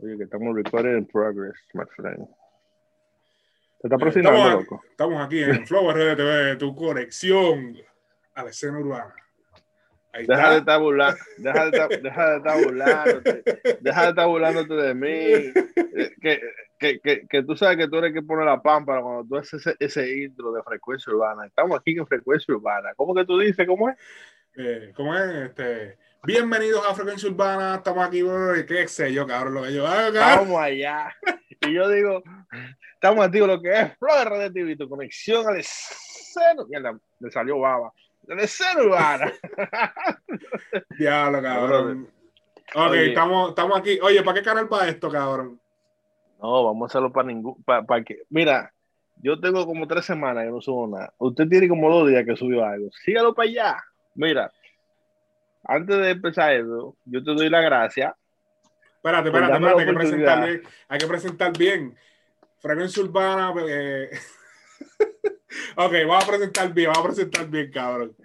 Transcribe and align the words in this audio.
Oye, 0.00 0.16
que 0.16 0.24
estamos 0.24 0.54
recording 0.54 0.96
in 0.96 1.06
progress, 1.06 1.56
my 1.74 1.84
friend. 1.96 2.28
¿Te 3.80 3.88
está 3.88 3.98
presionando, 3.98 4.60
loco? 4.60 4.80
Estamos 4.88 5.24
aquí 5.24 5.42
en 5.42 5.66
Flow 5.66 5.90
RDTV, 5.90 6.56
tu 6.56 6.74
conexión 6.76 7.76
a 8.34 8.44
la 8.44 8.50
escena 8.50 8.78
urbana. 8.78 9.12
Ahí 10.12 10.24
deja, 10.24 10.52
de 10.52 10.58
estar 10.58 10.80
burlando, 10.80 11.18
deja, 11.38 11.64
de 11.64 11.70
estar, 11.70 12.02
deja 12.02 12.30
de 12.30 12.36
estar 12.36 12.64
burlándote, 12.64 13.42
deja 13.80 14.02
de 14.02 14.08
estar 14.08 14.26
burlándote 14.28 14.74
de 14.74 14.94
mí. 14.94 15.08
Eh, 15.08 16.14
que, 16.20 16.40
que, 16.78 17.00
que, 17.00 17.26
que, 17.28 17.42
tú 17.42 17.56
sabes 17.56 17.76
que 17.76 17.88
tú 17.88 17.96
eres 17.96 18.12
que 18.12 18.22
pone 18.22 18.44
la 18.44 18.62
pámpara 18.62 19.02
cuando 19.02 19.24
tú 19.24 19.36
haces 19.36 19.66
ese, 19.66 19.76
ese, 19.80 20.16
intro 20.16 20.52
de 20.52 20.62
frecuencia 20.62 21.12
urbana. 21.12 21.44
Estamos 21.46 21.76
aquí 21.78 21.98
en 21.98 22.06
frecuencia 22.06 22.54
urbana. 22.54 22.94
¿Cómo 22.94 23.14
que 23.16 23.24
tú 23.24 23.36
dices? 23.38 23.66
¿Cómo 23.66 23.88
es? 23.88 23.96
Eh, 24.56 24.92
¿Cómo 24.94 25.16
es? 25.16 25.34
Este, 25.34 25.98
bienvenidos 26.24 26.84
a 26.86 26.94
Frecuencia 26.94 27.28
Urbana. 27.28 27.76
Estamos 27.76 28.06
aquí, 28.06 28.22
qué 28.66 28.88
sé 28.88 29.12
yo, 29.12 29.26
cabrón, 29.26 29.54
lo 29.54 29.62
que 29.62 29.74
yo 29.74 29.86
hago. 29.86 30.16
Estamos 30.18 30.60
allá. 30.60 31.14
Y 31.60 31.72
yo 31.72 31.88
digo, 31.88 32.22
estamos 32.94 33.24
activos 33.24 33.48
lo 33.48 33.60
que 33.60 33.72
es 33.72 33.98
Flor 33.98 34.38
de 34.38 34.50
TV, 34.50 34.76
tu 34.76 34.88
conexión 34.88 35.46
al 35.46 35.56
esceno. 35.56 36.66
Mierda, 36.68 36.98
le 37.20 37.30
salió 37.30 37.58
baba. 37.58 37.92
Al 38.28 38.40
esceno 38.40 38.84
urbana. 38.84 39.32
Diablo, 40.98 41.42
cabrón. 41.42 42.08
Ok, 42.74 42.94
estamos, 42.94 43.50
estamos 43.50 43.78
aquí. 43.78 43.98
Oye, 44.02 44.22
¿para 44.22 44.38
qué 44.38 44.44
canal 44.44 44.72
va 44.72 44.88
esto, 44.88 45.10
cabrón? 45.10 45.60
No, 46.40 46.64
vamos 46.64 46.82
a 46.82 46.86
hacerlo 46.86 47.12
para 47.12 47.28
ningún. 47.28 47.62
Para, 47.64 47.82
para 47.82 48.04
que, 48.04 48.22
mira, 48.28 48.72
yo 49.16 49.40
tengo 49.40 49.66
como 49.66 49.88
tres 49.88 50.04
semanas 50.04 50.44
que 50.44 50.50
no 50.50 50.60
subo 50.60 50.86
nada. 50.86 51.12
Usted 51.18 51.48
tiene 51.48 51.68
como 51.68 51.90
dos 51.90 52.08
días 52.08 52.24
que 52.24 52.36
subió 52.36 52.64
algo. 52.64 52.90
Sígalo 53.04 53.34
para 53.34 53.48
allá. 53.48 53.84
Mira, 54.14 54.52
antes 55.68 55.98
de 55.98 56.10
empezar 56.10 56.54
eso, 56.54 56.96
yo 57.04 57.22
te 57.22 57.34
doy 57.34 57.50
la 57.50 57.60
gracia. 57.60 58.16
Espérate, 58.96 59.28
espérate, 59.28 59.54
espérate, 59.54 59.80
hay 59.80 59.86
que 59.86 59.92
presentar 59.92 60.46
bien. 60.46 60.62
Hay 60.88 60.98
que 60.98 61.06
presentar 61.06 61.58
bien. 61.58 61.96
Frecuencia 62.58 63.02
Urbana. 63.02 63.54
Eh... 63.68 64.10
ok, 65.76 65.92
vamos 66.06 66.24
a 66.24 66.26
presentar 66.26 66.72
bien, 66.72 66.90
vamos 66.90 67.04
a 67.04 67.08
presentar 67.08 67.48
bien, 67.48 67.70
cabrón. 67.70 68.16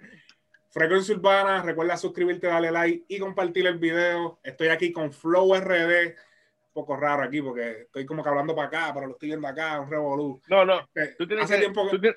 Frecuencia 0.70 1.14
Urbana, 1.14 1.62
recuerda 1.62 1.96
suscribirte, 1.98 2.46
darle 2.46 2.72
like 2.72 3.04
y 3.08 3.18
compartir 3.18 3.66
el 3.66 3.78
video. 3.78 4.40
Estoy 4.42 4.68
aquí 4.68 4.90
con 4.90 5.12
Flow 5.12 5.54
RD. 5.54 6.06
Un 6.08 6.72
poco 6.72 6.96
raro 6.96 7.22
aquí 7.22 7.40
porque 7.42 7.82
estoy 7.82 8.06
como 8.06 8.22
que 8.22 8.28
hablando 8.30 8.56
para 8.56 8.68
acá, 8.68 8.90
pero 8.92 9.06
lo 9.06 9.12
estoy 9.12 9.28
viendo 9.28 9.46
acá, 9.46 9.80
un 9.80 9.90
revolú. 9.90 10.40
No, 10.48 10.64
no. 10.64 10.80
Eh, 10.94 11.14
tú 11.16 11.28
tienes 11.28 11.44
Hace 11.44 11.56
que, 11.56 11.60
tiempo 11.60 11.88
que... 11.90 12.16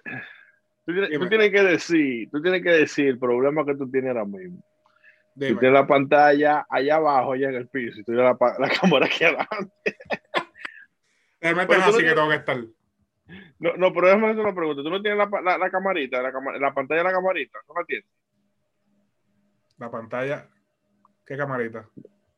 Tú 0.85 0.93
tienes, 1.29 1.51
que 1.51 1.63
decir, 1.63 2.29
tú 2.31 2.41
tienes 2.41 2.63
que 2.63 2.69
decir 2.69 3.07
el 3.09 3.19
problema 3.19 3.65
que 3.65 3.75
tú 3.75 3.91
tienes 3.91 4.07
ahora 4.07 4.23
mismo. 4.23 4.63
Tú 5.39 5.57
tienes 5.59 5.73
la 5.73 5.85
pantalla 5.85 6.65
allá 6.67 6.95
abajo, 6.95 7.33
allá 7.33 7.49
en 7.49 7.55
el 7.55 7.67
piso, 7.67 7.99
y 7.99 8.03
tú 8.03 8.13
tienes 8.13 8.23
la, 8.23 8.55
la 8.57 8.69
cámara 8.81 9.05
aquí 9.05 9.23
adelante. 9.23 9.97
Realmente 11.39 11.75
es 11.75 11.83
así 11.83 12.03
que 12.03 12.13
tengo 12.13 12.29
que 12.29 12.35
estar. 12.35 12.57
No, 13.59 13.75
no, 13.77 13.93
pero 13.93 14.07
déjame 14.07 14.29
hacer 14.29 14.39
una 14.39 14.55
pregunta. 14.55 14.81
¿Tú 14.81 14.89
no 14.89 15.01
tienes 15.01 15.17
la, 15.17 15.41
la, 15.41 15.57
la 15.57 15.69
camarita, 15.69 16.21
la, 16.21 16.31
la, 16.59 16.73
pantalla 16.73 17.01
de 17.01 17.03
la 17.03 17.13
camarita? 17.13 17.59
¿No 17.67 17.75
la 17.79 17.85
tienes? 17.85 18.07
La 19.77 19.91
pantalla. 19.91 20.47
¿Qué 21.25 21.37
camarita? 21.37 21.87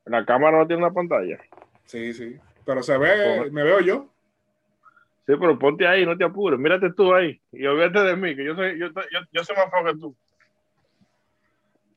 La 0.05 0.25
cámara 0.25 0.57
no 0.57 0.67
tiene 0.67 0.83
una 0.83 0.93
pantalla. 0.93 1.39
Sí, 1.85 2.13
sí. 2.13 2.37
Pero 2.65 2.83
se 2.83 2.97
ve, 2.97 3.49
me 3.51 3.63
veo 3.63 3.79
yo. 3.79 4.09
Sí, 5.25 5.35
pero 5.39 5.57
ponte 5.57 5.87
ahí, 5.87 6.05
no 6.05 6.17
te 6.17 6.23
apures, 6.23 6.59
mírate 6.59 6.91
tú 6.93 7.13
ahí 7.13 7.39
y 7.51 7.63
olvídate 7.65 7.99
de 7.99 8.15
mí, 8.15 8.35
que 8.35 8.43
yo 8.43 8.55
soy, 8.55 8.79
yo, 8.79 8.87
yo, 8.87 9.19
yo 9.31 9.43
soy 9.43 9.55
más 9.55 9.69
fuerte 9.69 9.93
que 9.93 9.99
tú. 9.99 10.15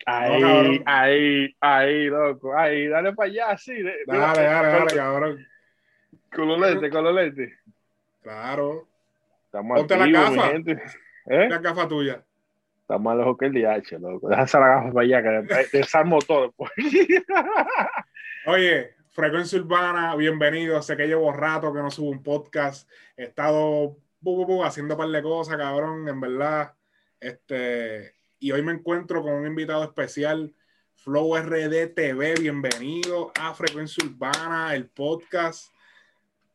Ahí, 0.06 0.82
ahí, 0.84 1.56
ahí, 1.60 2.06
loco, 2.06 2.56
ahí, 2.56 2.88
dale 2.88 3.12
para 3.12 3.30
allá, 3.30 3.56
sí. 3.56 3.82
dale, 3.82 4.04
dale, 4.06 4.42
dale, 4.42 4.94
cabrón. 4.94 5.46
Los 6.32 6.60
lentes, 6.60 6.90
con 6.90 7.04
los 7.04 7.14
lentes. 7.14 7.52
Claro. 8.22 8.88
Estamos 9.44 9.78
Ponte 9.78 9.96
la 9.96 10.06
gafa. 10.06 10.50
¿Eh? 10.52 11.48
La 11.48 11.58
gafa 11.58 11.86
tuya. 11.86 12.24
Está 12.80 12.98
más 12.98 13.16
lejos 13.16 13.36
que 13.38 13.46
el 13.46 13.52
DH, 13.52 13.98
loco. 14.00 14.28
Deja 14.28 14.42
esa 14.42 14.60
la 14.60 14.68
gafa 14.68 14.92
para 14.92 15.04
allá, 15.04 15.22
que 15.22 15.78
desarmo 15.78 16.18
todo. 16.20 16.52
Pues. 16.52 16.70
Oye, 18.46 18.94
Frecuencia 19.10 19.60
Urbana, 19.60 20.16
bienvenido. 20.16 20.80
Sé 20.80 20.96
que 20.96 21.06
llevo 21.06 21.32
rato 21.32 21.72
que 21.72 21.80
no 21.80 21.90
subo 21.90 22.10
un 22.10 22.22
podcast. 22.22 22.90
He 23.16 23.24
estado 23.24 23.98
haciendo 24.64 24.94
un 24.94 24.98
par 24.98 25.08
de 25.08 25.22
cosas, 25.22 25.56
cabrón, 25.58 26.08
en 26.08 26.20
verdad. 26.20 26.72
Este, 27.20 28.14
y 28.42 28.50
hoy 28.50 28.60
me 28.60 28.72
encuentro 28.72 29.22
con 29.22 29.34
un 29.34 29.46
invitado 29.46 29.84
especial, 29.84 30.52
Flow 30.96 31.36
RD 31.36 31.94
TV. 31.94 32.34
Bienvenido 32.40 33.30
a 33.40 33.54
Frecuencia 33.54 34.04
Urbana, 34.04 34.74
el 34.74 34.88
podcast. 34.88 35.72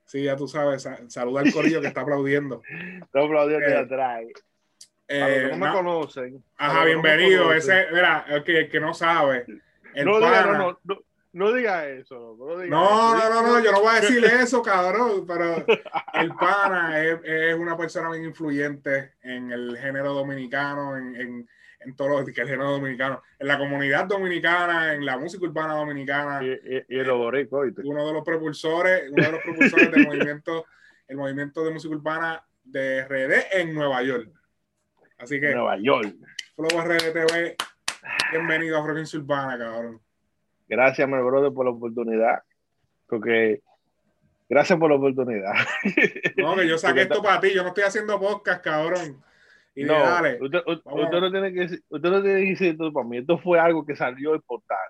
Sí, 0.04 0.24
ya 0.24 0.36
tú 0.36 0.50
sabes, 0.50 0.86
saluda 1.08 1.42
al 1.42 1.54
corillo 1.54 1.80
que 1.80 1.88
está 1.88 2.02
aplaudiendo. 2.02 2.62
Está 3.02 3.24
aplaudiendo 3.24 3.68
eh, 3.68 3.78
atrás. 3.78 4.22
Eh, 5.08 5.48
no 5.50 5.66
me 5.66 5.72
conocen. 5.72 6.44
Ajá, 6.58 6.84
bienvenido. 6.84 7.54
Ese, 7.54 7.86
mira, 7.94 8.26
el 8.28 8.44
que, 8.44 8.60
el 8.60 8.70
que 8.70 8.82
no 8.82 8.94
sabe. 8.94 9.46
El 9.94 10.06
no, 10.08 10.20
pana, 10.20 10.58
no, 10.58 10.80
no, 10.84 11.00
no 11.32 11.54
diga 11.54 11.88
eso. 11.88 12.36
No, 12.38 13.16
no, 13.16 13.30
no, 13.30 13.42
no, 13.44 13.64
yo 13.64 13.72
no 13.72 13.80
voy 13.80 13.96
a 13.96 14.02
decir 14.02 14.26
eso, 14.42 14.62
cabrón, 14.62 15.26
pero 15.26 15.66
el 16.16 16.36
pana 16.36 17.02
es, 17.02 17.18
es, 17.24 17.56
una 17.56 17.78
persona 17.78 18.12
bien 18.12 18.26
influyente 18.26 19.14
en 19.22 19.54
el 19.54 19.78
género 19.78 20.14
dominicano, 20.14 20.98
en, 20.98 21.16
en, 21.16 21.50
en 21.88 21.96
todo 21.96 22.10
lo 22.10 22.26
que 22.26 22.32
el 22.42 22.48
género 22.48 22.72
dominicano, 22.72 23.24
en 23.40 23.48
la 23.48 23.58
comunidad 23.58 24.06
dominicana, 24.08 24.94
en 24.94 25.06
la 25.06 25.18
música 25.18 25.46
urbana 25.46 25.74
dominicana. 25.74 26.44
Y, 26.44 26.50
y, 26.50 26.86
y 26.90 27.00
el 27.00 27.10
oborico, 27.10 27.64
Uno 27.86 28.06
de 28.06 28.14
los 28.14 28.24
propulsores, 28.26 29.10
uno 29.10 29.24
de 29.24 29.32
los 29.32 29.42
propulsores 29.42 29.92
del 29.92 30.06
movimiento, 30.08 30.66
el 31.08 31.16
movimiento 31.16 31.64
de 31.64 31.72
música 31.72 31.96
urbana 31.96 32.44
de 32.66 33.06
RD 33.06 33.58
en 33.58 33.74
Nueva 33.74 34.04
York. 34.04 34.30
Así 35.18 35.40
que. 35.40 35.56
Nueva 35.56 35.78
York. 35.78 36.14
Flow 36.58 36.82
RD 36.82 37.14
TV, 37.14 37.56
bienvenido 38.32 38.78
a 38.78 38.84
Frecuencia 38.84 39.18
Urbana, 39.18 39.58
cabrón. 39.58 40.02
Gracias, 40.68 41.08
mi 41.08 41.16
brother, 41.16 41.54
por 41.54 41.66
la 41.66 41.72
oportunidad. 41.72 42.44
Porque 43.08 43.62
gracias 44.50 44.78
por 44.78 44.90
la 44.90 44.98
oportunidad. 44.98 45.54
No, 46.36 46.56
que 46.58 46.68
yo 46.68 46.78
saqué 46.78 47.04
esto 47.04 47.24
para 47.24 47.40
ti. 47.40 47.54
Yo 47.54 47.64
no 47.64 47.70
estoy 47.70 47.86
haciendo 47.86 48.20
podcast, 48.20 48.62
cabrón. 48.62 49.24
Y 49.78 49.84
no, 49.84 49.94
dale, 49.94 50.40
usted, 50.42 50.60
no 50.66 51.32
tiene 51.32 51.54
que 51.54 51.60
decir, 51.60 51.84
usted 51.88 52.10
no 52.10 52.24
tiene 52.24 52.42
que 52.42 52.50
decir 52.50 52.68
esto 52.70 52.92
para 52.92 53.08
mí. 53.08 53.18
Esto 53.18 53.38
fue 53.38 53.60
algo 53.60 53.86
que 53.86 53.96
salió 53.96 54.32
de 54.32 54.40
portal. 54.40 54.90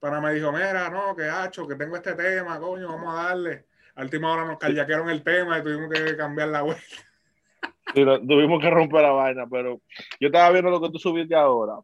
Para 0.00 0.20
me 0.20 0.34
dijo, 0.34 0.50
mira, 0.50 0.90
no, 0.90 1.14
que 1.14 1.26
hacho, 1.26 1.64
que 1.68 1.76
tengo 1.76 1.94
este 1.94 2.14
tema, 2.14 2.58
coño, 2.58 2.88
vamos 2.88 3.14
a 3.14 3.28
darle. 3.28 3.66
Al 3.94 4.06
última 4.06 4.32
hora 4.32 4.44
nos 4.46 4.58
callaquearon 4.58 5.10
el 5.10 5.22
tema 5.22 5.58
y 5.58 5.62
tuvimos 5.62 5.92
que 5.92 6.16
cambiar 6.16 6.48
la 6.48 6.62
vuelta. 6.62 6.82
Sí, 7.94 8.04
tuvimos 8.04 8.60
que 8.60 8.70
romper 8.70 9.02
la 9.02 9.10
vaina, 9.10 9.46
pero 9.50 9.80
yo 10.20 10.28
estaba 10.28 10.50
viendo 10.50 10.70
lo 10.70 10.80
que 10.80 10.90
tú 10.90 10.98
subiste 11.00 11.34
ahora. 11.34 11.74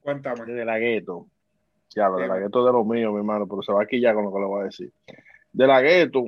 Cuéntame. 0.00 0.46
De 0.50 0.64
la 0.64 0.78
gueto. 0.78 1.26
Ya, 1.90 2.08
de 2.10 2.26
la 2.26 2.38
gueto 2.38 2.64
de 2.64 2.72
los 2.72 2.86
míos, 2.86 3.12
mi 3.12 3.18
hermano, 3.18 3.46
pero 3.46 3.62
se 3.62 3.70
va 3.70 3.82
aquí 3.82 4.00
ya 4.00 4.14
con 4.14 4.24
lo 4.24 4.32
que 4.32 4.40
le 4.40 4.46
voy 4.46 4.62
a 4.62 4.64
decir. 4.64 4.90
De 5.52 5.66
la 5.66 5.82
gueto, 5.82 6.24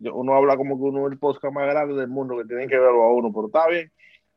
uno 0.00 0.34
habla 0.34 0.56
como 0.56 0.76
que 0.76 0.82
uno 0.82 1.06
es 1.06 1.12
el 1.12 1.18
podcast 1.18 1.54
más 1.54 1.68
grande 1.68 1.94
del 1.94 2.08
mundo, 2.08 2.36
que 2.38 2.44
tienen 2.44 2.68
que 2.68 2.76
verlo 2.76 3.04
a 3.04 3.12
uno, 3.12 3.32
pero 3.32 3.46
está 3.46 3.68
bien. 3.68 3.92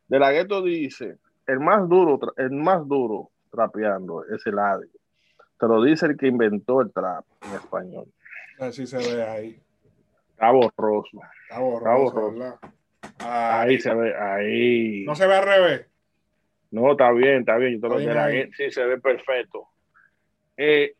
De 0.07 0.19
la 0.19 0.31
gueto 0.31 0.61
dice, 0.61 1.17
el 1.47 1.59
más 1.59 1.87
duro, 1.87 2.19
el 2.37 2.51
más 2.51 2.87
duro 2.87 3.31
trapeando 3.51 4.25
es 4.25 4.45
el 4.45 4.59
Adi. 4.59 4.87
Te 5.59 5.67
lo 5.67 5.81
dice 5.81 6.07
el 6.07 6.17
que 6.17 6.27
inventó 6.27 6.81
el 6.81 6.91
trap 6.91 7.25
en 7.43 7.53
español. 7.53 8.05
Así 8.59 8.85
se 8.85 8.97
ve 8.97 9.23
ahí. 9.23 9.61
Está 10.31 10.51
borroso. 10.51 11.19
Está 11.49 11.59
borroso, 11.59 12.59
Ahí, 13.19 13.79
se 13.79 13.93
ve, 13.93 14.13
ahí. 14.15 15.05
No 15.05 15.15
se 15.15 15.25
ve 15.25 15.35
al 15.35 15.45
revés. 15.45 15.87
No, 16.71 16.91
está 16.91 17.11
bien, 17.11 17.39
está 17.39 17.55
bien. 17.57 17.79
Yo 17.81 17.97
de 17.97 18.13
la 18.13 18.29
sí, 18.55 18.69
se 18.71 18.83
ve 18.83 18.99
perfecto. 18.99 19.69
Eh, 20.57 20.93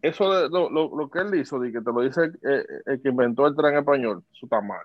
eso 0.00 0.32
de, 0.32 0.48
lo, 0.48 0.70
lo, 0.70 1.10
que 1.10 1.18
él 1.18 1.34
hizo, 1.34 1.58
de 1.58 1.72
que 1.72 1.80
te 1.80 1.92
lo 1.92 2.00
dice 2.00 2.30
eh, 2.42 2.64
el 2.86 3.02
que 3.02 3.08
inventó 3.08 3.46
el 3.46 3.56
tren 3.56 3.76
español, 3.76 4.22
su 4.32 4.46
está 4.46 4.60
mal. 4.60 4.84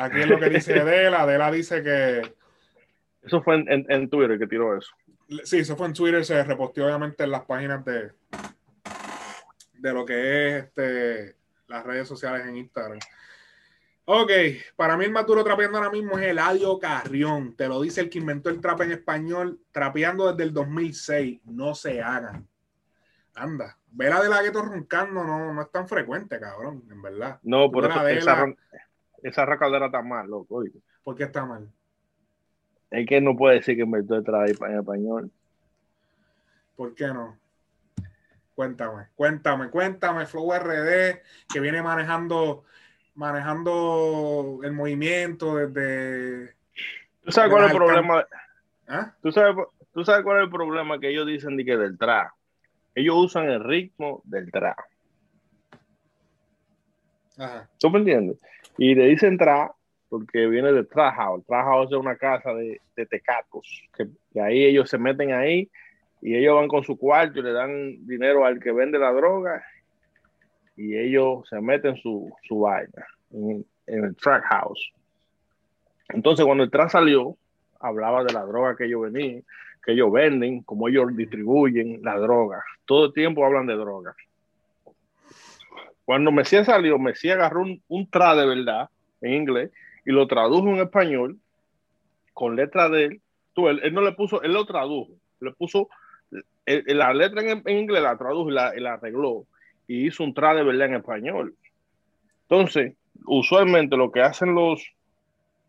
Aquí 0.00 0.20
es 0.20 0.26
lo 0.28 0.38
que 0.38 0.48
dice 0.48 0.80
Adela. 0.80 1.22
Adela 1.22 1.50
dice 1.50 1.82
que. 1.82 2.34
Eso 3.22 3.42
fue 3.42 3.56
en, 3.56 3.86
en, 3.88 4.08
Twitter 4.08 4.38
que 4.38 4.46
tiró 4.46 4.76
eso. 4.76 4.90
Sí, 5.44 5.58
eso 5.58 5.76
fue 5.76 5.86
en 5.86 5.92
Twitter, 5.92 6.24
se 6.24 6.42
reposteó 6.42 6.86
obviamente 6.86 7.22
en 7.22 7.30
las 7.30 7.42
páginas 7.42 7.84
de, 7.84 8.12
de 9.74 9.92
lo 9.92 10.04
que 10.06 10.48
es 10.48 10.64
este, 10.64 11.36
las 11.68 11.84
redes 11.84 12.08
sociales 12.08 12.46
en 12.46 12.56
Instagram. 12.56 12.98
Ok, 14.06 14.30
para 14.74 14.96
mí 14.96 15.04
el 15.04 15.12
más 15.12 15.26
duro 15.26 15.44
trapeando 15.44 15.76
ahora 15.76 15.90
mismo 15.90 16.18
es 16.18 16.26
Eladio 16.26 16.78
Carrión. 16.78 17.54
Te 17.54 17.68
lo 17.68 17.80
dice 17.80 18.00
el 18.00 18.08
que 18.08 18.18
inventó 18.18 18.48
el 18.48 18.60
trap 18.60 18.80
en 18.80 18.92
español, 18.92 19.60
trapeando 19.70 20.32
desde 20.32 20.44
el 20.44 20.54
2006. 20.54 21.42
No 21.44 21.74
se 21.74 22.00
hagan. 22.00 22.48
Anda, 23.34 23.78
vela 23.92 24.20
de 24.20 24.30
la 24.30 24.42
gueto 24.42 24.62
roncando 24.62 25.22
no, 25.22 25.52
no 25.52 25.62
es 25.62 25.70
tan 25.70 25.86
frecuente, 25.86 26.40
cabrón, 26.40 26.82
en 26.90 27.02
verdad. 27.02 27.38
No, 27.42 27.70
por 27.70 27.84
eso 27.84 28.08
esa, 28.08 28.46
esa 29.22 29.44
racadera 29.44 29.86
está 29.86 30.02
mal, 30.02 30.28
loco. 30.28 30.62
¿Por 31.02 31.16
qué 31.16 31.24
está 31.24 31.44
mal? 31.44 31.68
Es 32.90 33.06
que 33.06 33.20
no 33.20 33.36
puede 33.36 33.56
decir 33.56 33.76
que 33.76 33.82
el 33.82 34.24
trap 34.24 34.48
en 34.48 34.78
español. 34.78 35.30
¿Por 36.76 36.94
qué 36.94 37.06
no? 37.08 37.38
Cuéntame, 38.54 39.06
cuéntame, 39.14 39.70
cuéntame, 39.70 40.26
Flow 40.26 40.52
RD, 40.52 41.22
que 41.52 41.60
viene 41.60 41.82
manejando, 41.82 42.64
manejando 43.14 44.60
el 44.62 44.72
movimiento 44.72 45.56
desde. 45.56 46.54
¿Tú 47.24 47.32
sabes 47.32 47.50
cuál 47.50 47.64
es 47.64 47.70
el 47.70 47.76
problema? 47.76 48.26
¿Ah? 48.88 49.14
¿Tú, 49.22 49.30
sabes, 49.30 49.56
¿Tú 49.94 50.04
sabes 50.04 50.24
cuál 50.24 50.38
es 50.38 50.44
el 50.44 50.50
problema 50.50 50.98
que 50.98 51.10
ellos 51.10 51.26
dicen 51.26 51.56
de 51.56 51.64
que 51.64 51.76
del 51.76 51.96
trap? 51.96 52.32
Ellos 52.94 53.14
usan 53.16 53.48
el 53.48 53.62
ritmo 53.62 54.20
del 54.24 54.50
trap. 54.50 54.78
¿Tú 57.78 57.88
me 57.90 58.00
entiendes? 58.00 58.38
Y 58.78 58.94
le 58.94 59.06
dicen 59.06 59.38
trap 59.38 59.72
porque 60.08 60.46
viene 60.46 60.72
de. 60.72 60.84
Trap 60.84 61.14
House 61.14 61.88
es 61.90 61.96
una 61.96 62.16
casa 62.16 62.52
de, 62.52 62.80
de 62.96 63.06
tecacos, 63.06 63.66
que, 63.96 64.08
ahí 64.40 64.64
ellos 64.64 64.90
se 64.90 64.98
meten 64.98 65.32
ahí 65.32 65.70
y 66.20 66.36
ellos 66.36 66.56
van 66.56 66.68
con 66.68 66.84
su 66.84 66.98
cuarto 66.98 67.38
y 67.38 67.42
le 67.42 67.52
dan 67.52 68.06
dinero 68.06 68.44
al 68.44 68.60
que 68.60 68.72
vende 68.72 68.98
la 68.98 69.12
droga 69.12 69.62
y 70.76 70.96
ellos 70.96 71.48
se 71.48 71.60
meten 71.60 71.96
su, 71.96 72.30
su 72.42 72.60
vaina 72.60 73.06
en, 73.32 73.64
el 73.86 74.16
track 74.16 74.44
house. 74.44 74.92
Entonces, 76.10 76.44
cuando 76.44 76.64
el 76.64 76.70
track 76.70 76.90
salió, 76.90 77.36
hablaba 77.80 78.24
de 78.24 78.32
la 78.32 78.44
droga 78.44 78.76
que 78.76 78.86
ellos 78.86 79.12
venían, 79.12 79.44
que 79.84 79.92
ellos 79.92 80.12
venden, 80.12 80.62
cómo 80.62 80.88
ellos 80.88 81.16
distribuyen 81.16 82.00
la 82.02 82.16
droga. 82.18 82.62
Todo 82.84 83.06
el 83.06 83.12
tiempo 83.12 83.44
hablan 83.44 83.66
de 83.66 83.74
droga. 83.74 84.14
Cuando 86.10 86.32
Mesías 86.32 86.66
salió, 86.66 86.98
Mesías 86.98 87.36
agarró 87.36 87.62
un, 87.62 87.80
un 87.86 88.10
tra 88.10 88.34
de 88.34 88.44
verdad 88.44 88.90
en 89.20 89.32
inglés 89.32 89.70
y 90.04 90.10
lo 90.10 90.26
tradujo 90.26 90.68
en 90.70 90.78
español 90.78 91.38
con 92.34 92.56
letra 92.56 92.88
de 92.88 93.04
él. 93.04 93.20
Tú, 93.52 93.68
él, 93.68 93.94
no 93.94 94.00
le 94.00 94.10
puso, 94.10 94.42
él 94.42 94.52
lo 94.52 94.66
tradujo, 94.66 95.12
le 95.38 95.52
puso 95.52 95.88
la 96.66 97.14
letra 97.14 97.42
en, 97.42 97.62
inglés 97.68 98.02
la 98.02 98.18
tradujo 98.18 98.50
y 98.50 98.54
la, 98.54 98.94
arregló 98.94 99.46
y 99.86 100.08
hizo 100.08 100.24
un 100.24 100.34
tra 100.34 100.52
de 100.52 100.64
verdad 100.64 100.88
en 100.88 100.94
español. 100.96 101.54
Entonces, 102.48 102.96
usualmente 103.26 103.96
lo 103.96 104.10
que 104.10 104.22
hacen 104.22 104.52
los 104.52 104.82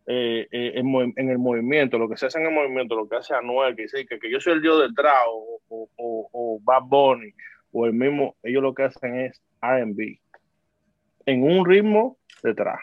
eh, 0.08 0.48
eh, 0.52 0.72
en, 0.74 1.30
el 1.30 1.38
movimiento, 1.38 2.00
lo 2.00 2.10
que 2.10 2.18
se 2.18 2.26
hace 2.26 2.40
en 2.40 2.48
el 2.48 2.54
movimiento, 2.56 2.96
lo 2.96 3.08
que 3.08 3.18
hace 3.18 3.36
Anuel, 3.36 3.76
que 3.76 3.84
dice 3.84 4.08
que, 4.08 4.32
yo 4.32 4.40
soy 4.40 4.54
el 4.54 4.64
dios 4.64 4.82
del 4.82 4.96
tra 4.96 5.14
o, 5.30 5.62
o, 5.70 6.60
Bad 6.64 6.86
Bunny 6.86 7.32
o 7.72 7.86
el 7.86 7.94
mismo, 7.94 8.36
ellos 8.42 8.64
lo 8.64 8.74
que 8.74 8.86
hacen 8.86 9.20
es 9.20 9.40
RB 9.62 10.20
en 11.26 11.44
un 11.44 11.66
ritmo 11.66 12.18
de 12.44 12.54
tra. 12.54 12.80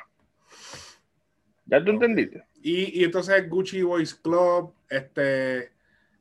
¿Ya 1.66 1.84
tú 1.84 1.90
entendiste? 1.90 2.44
Y, 2.62 3.00
y 3.00 3.04
entonces 3.04 3.48
Gucci 3.48 3.82
Boys 3.82 4.14
Club, 4.14 4.72
este 4.88 5.72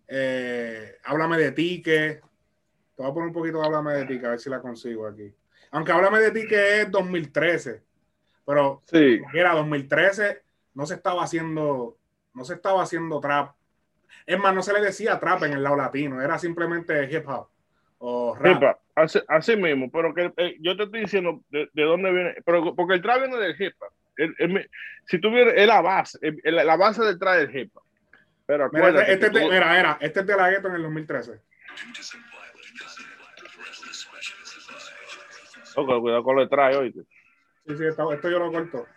eh, 0.08 0.98
háblame 1.04 1.38
de 1.38 1.52
ti, 1.52 1.82
que. 1.82 2.22
Te 2.96 3.04
voy 3.04 3.12
a 3.12 3.14
poner 3.14 3.28
un 3.28 3.34
poquito 3.34 3.60
de 3.60 3.66
Háblame 3.66 3.94
de 3.94 4.06
ti, 4.06 4.26
a 4.26 4.30
ver 4.30 4.40
si 4.40 4.50
la 4.50 4.60
consigo 4.60 5.06
aquí. 5.06 5.32
Aunque 5.70 5.92
Háblame 5.92 6.20
de 6.20 6.32
ti, 6.32 6.48
que 6.48 6.82
es 6.82 6.92
2013. 6.92 7.84
Pero 8.44 8.82
sí. 8.86 9.22
era 9.34 9.54
2013, 9.54 10.42
no 10.74 10.86
se 10.88 10.96
estaba 10.96 11.24
haciendo, 11.24 11.96
no 12.34 12.44
se 12.44 12.56
estaba 12.56 12.82
haciendo 12.82 13.20
trap. 13.20 13.54
Es 14.26 14.40
más, 14.40 14.56
no 14.56 14.64
se 14.64 14.74
le 14.74 14.82
decía 14.82 15.20
trap 15.20 15.44
en 15.44 15.54
el 15.54 15.64
lado 15.64 15.76
latino, 15.76 16.22
era 16.22 16.40
simplemente 16.40 17.08
hip 17.14 17.28
hop 17.28 17.50
o 18.00 18.36
rap. 18.36 18.80
así, 18.96 19.56
mismo, 19.56 19.90
pero 19.92 20.14
que 20.14 20.32
eh, 20.38 20.58
yo 20.60 20.78
te 20.78 20.84
estoy 20.84 21.02
diciendo 21.02 21.42
de, 21.50 21.70
dónde 21.74 22.12
viene, 22.12 22.36
pero 22.46 22.76
porque 22.76 22.96
el 22.96 23.02
trap 23.02 23.22
viene 23.22 23.38
del 23.38 23.56
hip 23.60 23.74
hop. 23.80 23.92
si 25.06 25.20
tuviera, 25.20 25.52
es 25.52 25.68
la 25.68 25.82
base, 25.82 26.20
la 26.44 26.76
base 26.76 27.04
del 27.04 27.18
trap 27.18 27.36
del 27.38 27.56
hip 27.56 27.76
hop. 27.76 27.84
Pero 28.46 28.70
mira, 28.72 29.02
este, 29.02 29.28
este, 29.28 29.30
mira, 29.32 29.98
este 30.00 30.20
es 30.22 30.26
de 30.26 30.38
la 30.38 30.50
gueto 30.50 30.70
en 30.70 30.76
el 30.76 30.84
2013. 30.84 31.42
Ok, 35.76 36.00
cuidado 36.00 36.24
con 36.24 36.36
lo 36.38 36.44
que 36.44 36.50
trae 36.50 36.76
hoy. 36.78 36.92
Sí, 36.92 37.78
sí, 37.78 37.86
esto, 37.86 38.12
esto 38.14 38.30
yo 38.30 38.40
lo 38.40 38.52
corto. 38.52 38.88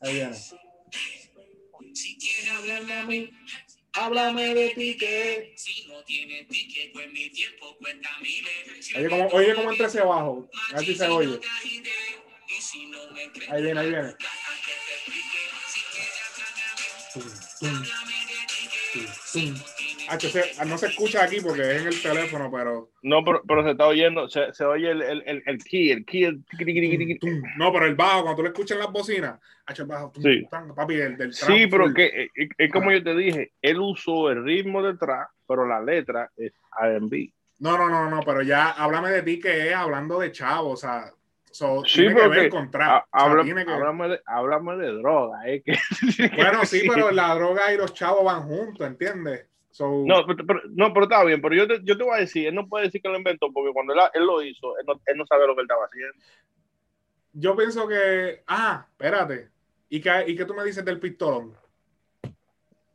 Ahí 0.00 0.14
viene. 0.14 0.34
Si 1.94 2.18
quieres 2.18 2.50
hablarme 2.58 2.94
a 2.94 3.04
mí, 3.04 3.37
háblame 4.04 4.54
de 4.54 4.70
ti 4.70 4.98
si 5.56 5.86
no 5.88 6.02
tienes 6.04 6.46
ticket, 6.48 6.92
pues 6.92 7.10
mi 7.12 7.30
tiempo 7.30 7.76
cuenta 7.78 8.10
miles. 8.20 8.96
Oye, 8.96 9.08
como, 9.08 9.26
oye, 9.28 9.54
como 9.54 9.70
entre 9.70 9.86
ese 9.86 10.00
bajo. 10.00 10.48
A 10.74 10.78
si 10.80 10.94
se 10.94 11.08
oye. 11.08 11.40
Ahí 13.48 13.62
viene, 13.62 13.80
ahí 13.80 13.88
viene. 13.90 14.14
Ah, 20.08 20.64
no 20.64 20.78
se 20.78 20.86
escucha 20.86 21.24
aquí 21.24 21.40
porque 21.40 21.62
es 21.62 21.82
en 21.82 21.88
el 21.88 22.02
teléfono, 22.02 22.50
pero. 22.50 22.90
No, 23.02 23.24
pero, 23.24 23.42
pero 23.46 23.62
se 23.62 23.70
está 23.72 23.86
oyendo, 23.86 24.28
se, 24.28 24.52
se 24.52 24.64
oye 24.64 24.90
el, 24.90 25.02
el, 25.02 25.22
el, 25.26 25.42
el 25.46 25.64
key, 25.64 25.90
el 25.90 26.04
key, 26.04 26.24
el... 26.24 26.42
No, 27.56 27.72
pero 27.72 27.86
el 27.86 27.94
bajo, 27.94 28.22
cuando 28.22 28.36
tú 28.36 28.42
le 28.42 28.48
escuchas 28.48 28.76
en 28.76 28.84
las 28.84 28.92
bocinas, 28.92 29.38
el 29.76 29.84
bajo, 29.84 30.12
sí. 30.20 30.46
papi, 30.74 30.94
el 30.94 31.16
del 31.16 31.34
Sí, 31.34 31.66
pero 31.66 31.92
que, 31.92 32.30
es, 32.34 32.48
es, 32.56 32.72
como 32.72 32.90
yo 32.90 33.02
te 33.02 33.14
dije, 33.14 33.52
él 33.60 33.80
usó 33.80 34.30
el 34.30 34.44
ritmo 34.44 34.82
del 34.82 34.98
trap, 34.98 35.28
pero 35.46 35.66
la 35.66 35.80
letra 35.80 36.30
es 36.36 36.52
R&B. 36.80 37.32
No, 37.60 37.76
no, 37.76 37.88
no, 37.88 38.08
no, 38.08 38.20
pero 38.22 38.42
ya 38.42 38.70
háblame 38.70 39.10
de 39.10 39.22
ti 39.22 39.40
que 39.40 39.68
es 39.68 39.74
hablando 39.74 40.20
de 40.20 40.32
chavo, 40.32 40.70
o 40.70 40.76
sea, 40.76 41.12
So, 41.50 41.82
sí, 41.84 42.02
tiene 42.02 42.14
que 42.14 42.28
ver 42.28 42.50
con 42.50 42.70
trap. 42.70 43.06
Háblame 43.10 43.64
de 44.76 44.92
droga. 44.92 45.40
Eh, 45.46 45.62
que... 45.62 45.76
bueno, 46.36 46.64
sí, 46.64 46.82
pero 46.94 47.10
la 47.10 47.34
droga 47.34 47.72
y 47.72 47.76
los 47.76 47.94
chavos 47.94 48.24
van 48.24 48.42
juntos, 48.42 48.86
¿entiendes? 48.86 49.46
No, 49.80 50.26
pero, 50.26 50.60
no, 50.70 50.92
pero 50.92 51.04
está 51.04 51.24
bien, 51.24 51.40
pero 51.40 51.54
yo 51.54 51.66
te, 51.66 51.80
yo 51.84 51.96
te 51.96 52.04
voy 52.04 52.16
a 52.16 52.20
decir, 52.20 52.46
él 52.46 52.54
no 52.54 52.68
puede 52.68 52.86
decir 52.86 53.00
que 53.00 53.08
lo 53.08 53.16
inventó 53.16 53.52
porque 53.52 53.72
cuando 53.72 53.92
él, 53.92 54.00
él 54.14 54.26
lo 54.26 54.42
hizo, 54.42 54.78
él 54.78 54.84
no, 54.86 55.00
él 55.06 55.16
no, 55.16 55.26
sabe 55.26 55.46
lo 55.46 55.54
que 55.54 55.60
él 55.62 55.68
estaba 55.70 55.84
haciendo. 55.86 56.14
Yo 57.32 57.56
pienso 57.56 57.86
que, 57.86 58.42
ah, 58.46 58.86
espérate, 58.90 59.50
¿y 59.88 60.00
qué, 60.00 60.24
y 60.26 60.36
qué 60.36 60.44
tú 60.44 60.54
me 60.54 60.64
dices 60.64 60.84
del 60.84 60.98
pistolón? 60.98 61.54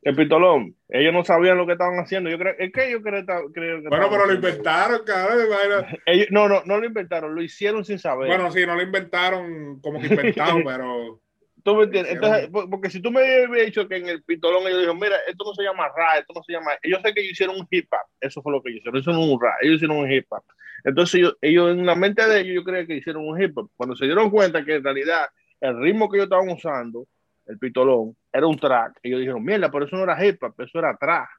El 0.03 0.15
pistolón. 0.15 0.75
Ellos 0.89 1.13
no 1.13 1.23
sabían 1.23 1.57
lo 1.57 1.65
que 1.65 1.73
estaban 1.73 1.97
haciendo. 1.99 2.29
Yo 2.29 2.37
creo, 2.37 2.55
es 2.59 2.71
que 2.73 2.89
ellos 2.89 3.01
creo, 3.03 3.25
creo 3.25 3.81
que 3.81 3.87
Bueno, 3.87 4.07
pero 4.09 4.25
lo 4.25 4.33
inventaron, 4.33 5.01
cabrón. 5.05 5.47
Ellos, 6.05 6.27
no, 6.29 6.49
no, 6.49 6.61
no 6.65 6.77
lo 6.77 6.85
inventaron, 6.85 7.33
lo 7.33 7.41
hicieron 7.41 7.85
sin 7.85 7.99
saber. 7.99 8.27
Bueno, 8.27 8.51
sí, 8.51 8.65
no 8.65 8.75
lo 8.75 8.81
inventaron 8.81 9.79
como 9.79 10.01
que 10.01 10.07
inventaron, 10.07 10.63
pero. 10.65 11.19
¿Tú 11.63 11.75
me 11.75 11.83
entiendes? 11.83 12.13
Entonces, 12.15 12.49
porque 12.51 12.89
si 12.89 13.01
tú 13.01 13.09
me 13.09 13.21
hubieras 13.21 13.67
dicho 13.67 13.87
que 13.87 13.95
en 13.95 14.09
el 14.09 14.21
pistolón 14.23 14.63
ellos 14.63 14.79
dijeron, 14.79 14.99
mira, 14.99 15.15
esto 15.27 15.45
no 15.45 15.53
se 15.53 15.63
llama 15.63 15.87
rap, 15.95 16.19
esto 16.19 16.33
no 16.35 16.43
se 16.43 16.51
llama. 16.51 16.71
Ellos 16.81 16.99
sé 17.01 17.13
que 17.13 17.21
ellos 17.21 17.31
hicieron 17.31 17.55
un 17.55 17.67
hip 17.71 17.87
hop. 17.91 18.05
Eso 18.19 18.41
fue 18.41 18.51
lo 18.51 18.61
que 18.61 18.69
ellos 18.69 18.81
hicieron. 18.81 18.99
Eso 18.99 19.13
no 19.13 19.23
es 19.23 19.29
un 19.29 19.41
rap. 19.41 19.55
Ellos 19.61 19.75
hicieron 19.75 19.97
un 19.97 20.11
hip 20.11 20.25
hop. 20.29 20.43
Entonces, 20.83 21.15
ellos, 21.15 21.37
ellos 21.41 21.71
en 21.71 21.85
la 21.85 21.95
mente 21.95 22.27
de 22.27 22.41
ellos, 22.41 22.55
yo 22.55 22.63
creo 22.65 22.85
que 22.85 22.97
hicieron 22.97 23.27
un 23.27 23.41
hip 23.41 23.57
hop. 23.57 23.71
Cuando 23.77 23.95
se 23.95 24.05
dieron 24.05 24.29
cuenta 24.29 24.65
que 24.65 24.75
en 24.75 24.83
realidad 24.83 25.27
el 25.61 25.79
ritmo 25.79 26.09
que 26.09 26.17
ellos 26.17 26.25
estaban 26.25 26.49
usando 26.49 27.07
el 27.45 27.57
pitolón, 27.57 28.15
era 28.31 28.45
un 28.45 28.59
track. 28.59 28.99
Ellos 29.01 29.21
dijeron, 29.21 29.43
mierda, 29.43 29.71
pero 29.71 29.85
eso 29.85 29.95
no 29.95 30.03
era 30.03 30.25
hip 30.25 30.43
hop, 30.43 30.55
eso 30.59 30.79
era 30.79 30.97
track. 30.97 31.29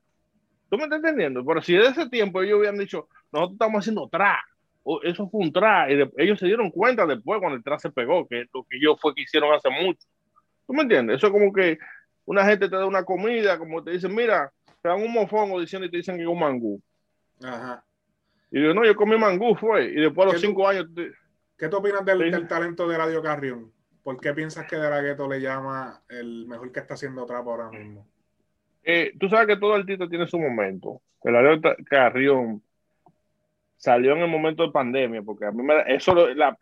¿Tú 0.70 0.78
me 0.78 0.84
estás 0.84 0.98
entendiendo? 0.98 1.44
Pero 1.44 1.60
si 1.60 1.74
de 1.74 1.86
ese 1.86 2.08
tiempo 2.08 2.42
ellos 2.42 2.58
habían 2.58 2.78
dicho, 2.78 3.08
nosotros 3.30 3.52
estamos 3.52 3.80
haciendo 3.80 4.08
track, 4.08 4.40
eso 5.02 5.28
fue 5.28 5.40
un 5.40 5.52
track, 5.52 5.90
y 5.90 6.22
ellos 6.22 6.38
se 6.38 6.46
dieron 6.46 6.70
cuenta 6.70 7.06
después 7.06 7.40
cuando 7.40 7.56
el 7.56 7.62
track 7.62 7.80
se 7.80 7.90
pegó, 7.90 8.26
que 8.26 8.46
lo 8.52 8.64
que 8.64 8.76
ellos 8.76 8.98
fue 9.00 9.14
que 9.14 9.22
hicieron 9.22 9.52
hace 9.52 9.70
mucho. 9.70 10.06
¿Tú 10.66 10.72
me 10.72 10.82
entiendes? 10.82 11.16
Eso 11.16 11.26
es 11.26 11.32
como 11.32 11.52
que 11.52 11.78
una 12.24 12.44
gente 12.44 12.68
te 12.68 12.76
da 12.76 12.86
una 12.86 13.04
comida, 13.04 13.58
como 13.58 13.82
te 13.82 13.92
dicen, 13.92 14.14
mira, 14.14 14.52
te 14.82 14.88
dan 14.88 15.02
un 15.02 15.12
mofongo 15.12 15.60
diciendo 15.60 15.86
y 15.86 15.90
te 15.90 15.98
dicen 15.98 16.16
que 16.16 16.22
es 16.22 16.28
un 16.28 16.38
mangú. 16.38 16.80
Ajá. 17.42 17.84
Y 18.50 18.62
yo, 18.62 18.72
no, 18.72 18.84
yo 18.84 18.94
comí 18.94 19.18
mangú, 19.18 19.54
fue. 19.56 19.86
Y 19.86 20.00
después 20.00 20.28
a 20.28 20.32
los 20.32 20.40
cinco 20.40 20.68
años. 20.68 20.86
¿Qué 21.58 21.68
tú 21.68 21.76
opinas 21.76 22.04
del, 22.04 22.30
del 22.30 22.48
talento 22.48 22.88
de 22.88 22.96
Radio 22.96 23.22
Carrión? 23.22 23.72
¿Por 24.02 24.20
qué 24.20 24.34
piensas 24.34 24.66
que 24.66 24.76
De 24.76 24.88
La 24.88 25.00
Ghetto 25.00 25.28
le 25.28 25.40
llama 25.40 26.02
el 26.08 26.46
mejor 26.46 26.70
que 26.70 26.80
está 26.80 26.94
haciendo 26.94 27.24
trap 27.24 27.46
ahora 27.48 27.70
mismo? 27.70 28.06
Eh, 28.82 29.14
tú 29.18 29.28
sabes 29.28 29.46
que 29.46 29.56
todo 29.56 29.74
artista 29.74 30.08
tiene 30.08 30.26
su 30.26 30.38
momento. 30.38 31.00
El 31.22 31.36
Ariel 31.36 31.62
Carrión 31.86 32.62
salió 33.84 34.12
en 34.12 34.22
el 34.22 34.28
momento 34.28 34.62
de 34.62 34.72
pandemia, 34.72 35.20
porque 35.20 35.44
a 35.44 35.50
mí 35.50 35.62
me 35.62 35.74
eso 35.94 36.14
la, 36.34 36.56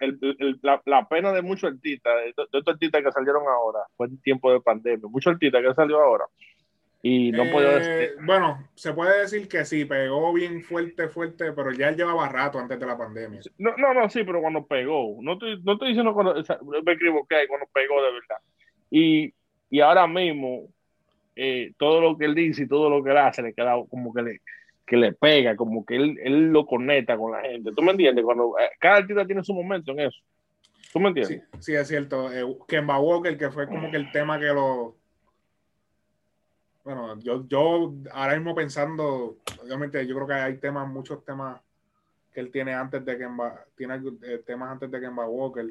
la, 0.85 1.09
pena 1.09 1.33
de 1.33 1.41
muchos 1.41 1.73
artistas, 1.73 2.13
de, 2.17 2.31
estos 2.31 2.67
artistas 2.67 3.01
que 3.01 3.13
salieron 3.13 3.45
ahora, 3.47 3.79
fue 3.97 4.09
el 4.09 4.21
tiempo 4.21 4.53
de 4.53 4.61
pandemia. 4.61 5.07
Muchos 5.09 5.33
artistas 5.33 5.63
que 5.63 5.73
salió 5.73 6.01
ahora 6.01 6.25
y 7.01 7.31
no 7.31 7.45
eh, 7.45 8.11
Bueno, 8.25 8.69
se 8.75 8.93
puede 8.93 9.21
decir 9.21 9.47
que 9.47 9.65
sí, 9.65 9.85
pegó 9.85 10.33
bien 10.33 10.65
fuerte, 10.65 11.09
fuerte, 11.09 11.53
pero 11.53 11.71
ya 11.71 11.91
él 11.91 11.97
llevaba 11.97 12.29
rato 12.29 12.59
antes 12.59 12.79
de 12.81 12.87
la 12.87 12.99
pandemia. 12.99 13.41
No, 13.57 13.77
no, 13.77 13.95
no, 13.95 14.11
sí, 14.11 14.25
pero 14.25 14.41
cuando 14.41 14.67
pegó. 14.67 15.19
No 15.21 15.35
estoy, 15.35 15.63
no 15.63 15.75
estoy 15.75 15.89
diciendo 15.91 16.15
cuando 16.15 16.35
me 16.35 16.93
equivoqué, 16.93 17.47
cuando 17.47 17.69
pegó 17.73 18.03
de 18.03 18.13
verdad. 18.13 18.37
Y, 18.91 19.33
y 19.71 19.81
ahora 19.81 20.09
mismo, 20.09 20.69
eh, 21.37 21.73
todo 21.79 22.01
lo 22.01 22.19
que 22.19 22.25
él 22.25 22.35
dice 22.35 22.65
y 22.65 22.69
todo 22.69 22.91
lo 22.91 23.03
que 23.05 23.11
él 23.11 23.19
hace 23.19 23.43
le 23.43 23.55
queda 23.55 23.75
como 23.89 24.13
que 24.13 24.23
le, 24.23 24.41
que 24.93 24.99
le 24.99 25.15
pega, 25.15 25.57
como 25.57 25.87
que 25.87 25.97
él, 25.97 26.19
él 26.23 26.49
lo 26.49 26.67
conecta 26.67 27.17
con 27.17 27.33
la 27.33 27.41
gente. 27.41 27.73
¿Tú 27.75 27.81
me 27.81 27.93
entiendes? 27.93 28.23
Cuando 28.23 28.59
eh, 28.59 28.73
cada 28.79 28.97
artista 28.97 29.25
tiene 29.25 29.43
su 29.43 29.55
momento 29.55 29.93
en 29.93 30.01
eso. 30.01 30.19
¿Tú 30.93 31.01
me 31.01 31.09
entiendes? 31.09 31.43
Sí, 31.55 31.61
sí 31.61 31.75
es 31.75 31.89
cierto. 31.89 32.29
Kemba 32.69 33.01
Walker, 33.01 33.39
que 33.39 33.51
fue 33.51 33.67
como 33.67 33.91
que 33.91 33.97
el 33.97 34.13
tema 34.13 34.39
que 34.39 34.49
lo 34.49 34.99
Bueno, 36.85 37.19
yo, 37.21 37.49
yo 37.49 37.95
ahora 38.13 38.35
mismo 38.35 38.55
pensando, 38.55 39.39
obviamente 39.63 40.07
yo 40.07 40.15
creo 40.15 40.27
que 40.27 40.35
hay 40.35 40.59
temas, 40.59 40.87
muchos 40.87 41.25
temas 41.25 41.59
que 42.31 42.41
él 42.41 42.51
tiene 42.51 42.75
antes 42.75 43.03
de 43.03 43.17
Kemba, 43.17 43.65
tiene 43.75 43.99
eh, 44.25 44.43
temas 44.45 44.73
antes 44.73 44.91
de 44.91 45.01
Kemba 45.01 45.27
Walker, 45.27 45.65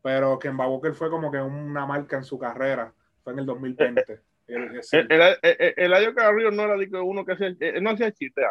pero 0.00 0.38
Kemba 0.38 0.68
Walker 0.68 0.94
fue 0.94 1.10
como 1.10 1.28
que 1.32 1.38
una 1.38 1.86
marca 1.86 2.18
en 2.18 2.24
su 2.24 2.38
carrera, 2.38 2.94
fue 3.24 3.32
en 3.32 3.40
el 3.40 3.46
2020. 3.46 4.20
el, 4.46 4.82
el, 5.76 5.94
año 5.94 6.14
Carrillo 6.14 6.50
no 6.50 6.64
era 6.64 7.02
uno 7.02 7.24
que 7.24 7.32
hacía, 7.32 7.54
él 7.58 7.82
no 7.82 7.90
hacía 7.90 8.12
chistes 8.12 8.44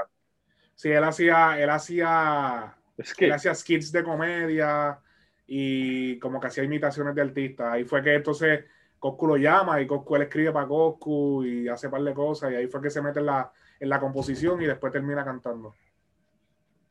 Sí, 0.76 0.90
él 0.90 1.04
hacía, 1.04 1.60
él 1.62 1.70
hacía, 1.70 2.76
él 3.18 3.32
hacía 3.32 3.54
skits 3.54 3.92
de 3.92 4.04
comedia 4.04 5.00
y 5.46 6.18
como 6.20 6.40
que 6.40 6.48
hacía 6.48 6.64
imitaciones 6.64 7.14
de 7.16 7.22
artistas. 7.22 7.74
Ahí 7.74 7.84
fue 7.84 8.02
que 8.02 8.16
entonces 8.16 8.66
Coscu 8.98 9.28
lo 9.28 9.38
llama 9.38 9.82
y 9.82 9.88
Coscu 9.88 10.16
él 10.16 10.24
escribe 10.24 10.52
para 10.52 10.68
Coscu 10.68 11.44
y 11.44 11.68
hace 11.68 11.90
par 11.90 12.02
de 12.02 12.14
cosas 12.14 12.52
y 12.52 12.56
ahí 12.56 12.68
fue 12.68 12.82
que 12.82 12.90
se 12.90 13.02
mete 13.02 13.20
en 13.20 13.28
la, 13.28 13.52
en 13.80 13.90
la 13.90 14.00
composición 14.00 14.62
y 14.62 14.66
después 14.66 14.92
termina 14.92 15.24
cantando. 15.24 15.76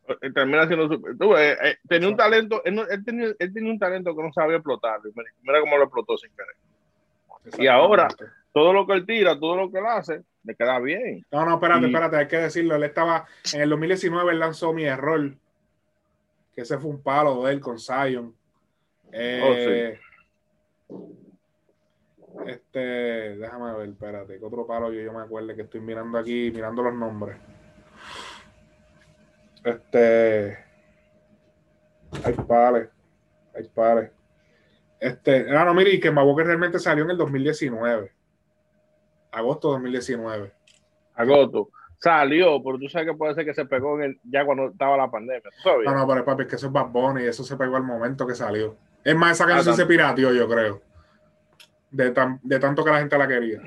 Eh, 0.09 0.30
termina 0.32 0.66
siendo 0.66 0.92
eh, 1.38 1.56
eh, 1.62 1.76
tenía 1.88 2.09
un 2.09 2.16
talento 2.16 2.61
él, 2.64 2.75
tenía, 3.04 3.26
él, 3.38 3.52
tenía, 3.54 3.71
un 3.71 3.78
talento 3.78 4.16
que 4.16 4.23
no 4.23 4.32
sabía 4.32 4.56
explotar 4.56 4.99
mira 5.42 5.61
cómo 5.61 5.78
lo 5.78 5.85
explotó 5.85 6.16
sin 6.18 6.30
querer. 6.32 7.62
Y 7.62 7.66
ahora 7.66 8.09
todo 8.52 8.73
lo 8.73 8.87
que 8.87 8.94
él 8.94 9.06
tira 9.06 9.38
todo 9.38 9.56
lo 9.56 9.71
que 9.71 9.78
él 9.78 9.87
hace 9.87 10.23
le 10.44 10.54
queda 10.54 10.78
bien 10.78 11.25
no 11.30 11.44
no 11.44 11.54
espérate 11.54 11.87
espérate 11.87 12.16
hay 12.16 12.28
que 12.28 12.37
decirlo 12.38 12.76
él 12.76 12.85
estaba 12.85 13.26
en 13.52 13.61
el 13.61 13.71
2019 13.71 14.32
él 14.32 14.38
lanzó 14.38 14.73
mi 14.73 14.85
error 14.85 15.35
que 16.54 16.62
ese 16.62 16.78
fue 16.78 16.90
un 16.90 17.02
palo 17.02 17.44
de 17.44 17.52
él 17.52 17.61
con 17.61 17.78
Zion 17.78 18.35
eh, 19.12 19.99
oh, 20.88 21.12
Este, 22.47 22.78
déjame 23.37 23.75
ver, 23.75 23.90
espérate, 23.90 24.38
que 24.38 24.44
otro 24.44 24.66
palo 24.66 24.90
yo, 24.90 25.00
yo 25.02 25.12
me 25.12 25.21
acuerdo 25.21 25.54
que 25.54 25.62
estoy 25.62 25.80
mirando 25.80 26.18
aquí, 26.18 26.50
mirando 26.50 26.82
los 26.82 26.94
nombres. 26.94 27.37
Este. 29.64 30.59
Hay 32.25 32.35
pares. 32.49 32.88
Hay 33.54 33.68
pares. 33.68 34.11
Este. 34.99 35.44
No, 35.44 35.64
no, 35.64 35.75
mire, 35.75 36.00
que 36.00 36.11
que 36.11 36.44
realmente 36.44 36.78
salió 36.78 37.04
en 37.04 37.11
el 37.11 37.18
2019. 37.18 38.12
Agosto 39.32 39.70
2019. 39.72 40.52
Agosto. 41.14 41.70
Salió, 41.98 42.62
pero 42.62 42.78
tú 42.78 42.88
sabes 42.88 43.08
que 43.08 43.14
puede 43.14 43.34
ser 43.34 43.44
que 43.44 43.54
se 43.54 43.64
pegó 43.64 43.96
en 43.96 44.10
el, 44.10 44.20
ya 44.24 44.44
cuando 44.44 44.68
estaba 44.68 44.96
la 44.96 45.10
pandemia. 45.10 45.50
No, 45.84 45.94
no, 45.94 46.06
pero 46.06 46.24
papi, 46.24 46.42
es 46.42 46.48
que 46.48 46.56
eso 46.56 46.66
es 46.66 46.72
Bad 46.72 46.88
Bunny 46.88 47.22
y 47.22 47.26
eso 47.26 47.44
se 47.44 47.56
pegó 47.56 47.76
al 47.76 47.84
momento 47.84 48.26
que 48.26 48.34
salió. 48.34 48.76
Es 49.04 49.14
más, 49.14 49.32
esa 49.32 49.46
canción 49.46 49.74
ah, 49.74 49.76
se 49.76 49.86
pirateó, 49.86 50.32
yo 50.32 50.48
creo. 50.48 50.82
De, 51.90 52.12
de 52.42 52.58
tanto 52.58 52.84
que 52.84 52.90
la 52.90 52.98
gente 52.98 53.16
la 53.16 53.28
quería. 53.28 53.60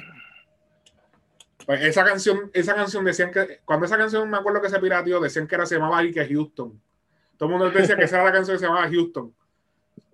Pues 1.66 1.82
esa 1.84 2.04
canción, 2.04 2.52
esa 2.54 2.76
canción 2.76 3.06
decían 3.06 3.32
que, 3.32 3.62
cuando 3.66 3.86
esa 3.86 3.98
canción 3.98 4.30
me 4.30 4.38
acuerdo 4.38 4.62
que 4.62 4.70
se 4.70 4.80
pirateó, 4.80 5.20
decían 5.20 5.48
que 5.48 5.56
era, 5.56 5.66
se 5.66 5.76
llamaba 5.76 6.00
Ike 6.00 6.28
Houston. 6.28 6.80
Todo 7.38 7.50
el 7.50 7.52
mundo 7.56 7.72
decía 7.72 7.96
que 7.96 8.04
esa 8.04 8.18
era 8.18 8.26
la 8.26 8.32
canción 8.34 8.56
que 8.56 8.60
se 8.60 8.66
llamaba 8.66 8.90
Houston. 8.90 9.34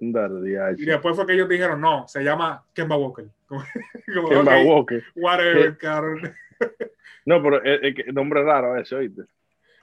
Y 0.02 0.86
después 0.86 1.16
fue 1.16 1.26
que 1.28 1.34
ellos 1.34 1.48
dijeron, 1.48 1.80
no, 1.80 2.08
se 2.08 2.24
llama 2.24 2.64
Kemba 2.74 2.98
Walker. 2.98 3.26
Kemba 4.30 4.64
Walker. 4.64 5.04
Whatever, 5.16 5.78
No, 7.26 7.42
pero 7.44 7.64
es, 7.64 7.96
es, 7.98 8.14
nombre 8.14 8.44
raro 8.44 8.76
ese, 8.78 8.96
oíste. 8.96 9.24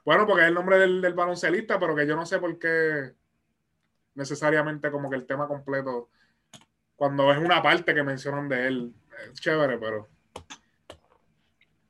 Bueno, 0.05 0.27
porque 0.27 0.43
es 0.43 0.49
el 0.49 0.55
nombre 0.55 0.79
del, 0.79 1.01
del 1.01 1.15
baloncelista, 1.15 1.79
pero 1.79 1.95
que 1.95 2.07
yo 2.07 2.17
no 2.17 2.27
sé 2.27 2.39
por 2.39 2.59
qué 2.59 3.13
necesariamente 4.15 4.91
como 4.91 5.09
que 5.09 5.17
el 5.17 5.27
tema 5.27 5.47
completo, 5.47 6.09
cuando 6.97 7.31
es 7.31 7.39
una 7.39 7.63
parte 7.63 7.95
que 7.95 8.03
mencionan 8.03 8.49
de 8.49 8.67
él, 8.67 8.95
es 9.31 9.41
chévere, 9.41 9.79
pero 9.79 10.09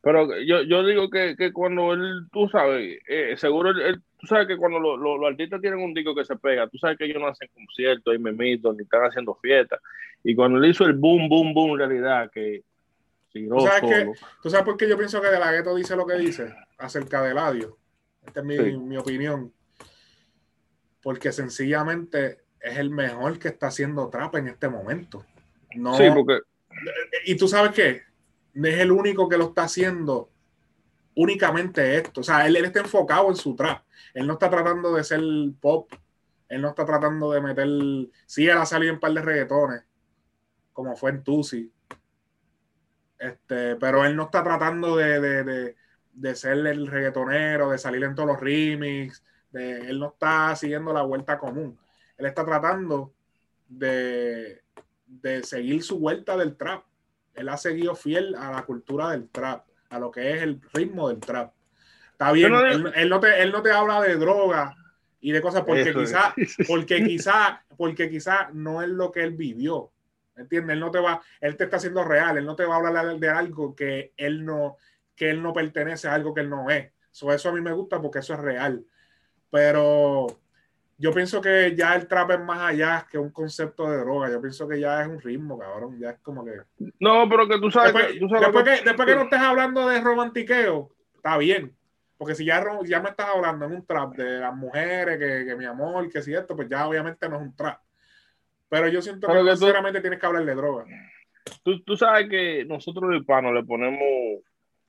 pero 0.01 0.29
yo, 0.41 0.63
yo 0.63 0.85
digo 0.85 1.11
que, 1.11 1.35
que, 1.37 1.53
cuando 1.53 1.93
él, 1.93 2.27
tú 2.33 2.49
sabes, 2.49 2.99
eh, 3.09 3.35
seguro, 3.37 3.71
él, 3.71 4.01
tú 4.19 4.27
sabes 4.27 4.47
que 4.47 4.57
cuando 4.57 4.79
los 4.79 5.31
artistas 5.31 5.61
tienen 5.61 5.81
un 5.81 5.95
disco 5.95 6.15
que 6.15 6.25
se 6.25 6.37
pega, 6.37 6.69
tú 6.69 6.79
sabes 6.79 6.97
que 6.97 7.05
ellos 7.05 7.21
no 7.21 7.29
hacen 7.29 7.49
conciertos 7.53 8.15
y 8.15 8.19
memitos, 8.19 8.77
ni 8.77 8.85
están 8.85 9.03
haciendo 9.03 9.35
fiestas. 9.35 9.81
Y 10.23 10.35
cuando 10.35 10.59
él 10.59 10.71
hizo 10.71 10.85
el 10.85 10.95
boom, 10.95 11.29
boom, 11.29 11.53
boom, 11.53 11.73
en 11.73 11.79
realidad, 11.79 12.31
que 12.31 12.63
¿Tú 13.33 13.61
sabes, 13.61 14.19
¿Tú 14.43 14.51
sabes 14.51 14.65
por 14.65 14.77
qué 14.77 14.89
yo 14.89 14.97
pienso 14.97 15.21
que 15.21 15.29
De 15.29 15.39
La 15.39 15.53
Ghetto 15.53 15.75
dice 15.75 15.95
lo 15.95 16.07
que 16.07 16.15
dice 16.15 16.55
acerca 16.79 17.23
de 17.23 17.33
Eladio? 17.33 17.77
Esta 18.27 18.41
es 18.41 18.47
mi, 18.47 18.57
mi 18.79 18.97
opinión. 18.97 19.53
Porque 21.03 21.31
sencillamente 21.33 22.39
es 22.61 22.79
el 22.79 22.91
mejor 22.91 23.39
que 23.39 23.49
está 23.49 23.69
haciendo 23.69 24.09
trap 24.09 24.37
en 24.37 24.49
este 24.49 24.69
momento. 24.69 25.25
No, 25.77 25.95
sí, 25.95 26.05
porque... 26.15 26.41
Y 27.27 27.37
tú 27.37 27.49
sabes 27.49 27.73
qué, 27.73 28.03
es 28.65 28.81
el 28.81 28.91
único 28.91 29.29
que 29.29 29.39
lo 29.39 29.49
está 29.49 29.65
haciendo 29.65 30.31
únicamente 31.19 31.97
esto. 31.97 32.21
O 32.21 32.25
sea, 32.25 32.47
él, 32.47 32.57
está 32.57 32.81
enfocado 32.81 33.29
en 33.29 33.37
su 33.37 33.55
trap. 33.57 33.83
Él 34.15 34.27
no 34.27 34.35
está 34.35 34.49
tratando 34.49 34.95
de 34.95 35.05
ser 35.05 35.21
pop. 35.61 35.93
Él 36.49 36.63
no 36.63 36.69
está 36.69 36.87
tratando 36.87 37.33
de 37.33 37.41
meter. 37.41 37.69
Sí, 38.27 38.49
él 38.49 38.57
ha 38.57 38.65
salido 38.65 38.95
un 38.95 39.01
par 39.01 39.13
de 39.13 39.21
reggaetones, 39.21 39.83
como 40.73 40.97
fue 40.97 41.11
en 41.11 41.23
Tusi. 41.23 41.73
Este, 43.19 43.75
pero 43.77 44.05
él 44.05 44.15
no 44.15 44.25
está 44.25 44.45
tratando 44.45 44.97
de, 44.97 45.75
ser 46.35 46.67
el 46.67 46.87
reggaetonero, 46.87 47.71
de 47.71 47.79
salir 47.79 48.05
en 48.05 48.15
todos 48.15 48.29
los 48.29 48.41
remix. 48.41 49.23
De, 49.51 49.91
él 49.91 49.99
no 49.99 50.11
está 50.11 50.55
siguiendo 50.55 50.93
la 50.93 51.03
vuelta 51.03 51.39
común. 51.39 51.79
Él 52.17 52.27
está 52.27 52.45
tratando 52.45 53.13
de, 53.69 54.63
de 55.05 55.43
seguir 55.43 55.83
su 55.83 55.99
vuelta 55.99 56.37
del 56.37 56.57
trap 56.57 56.88
él 57.39 57.49
ha 57.49 57.57
seguido 57.57 57.95
fiel 57.95 58.35
a 58.35 58.51
la 58.51 58.65
cultura 58.65 59.11
del 59.11 59.29
trap, 59.29 59.67
a 59.91 59.99
lo 59.99 60.11
que 60.11 60.35
es 60.35 60.43
el 60.43 60.61
ritmo 60.73 61.09
del 61.09 61.21
trap. 61.21 61.53
Está 62.13 62.33
bien, 62.33 62.53
él, 62.55 63.09
no 63.09 63.21
te, 63.21 63.43
él 63.43 63.53
no 63.53 63.63
te 63.63 63.71
habla 63.71 64.03
de 64.03 64.17
droga 64.17 64.77
y 65.21 65.33
de 65.33 65.41
cosas 65.41 65.63
porque 65.63 65.95
quizá, 65.95 66.35
porque 66.67 67.05
quizá, 67.05 67.65
porque 67.77 68.11
quizá 68.11 68.51
no 68.53 68.83
es 68.83 68.89
lo 68.89 69.13
que 69.13 69.23
él 69.23 69.33
vivió. 69.33 69.93
¿Entiendes? 70.37 70.75
Él 70.75 70.81
no 70.81 70.91
te 70.91 71.01
va, 71.01 71.21
él 71.41 71.57
te 71.57 71.65
está 71.65 71.79
haciendo 71.79 72.05
real, 72.05 72.39
él 72.39 72.45
no 72.45 72.55
te 72.55 72.65
va 72.65 72.75
a 72.75 72.79
hablar 72.79 73.19
de 73.19 73.29
algo 73.29 73.75
que 73.75 74.13
él 74.17 74.45
no, 74.45 74.77
que 75.17 75.31
él 75.31 75.43
no 75.43 75.53
pertenece 75.53 76.07
a 76.07 76.15
algo 76.15 76.33
que 76.33 76.43
él 76.43 76.51
no 76.51 76.71
es. 76.71 76.93
eso 77.13 77.49
a 77.49 77.53
mí 77.53 77.61
me 77.61 77.73
gusta 77.73 78.01
porque 78.01 78.21
eso 78.21 78.35
es 78.35 78.41
real. 78.41 78.85
Pero 79.51 80.27
yo 81.01 81.13
pienso 81.13 81.41
que 81.41 81.77
ya 81.77 81.95
el 81.95 82.09
trap 82.09 82.33
es 82.33 82.41
más 82.41 82.59
allá 82.59 83.07
que 83.09 83.19
un 83.19 83.31
concepto 83.31 83.89
de 83.89 83.99
droga. 83.99 84.31
Yo 84.31 84.41
pienso 84.41 84.67
que 84.67 84.81
ya 84.81 85.01
es 85.03 85.09
un 85.09 85.21
ritmo, 85.21 85.57
cabrón. 85.57 85.97
Ya 86.01 86.11
es 86.11 86.19
como 86.19 86.45
que. 86.45 86.53
No, 86.99 87.29
pero 87.29 87.47
que 87.47 87.61
tú 87.61 87.71
sabes. 87.71 87.95
Después, 87.95 88.65
que, 88.65 88.85
después 88.85 89.07
que, 89.07 89.15
no 89.15 89.23
estés 89.23 89.39
hablando 89.39 89.89
de 89.89 90.01
romantiqueo, 90.01 90.91
está 91.15 91.39
bien. 91.39 91.73
Porque 92.17 92.35
si 92.35 92.45
ya, 92.45 92.65
ya 92.85 93.01
me 93.01 93.11
estás 93.11 93.29
hablando 93.33 93.67
en 93.67 93.75
un 93.75 93.87
trap 93.87 94.17
de 94.17 94.41
las 94.41 94.55
mujeres, 94.57 95.19
que, 95.19 95.55
mi 95.55 95.67
amor, 95.67 96.11
que 96.11 96.21
si 96.21 96.35
esto, 96.35 96.57
pues 96.57 96.69
ya 96.69 96.89
obviamente 96.89 97.29
no 97.29 97.37
es 97.37 97.43
un 97.43 97.55
trap. 97.55 97.81
Pero 98.69 98.89
yo 98.89 99.01
siento 99.01 99.29
que, 99.29 99.57
sinceramente 99.57 100.01
tienes 100.01 100.19
que 100.19 100.27
hablar 100.27 100.45
de 100.45 100.55
droga. 100.57 100.85
Tú, 101.63 101.81
tú 101.85 101.97
sabes 101.97 102.29
que 102.29 102.65
nosotros 102.65 103.09
los 103.09 103.21
hispanos 103.21 103.55
le 103.55 103.63
ponemos 103.63 104.03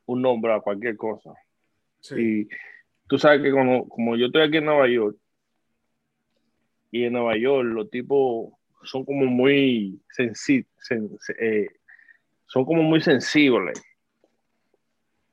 un 0.07 0.21
nombre 0.23 0.55
a 0.55 0.59
cualquier 0.59 0.97
cosa. 0.97 1.33
Sí. 1.99 2.15
Y 2.19 2.49
tú 3.07 3.19
sabes 3.19 3.43
que 3.43 3.51
como, 3.51 3.87
como 3.87 4.15
yo 4.15 4.25
estoy 4.25 4.41
aquí 4.41 4.57
en 4.57 4.65
Nueva 4.65 4.87
York, 4.87 5.15
y 6.91 7.03
en 7.03 7.13
Nueva 7.13 7.37
York 7.37 7.67
los 7.67 7.89
tipos 7.89 8.51
son 8.83 9.05
como 9.05 9.25
muy 9.25 9.99
sensibles, 10.09 10.67
eh, 11.39 11.67
son 12.45 12.65
como 12.65 12.81
muy 12.81 13.01
sensibles. 13.01 13.81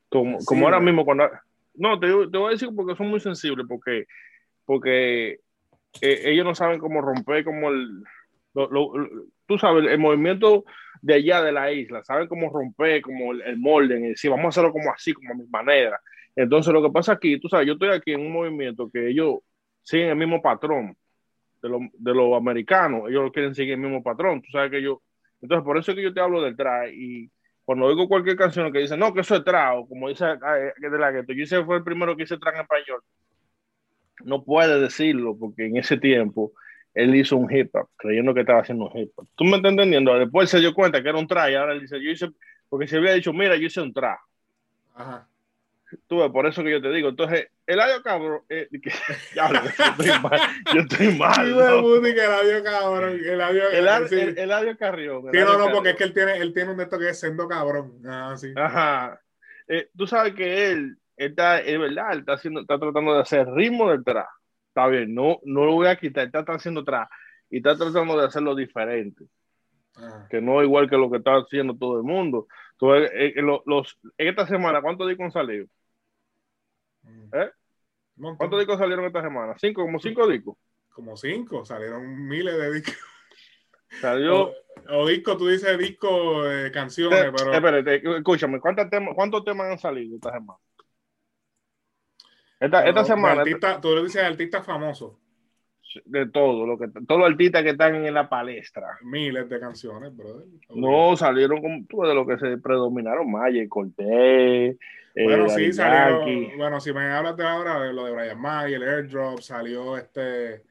Como, 0.09 0.39
como 0.45 0.67
ahora 0.67 0.81
mismo 0.81 1.05
cuando... 1.05 1.29
No, 1.75 1.99
te, 1.99 2.07
te, 2.07 2.39
voy 2.39 2.49
a 2.49 2.51
decir 2.51 2.69
porque 2.75 2.97
son 2.97 3.09
muy 3.09 3.21
sensibles, 3.21 3.67
porque, 3.69 4.07
porque 4.65 5.41
eh, 6.01 6.23
ellos 6.25 6.45
no 6.45 6.55
saben 6.55 6.79
cómo 6.79 7.01
romper 7.01 7.45
como 7.45 7.71
el... 7.71 8.03
tú 9.47 9.59
sabes, 9.59 9.91
el 9.91 9.99
movimiento 9.99 10.65
de 11.03 11.15
allá 11.15 11.43
de 11.43 11.53
la 11.53 11.71
isla, 11.73 12.03
saben 12.03 12.29
cómo 12.29 12.51
romper 12.51 13.03
como 13.03 13.33
el, 13.33 13.59
molde, 13.59 13.99
y 13.99 14.09
decir, 14.09 14.31
vamos 14.31 14.47
a 14.47 14.49
hacerlo 14.49 14.73
como 14.73 14.91
así, 14.91 15.13
como 15.13 15.33
a 15.33 15.35
mi 15.35 15.47
manera. 15.47 16.01
Entonces 16.35 16.73
lo 16.73 16.83
que 16.83 16.91
pasa 16.91 17.13
aquí, 17.13 17.39
tú 17.39 17.49
sabes, 17.49 17.67
yo 17.67 17.75
estoy 17.75 17.91
aquí 17.91 18.13
en 18.13 18.21
un 18.21 18.33
movimiento 18.33 18.91
que 18.91 19.09
ellos 19.09 19.37
siguen 19.83 20.09
el 20.09 20.17
mismo 20.17 20.41
patrón 20.41 20.97
de 21.63 22.15
los 22.15 22.37
americanos, 22.37 23.09
ellos 23.09 23.31
quieren 23.33 23.55
seguir 23.55 23.75
el 23.75 23.81
mismo 23.81 24.03
patrón, 24.03 24.43
tú 24.43 24.51
sabes 24.51 24.71
que 24.71 24.83
yo, 24.83 25.03
entonces 25.41 25.65
por 25.65 25.79
eso 25.79 25.91
es 25.91 25.97
que 25.97 26.03
yo 26.03 26.15
te 26.15 26.21
hablo 26.21 26.43
del 26.43 26.57
trap 26.57 26.89
y 26.93 27.31
cuando 27.65 27.87
oigo 27.87 28.09
cualquier 28.09 28.37
canción 28.37 28.73
que 28.73 28.81
dice, 28.81 28.97
no, 28.97 29.13
que 29.13 29.21
eso 29.21 29.37
es 29.37 29.45
trap, 29.45 29.89
como 29.89 30.09
dice 30.09 30.25
de 30.27 30.99
la 30.99 31.11
gueto, 31.11 31.33
yo 31.33 31.43
hice 31.43 31.65
fue 31.65 31.79
el 31.79 31.85
primero 31.85 32.17
que 32.17 32.23
hice 32.25 32.39
trap 32.39 32.55
en 32.55 32.61
español, 32.61 33.03
no 34.25 34.45
puede 34.45 34.81
decirlo 34.81 35.37
porque 35.39 35.67
en 35.67 35.77
ese 35.77 35.97
tiempo 35.97 36.53
él 36.95 37.15
hizo 37.15 37.37
un 37.37 37.55
hip 37.55 37.75
hop, 37.75 37.89
creyendo 37.97 38.33
que 38.33 38.41
estaba 38.41 38.61
haciendo 38.61 38.89
un 38.89 38.99
hip 38.99 39.13
hop. 39.17 39.29
¿Tú 39.35 39.45
me 39.45 39.57
estás 39.57 39.71
entendiendo? 39.71 40.19
Después 40.19 40.49
se 40.49 40.61
dio 40.61 40.73
cuenta 40.73 41.03
que 41.03 41.09
era 41.11 41.19
un 41.19 41.27
trap 41.27 41.51
y 41.51 41.55
ahora 41.55 41.75
él 41.75 41.81
dice, 41.81 42.03
yo 42.03 42.11
hice, 42.11 42.31
porque 42.71 42.89
se 42.89 42.97
había 42.97 43.13
dicho, 43.13 43.35
mira, 43.35 43.55
yo 43.57 43.67
hice 43.67 43.83
un 43.83 43.93
trap. 43.93 44.19
Ajá. 44.95 45.29
Tú 46.07 46.19
ves, 46.19 46.31
por 46.31 46.47
eso 46.47 46.63
que 46.63 46.71
yo 46.71 46.81
te 46.83 46.91
digo. 46.91 47.09
Entonces, 47.09 47.49
Eladio 47.67 48.03
cabrón. 48.03 48.41
Eh, 48.49 48.69
que, 48.83 48.91
ya, 49.35 49.51
yo 49.53 49.61
estoy 49.69 50.19
mal. 50.21 50.41
Yo 50.75 50.81
estoy 50.83 51.09
mal. 51.19 51.81
Puti, 51.83 52.15
que 52.15 52.25
Eladio 52.25 52.63
cabrón. 52.65 53.11
El, 53.13 54.09
sí. 54.09 54.15
el, 54.37 54.77
Carrión. 54.77 55.23
Sí, 55.33 55.39
no, 55.39 55.59
no, 55.59 55.71
porque 55.73 55.73
Carrión. 55.75 55.87
es 55.89 55.97
que 55.97 56.05
él 56.05 56.15
tiene, 56.15 56.37
él 56.39 56.53
tiene 56.55 56.71
un 56.71 56.77
de 56.77 56.83
estos 56.85 56.99
que 56.99 57.09
es 57.09 57.21
sendo 57.21 57.49
cabrón. 57.49 58.01
Ah, 58.07 58.35
sí. 58.37 58.53
Ajá. 58.57 59.21
Eh, 59.69 59.89
tú 59.97 60.07
sabes 60.07 60.35
que 60.35 60.71
él, 60.71 60.97
él 61.17 61.31
está, 61.31 61.61
es 61.61 61.79
verdad, 61.79 62.13
él 62.13 62.19
está, 62.21 62.35
haciendo, 62.35 62.61
está 62.61 62.79
tratando 62.79 63.15
de 63.15 63.21
hacer 63.23 63.47
ritmo 63.49 63.91
del 63.91 64.05
trap. 64.05 64.27
Está 64.69 64.87
bien, 64.89 65.15
no, 65.15 65.41
no 65.45 65.65
lo 65.65 65.73
voy 65.73 65.87
a 65.89 65.97
quitar, 65.97 66.27
está 66.27 66.45
haciendo 66.53 66.85
trap 66.85 67.09
y 67.51 67.57
está 67.59 67.77
tratando 67.77 68.19
de 68.19 68.27
hacerlo 68.27 68.55
diferente, 68.55 69.25
Ah. 69.99 70.27
que 70.29 70.43
no 70.43 70.63
igual 70.63 70.91
que 70.91 70.97
lo 70.99 71.11
que 71.11 71.17
está 71.17 71.37
haciendo 71.37 71.75
todo 71.75 71.97
el 71.97 72.03
mundo. 72.03 72.47
Entonces, 72.73 73.11
eh, 73.15 73.33
lo- 73.37 73.63
los, 73.65 73.99
en 74.19 74.29
esta 74.29 74.47
semana, 74.47 74.83
¿cuántos 74.83 75.09
discos 75.09 75.25
han 75.25 75.33
salido? 75.33 75.67
Mm. 77.07 77.29
¿Eh? 77.33 77.51
¿Cuántos 78.37 78.59
discos 78.59 78.79
salieron 78.79 79.05
esta 79.05 79.23
semana? 79.23 79.55
¿Cinco? 79.59 79.83
¿Como 79.83 79.99
cinco 79.99 80.27
discos? 80.27 80.57
Como 80.91 81.17
cinco, 81.17 81.65
salieron 81.65 82.27
miles 82.27 82.59
de 82.59 82.73
discos. 82.75 82.97
Salió... 84.01 84.49
O, 84.49 84.55
o 84.91 85.07
disco, 85.07 85.37
tú 85.37 85.49
dices 85.49 85.77
disco 85.79 86.43
de 86.45 86.69
Eh, 86.69 86.71
canciones, 86.73 87.33
pero. 87.37 87.53
espérate, 87.53 88.17
escúchame, 88.19 88.61
¿cuántos 88.61 88.91
temas, 88.91 89.15
¿cuántos 89.15 89.45
temas 89.45 89.71
han 89.71 89.79
salido 89.79 90.17
esta 90.17 90.33
semana? 90.33 90.59
Esta, 92.59 92.87
esta 92.87 93.05
semana, 93.05 93.43
artista- 93.43 93.81
tú 93.81 93.95
le 93.95 94.03
dices 94.03 94.23
artistas 94.23 94.65
famosos, 94.65 95.15
de 96.07 96.27
todo, 96.29 96.67
lo 96.67 96.79
que, 96.79 96.89
todos 96.89 97.21
los 97.21 97.31
artistas 97.31 97.63
que 97.63 97.71
están 97.71 97.95
en 97.95 98.15
la 98.15 98.29
palestra. 98.29 98.99
miles 99.03 99.49
de 99.49 99.61
canciones, 99.61 100.17
brother. 100.17 100.47
No, 100.71 101.17
salieron 101.17 101.61
como 101.61 101.85
tú 101.87 102.03
de 102.03 102.15
lo 102.15 102.27
que 102.27 102.39
se 102.39 102.57
predominaron, 102.59 103.31
Mayer, 103.31 103.69
Cortés. 103.69 104.77
Bueno, 105.25 105.47
eh, 105.47 105.49
sí. 105.51 105.73
Yankee. 105.73 106.53
Bueno, 106.57 106.81
si 106.81 106.93
me 106.93 107.11
hablas 107.11 107.37
de 107.37 107.45
ahora, 107.47 107.81
de 107.81 107.93
lo 107.93 108.05
de 108.05 108.13
Brian 108.13 108.41
May, 108.41 108.75
el 108.75 108.83
airdrop, 108.83 109.41
salió 109.41 109.97
este. 109.97 110.63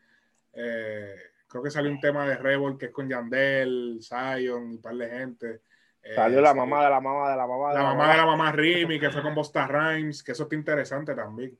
eh, 0.53 1.15
creo 1.47 1.63
que 1.63 1.71
salió 1.71 1.89
un 1.91 1.99
tema 1.99 2.27
de 2.27 2.37
Rebel 2.37 2.77
que 2.77 2.85
es 2.87 2.91
con 2.91 3.09
Yandel, 3.09 3.99
Zion 4.01 4.39
y 4.39 4.47
un 4.75 4.81
par 4.81 4.95
de 4.95 5.09
gente. 5.09 5.61
Eh, 6.03 6.13
Salió 6.13 6.39
la 6.41 6.49
salió- 6.49 6.65
mamá 6.65 6.83
de 6.83 6.89
la 6.91 6.99
mamá 7.01 7.31
de 7.31 7.37
la 7.37 7.47
mamá 7.47 7.69
de 7.69 7.75
La 7.75 7.83
mamá 7.83 8.11
de 8.11 8.17
la 8.17 8.25
mamá 8.25 8.51
Rimi, 8.51 8.99
que 8.99 9.09
fue 9.09 9.21
con 9.23 9.33
Bosta 9.33 9.65
Rhymes, 9.67 10.21
que 10.23 10.33
eso 10.33 10.43
está 10.43 10.55
interesante 10.55 11.15
también. 11.15 11.57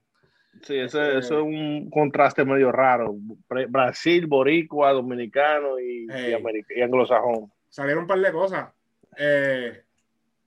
Sí, 0.61 0.77
ese- 0.77 1.17
eso 1.17 1.39
es 1.39 1.43
un 1.43 1.89
contraste 1.89 2.45
medio 2.45 2.71
raro. 2.71 3.15
Brasil, 3.69 4.27
Boricua, 4.27 4.91
Dominicano 4.93 5.79
y, 5.79 6.07
y, 6.09 6.81
anglosajón. 6.81 7.51
Salieron 7.69 8.03
un 8.03 8.07
par 8.07 8.19
de 8.19 8.31
cosas. 8.31 8.69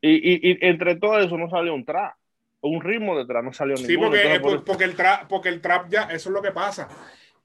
Y, 0.00 0.10
y, 0.10 0.52
y 0.52 0.58
entre 0.60 0.96
todo 0.96 1.18
eso 1.18 1.36
no 1.36 1.50
salió 1.50 1.74
un 1.74 1.84
trap. 1.84 2.14
Un 2.60 2.80
ritmo 2.80 3.16
de 3.16 3.24
trap 3.24 3.44
no 3.44 3.52
salió 3.52 3.76
sí, 3.76 3.86
ninguno. 3.86 4.08
porque, 4.08 4.22
Entonces, 4.22 4.40
por 4.42 4.56
por- 4.56 4.64
porque, 4.64 4.84
el 4.84 4.94
trap, 4.96 5.28
porque 5.28 5.48
el 5.48 5.60
trap 5.60 5.88
ya, 5.90 6.02
eso 6.04 6.28
es 6.28 6.34
lo 6.34 6.42
que 6.42 6.50
pasa. 6.52 6.88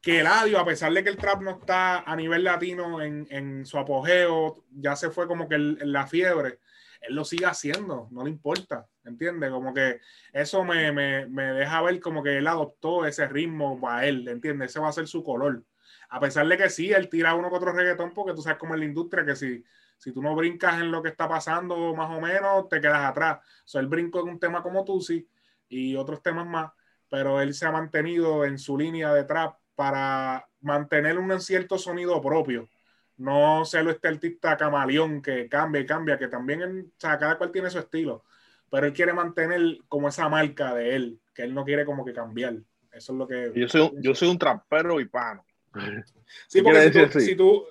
Que 0.01 0.19
el 0.19 0.27
audio, 0.27 0.59
a 0.59 0.65
pesar 0.65 0.91
de 0.91 1.03
que 1.03 1.09
el 1.09 1.17
trap 1.17 1.41
no 1.41 1.51
está 1.51 1.99
a 1.99 2.15
nivel 2.15 2.43
latino 2.43 3.01
en, 3.01 3.27
en 3.29 3.65
su 3.65 3.77
apogeo, 3.77 4.63
ya 4.71 4.95
se 4.95 5.09
fue 5.11 5.27
como 5.27 5.47
que 5.47 5.55
el- 5.55 5.77
la 5.91 6.07
fiebre, 6.07 6.59
él 7.01 7.15
lo 7.15 7.23
sigue 7.25 7.45
haciendo, 7.45 8.07
no 8.11 8.23
le 8.23 8.29
importa, 8.29 8.87
¿entiendes? 9.05 9.49
Como 9.51 9.73
que 9.73 9.99
eso 10.33 10.63
me, 10.63 10.91
me, 10.91 11.25
me 11.27 11.43
deja 11.53 11.81
ver 11.81 11.99
como 11.99 12.23
que 12.23 12.37
él 12.37 12.47
adoptó 12.47 13.05
ese 13.05 13.27
ritmo 13.27 13.79
para 13.79 14.05
él, 14.07 14.27
¿entiendes? 14.27 14.71
Ese 14.71 14.79
va 14.79 14.89
a 14.89 14.93
ser 14.93 15.07
su 15.07 15.23
color. 15.23 15.63
A 16.09 16.19
pesar 16.19 16.47
de 16.47 16.57
que 16.57 16.69
sí, 16.69 16.91
él 16.91 17.07
tira 17.09 17.35
uno 17.35 17.49
que 17.49 17.55
otro 17.57 17.71
reggaetón, 17.71 18.13
porque 18.13 18.33
tú 18.33 18.41
sabes 18.41 18.57
cómo 18.57 18.73
es 18.73 18.79
la 18.79 18.85
industria, 18.85 19.25
que 19.25 19.35
si, 19.35 19.63
si 20.03 20.11
tú 20.11 20.21
no 20.21 20.35
brincas 20.35 20.81
en 20.81 20.91
lo 20.91 21.01
que 21.01 21.07
está 21.07 21.29
pasando 21.29 21.95
más 21.95 22.11
o 22.11 22.19
menos, 22.19 22.67
te 22.67 22.81
quedas 22.81 23.05
atrás. 23.05 23.37
O 23.37 23.67
sea, 23.67 23.79
él 23.79 23.87
brincó 23.87 24.19
en 24.19 24.33
un 24.33 24.39
tema 24.39 24.61
como 24.61 24.83
Tusi 24.83 25.25
y 25.69 25.95
otros 25.95 26.21
temas 26.21 26.45
más, 26.45 26.73
pero 27.09 27.39
él 27.39 27.53
se 27.53 27.65
ha 27.65 27.71
mantenido 27.71 28.43
en 28.43 28.57
su 28.57 28.77
línea 28.77 29.13
de 29.13 29.23
trap 29.23 29.55
para 29.75 30.45
mantener 30.59 31.17
un 31.17 31.39
cierto 31.39 31.77
sonido 31.77 32.21
propio. 32.21 32.67
No 33.15 33.63
ser 33.63 33.87
este 33.87 34.09
artista 34.09 34.57
camaleón 34.57 35.21
que 35.21 35.47
cambia 35.47 35.79
y 35.79 35.85
cambia, 35.85 36.17
que 36.17 36.27
también, 36.27 36.61
él- 36.61 36.85
o 36.89 36.99
sea, 36.99 37.17
cada 37.17 37.37
cual 37.37 37.53
tiene 37.53 37.69
su 37.69 37.79
estilo, 37.79 38.25
pero 38.69 38.85
él 38.85 38.91
quiere 38.91 39.13
mantener 39.13 39.61
como 39.87 40.09
esa 40.09 40.27
marca 40.27 40.73
de 40.73 40.97
él, 40.97 41.21
que 41.33 41.43
él 41.43 41.53
no 41.53 41.63
quiere 41.63 41.85
como 41.85 42.03
que 42.03 42.11
cambiar. 42.11 42.55
Eso 42.91 43.13
es 43.13 43.17
lo 43.17 43.25
que... 43.25 43.53
yo, 43.55 43.69
soy, 43.69 43.89
yo 44.01 44.13
soy 44.13 44.27
un 44.27 44.37
trapero 44.37 44.99
hispano. 44.99 45.45
Sí, 46.47 46.59
¿Qué 46.59 46.63
porque 46.63 46.81
si 46.81 46.91
tú, 46.91 47.19
si 47.19 47.35
tú 47.35 47.65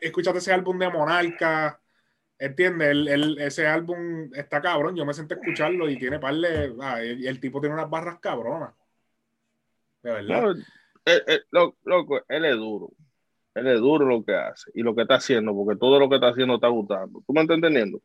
escuchaste 0.00 0.38
ese 0.38 0.52
álbum 0.52 0.78
de 0.78 0.90
Monarca, 0.90 1.80
¿entiendes? 2.38 2.88
El, 2.88 3.08
el- 3.08 3.38
ese 3.38 3.66
álbum 3.66 4.30
está 4.34 4.60
cabrón. 4.60 4.96
Yo 4.96 5.04
me 5.04 5.14
senté 5.14 5.34
a 5.34 5.38
escucharlo 5.38 5.88
y 5.88 5.98
tiene 5.98 6.18
par 6.18 6.34
de. 6.34 6.74
ah, 6.80 7.00
el, 7.00 7.40
tipo 7.40 7.60
tiene 7.60 7.74
unas 7.74 7.90
barras 7.90 8.18
cabronas. 8.20 8.74
De 10.02 10.12
verdad. 10.12 10.42
No, 10.42 10.52
eh, 10.52 11.22
eh, 11.26 11.40
lo- 11.50 11.76
loco, 11.84 12.22
él 12.28 12.44
es 12.44 12.56
duro. 12.56 12.90
Él 13.54 13.66
es 13.66 13.80
duro 13.80 14.06
lo 14.06 14.24
que 14.24 14.34
hace 14.34 14.70
y 14.74 14.82
lo 14.82 14.94
que 14.94 15.02
está 15.02 15.14
haciendo, 15.16 15.52
porque 15.54 15.78
todo 15.78 15.98
lo 15.98 16.08
que 16.08 16.16
está 16.16 16.28
haciendo 16.28 16.54
está 16.54 16.68
gustando. 16.68 17.22
¿Tú 17.26 17.32
me 17.32 17.40
estás 17.40 17.56
entendiendo? 17.56 18.00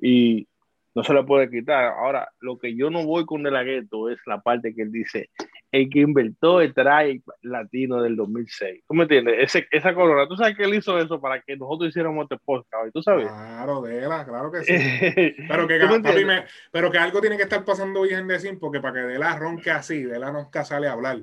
Y 0.00 0.48
no 0.96 1.04
se 1.04 1.12
le 1.12 1.22
puede 1.24 1.50
quitar. 1.50 1.84
Ahora, 1.84 2.26
lo 2.40 2.56
que 2.58 2.74
yo 2.74 2.88
no 2.88 3.04
voy 3.04 3.26
con 3.26 3.42
De 3.42 3.50
La 3.50 3.62
Ghetto 3.62 4.08
es 4.08 4.16
la 4.24 4.40
parte 4.40 4.74
que 4.74 4.80
él 4.80 4.90
dice, 4.90 5.28
el 5.70 5.90
que 5.90 5.98
inventó 5.98 6.62
el 6.62 6.72
traje 6.72 7.20
latino 7.42 8.00
del 8.00 8.16
2006. 8.16 8.82
¿Tú 8.88 8.94
me 8.94 9.02
entiendes? 9.02 9.34
Ese, 9.40 9.68
esa 9.70 9.94
corona. 9.94 10.26
¿Tú 10.26 10.36
sabes 10.36 10.56
que 10.56 10.64
él 10.64 10.72
hizo 10.74 10.98
eso 10.98 11.20
para 11.20 11.42
que 11.42 11.54
nosotros 11.54 11.90
hiciéramos 11.90 12.22
este 12.22 12.42
podcast? 12.42 12.90
¿Tú 12.94 13.02
sabes? 13.02 13.26
Claro, 13.28 13.82
Dela, 13.82 14.24
claro 14.24 14.50
que 14.50 14.62
sí. 14.64 14.72
Pero 15.48 15.68
que, 15.68 15.78
¿Tú 15.80 15.86
me 15.86 16.00
papi, 16.00 16.08
entiendes? 16.08 16.26
me- 16.26 16.44
pero 16.72 16.90
que 16.90 16.96
algo 16.96 17.20
tiene 17.20 17.36
que 17.36 17.42
estar 17.42 17.62
pasando 17.62 18.00
bien 18.00 18.26
de 18.26 18.40
sí, 18.40 18.48
porque 18.58 18.80
para 18.80 18.94
que 18.94 19.00
Dela 19.06 19.36
ronque 19.38 19.70
así, 19.70 20.02
Dela 20.02 20.32
nunca 20.32 20.64
sale 20.64 20.88
a 20.88 20.92
hablar. 20.92 21.18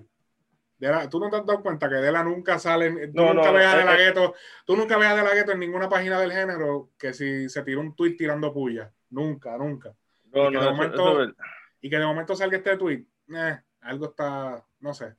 Dela- 0.77 1.09
tú 1.09 1.19
no 1.19 1.31
te 1.31 1.37
has 1.37 1.45
dado 1.47 1.63
cuenta 1.63 1.89
que 1.89 1.95
Dela 1.95 2.23
nunca 2.23 2.59
sale, 2.59 3.07
tú 3.07 3.13
No, 3.15 3.33
nunca 3.33 3.47
no, 3.47 3.53
veas 3.53 3.73
a 3.73 3.77
eh, 3.77 3.79
De 3.79 3.85
La 3.85 3.95
eh. 3.95 4.05
Ghetto, 4.05 4.35
tú 4.67 4.77
nunca 4.77 4.97
veas 4.99 5.15
De 5.15 5.23
La 5.23 5.51
en 5.53 5.59
ninguna 5.59 5.89
página 5.89 6.19
del 6.19 6.31
género 6.31 6.89
que 6.99 7.11
si 7.11 7.49
se 7.49 7.63
tira 7.63 7.79
un 7.79 7.95
tweet 7.95 8.17
tirando 8.17 8.53
puya. 8.53 8.91
Nunca, 9.13 9.57
nunca. 9.57 9.93
No, 10.33 10.49
Y 10.49 10.51
que 10.51 10.57
no, 10.57 10.61
de 10.63 10.71
momento- 10.71 10.95
eso 10.95 11.11
es 11.11 11.17
verdad. 11.17 11.43
y 11.81 11.89
que 11.89 11.97
de 11.97 12.05
momento 12.05 12.35
salga 12.35 12.57
este 12.57 12.77
tweet, 12.77 13.05
eh, 13.35 13.59
algo 13.81 14.05
está, 14.07 14.65
no 14.79 14.93
sé. 14.93 15.13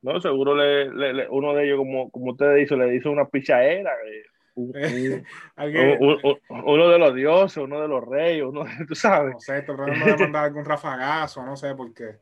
No, 0.00 0.20
seguro 0.20 0.54
le, 0.54 0.90
le- 0.94 1.12
le- 1.12 1.28
uno 1.28 1.52
de 1.54 1.64
ellos, 1.64 1.78
como, 1.78 2.10
como 2.10 2.30
ustedes 2.32 2.56
dicen, 2.56 2.78
le 2.78 2.94
hizo 2.94 3.10
una 3.10 3.26
pichadera. 3.28 3.90
eh, 4.06 4.22
un- 4.54 4.72
un- 4.74 5.26
Alguien, 5.56 5.98
un- 6.00 6.18
un- 6.22 6.64
uno 6.64 6.88
de 6.88 6.98
los 6.98 7.14
dioses, 7.14 7.58
uno 7.58 7.80
de 7.82 7.88
los 7.88 8.04
reyes, 8.04 8.44
uno 8.44 8.64
de, 8.64 8.86
tú 8.86 8.94
sabes. 8.94 9.32
no 9.34 9.40
sé, 9.40 9.62
tratando 9.62 10.04
de 10.06 10.16
mandar 10.16 10.44
algún 10.44 10.64
rafagazo, 10.64 11.44
no 11.44 11.56
sé 11.56 11.74
por 11.74 11.92
qué. 11.92 12.16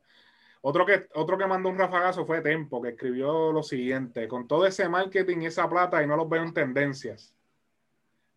Otro 0.63 0.85
que, 0.85 1.07
otro 1.15 1.39
que 1.39 1.47
mandó 1.47 1.69
un 1.69 1.79
rafagazo 1.79 2.27
fue 2.27 2.41
Tempo, 2.41 2.83
que 2.83 2.89
escribió 2.91 3.53
lo 3.53 3.63
siguiente: 3.63 4.27
con 4.27 4.49
todo 4.49 4.67
ese 4.67 4.89
marketing 4.89 5.43
y 5.43 5.47
esa 5.47 5.69
plata, 5.69 6.03
y 6.03 6.07
no 6.09 6.17
los 6.17 6.29
veo 6.29 6.43
en 6.43 6.53
tendencias. 6.53 7.36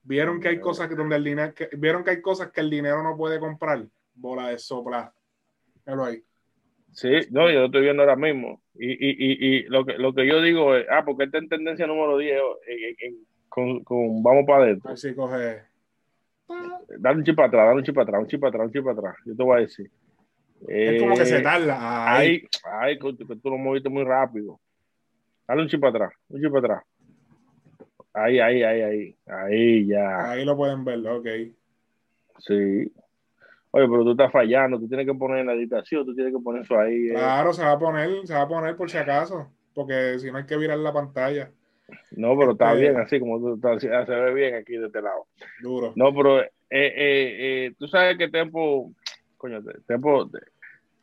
Vieron 0.03 0.39
que 0.39 0.47
hay 0.49 0.59
cosas 0.59 0.87
que 0.87 0.95
donde 0.95 1.15
el 1.17 1.23
dinero, 1.23 1.53
que- 1.53 1.69
vieron 1.77 2.03
que 2.03 2.11
hay 2.11 2.21
cosas 2.21 2.51
que 2.51 2.61
el 2.61 2.69
dinero 2.69 3.03
no 3.03 3.15
puede 3.17 3.39
comprar. 3.39 3.85
Bola 4.15 4.49
de 4.49 4.57
sopla. 4.57 5.13
Míralo 5.85 6.05
ahí. 6.05 6.23
Sí, 6.91 7.09
no, 7.31 7.49
yo 7.51 7.59
lo 7.59 7.65
estoy 7.65 7.81
viendo 7.81 8.01
ahora 8.01 8.15
mismo. 8.15 8.61
Y, 8.75 8.91
y, 8.91 8.97
y, 9.11 9.57
y 9.57 9.63
lo, 9.63 9.85
que, 9.85 9.93
lo 9.97 10.13
que 10.13 10.25
yo 10.27 10.41
digo 10.41 10.75
es, 10.75 10.85
ah, 10.89 11.03
porque 11.05 11.25
está 11.25 11.37
en 11.37 11.47
tendencia 11.49 11.85
número 11.85 12.17
10 12.17 12.39
en- 12.67 12.79
en- 12.79 12.95
en- 13.13 13.25
con, 13.47 13.83
con 13.83 14.23
Vamos 14.23 14.45
para 14.47 14.63
adentro. 14.63 14.95
si 14.97 15.13
coge. 15.13 15.63
Dale 16.97 17.17
un 17.19 17.23
chip 17.23 17.35
para 17.35 17.47
atrás, 17.47 17.65
dale 17.67 17.77
un 17.79 17.83
chip 17.83 17.93
para 17.95 18.03
atrás, 18.05 18.21
un 18.21 18.27
chip 18.27 18.39
para 18.41 18.49
atrás, 18.49 18.65
un 18.67 18.73
chip 18.73 18.83
para 18.83 18.97
atrás. 18.99 19.15
Yo 19.25 19.35
te 19.35 19.43
voy 19.43 19.57
a 19.57 19.61
decir. 19.61 19.91
Es 20.67 21.01
como 21.01 21.15
que 21.15 21.25
se 21.25 21.37
Eh, 21.37 21.41
tarda. 21.41 22.11
Ay, 22.15 22.43
ay, 22.63 22.97
que 22.97 23.13
tú 23.35 23.49
lo 23.49 23.57
moviste 23.57 23.89
muy 23.89 24.03
rápido. 24.03 24.59
Dale 25.47 25.61
un 25.61 25.67
chip 25.67 25.79
para 25.79 25.91
atrás, 25.91 26.13
un 26.29 26.41
chip 26.41 26.51
para 26.51 26.59
atrás. 26.75 26.83
Ahí, 28.13 28.39
ahí, 28.39 28.63
ahí, 28.63 28.81
ahí. 28.81 29.15
Ahí 29.27 29.87
ya. 29.87 30.31
Ahí 30.31 30.45
lo 30.45 30.55
pueden 30.57 30.83
ver, 30.83 30.99
ok. 31.07 31.27
Sí. 32.39 32.91
Oye, 33.71 33.87
pero 33.87 34.03
tú 34.03 34.11
estás 34.11 34.31
fallando, 34.31 34.79
tú 34.79 34.87
tienes 34.87 35.05
que 35.05 35.13
poner 35.13 35.39
en 35.39 35.47
la 35.47 35.53
editación, 35.53 36.05
tú 36.05 36.15
tienes 36.15 36.33
que 36.33 36.41
poner 36.41 36.63
eso 36.63 36.79
ahí. 36.79 37.09
eh. 37.09 37.13
Claro, 37.13 37.53
se 37.53 37.63
va 37.63 37.73
a 37.73 37.79
poner, 37.79 38.25
se 38.25 38.33
va 38.33 38.41
a 38.41 38.47
poner 38.47 38.75
por 38.75 38.89
si 38.89 38.97
acaso, 38.97 39.51
porque 39.75 40.17
si 40.19 40.31
no 40.31 40.39
hay 40.39 40.45
que 40.45 40.57
virar 40.57 40.79
la 40.79 40.91
pantalla. 40.91 41.51
No, 42.11 42.37
pero 42.37 42.51
está 42.53 42.71
Este- 42.73 42.81
bien 42.81 42.97
así 42.99 43.19
como 43.19 43.39
tú 43.39 43.55
estás, 43.55 43.81
se 43.81 43.87
ve 44.15 44.33
bien 44.33 44.55
aquí 44.55 44.73
de 44.77 44.87
este 44.87 45.01
lado. 45.01 45.27
Duro. 45.61 45.93
No, 45.95 46.13
pero 46.15 46.41
eh, 46.41 46.51
eh, 46.69 46.95
eh, 47.67 47.73
tú 47.77 47.87
sabes 47.87 48.17
que 48.17 48.27
Tempo, 48.29 48.91
coño, 49.37 49.61
Tempo, 49.87 50.29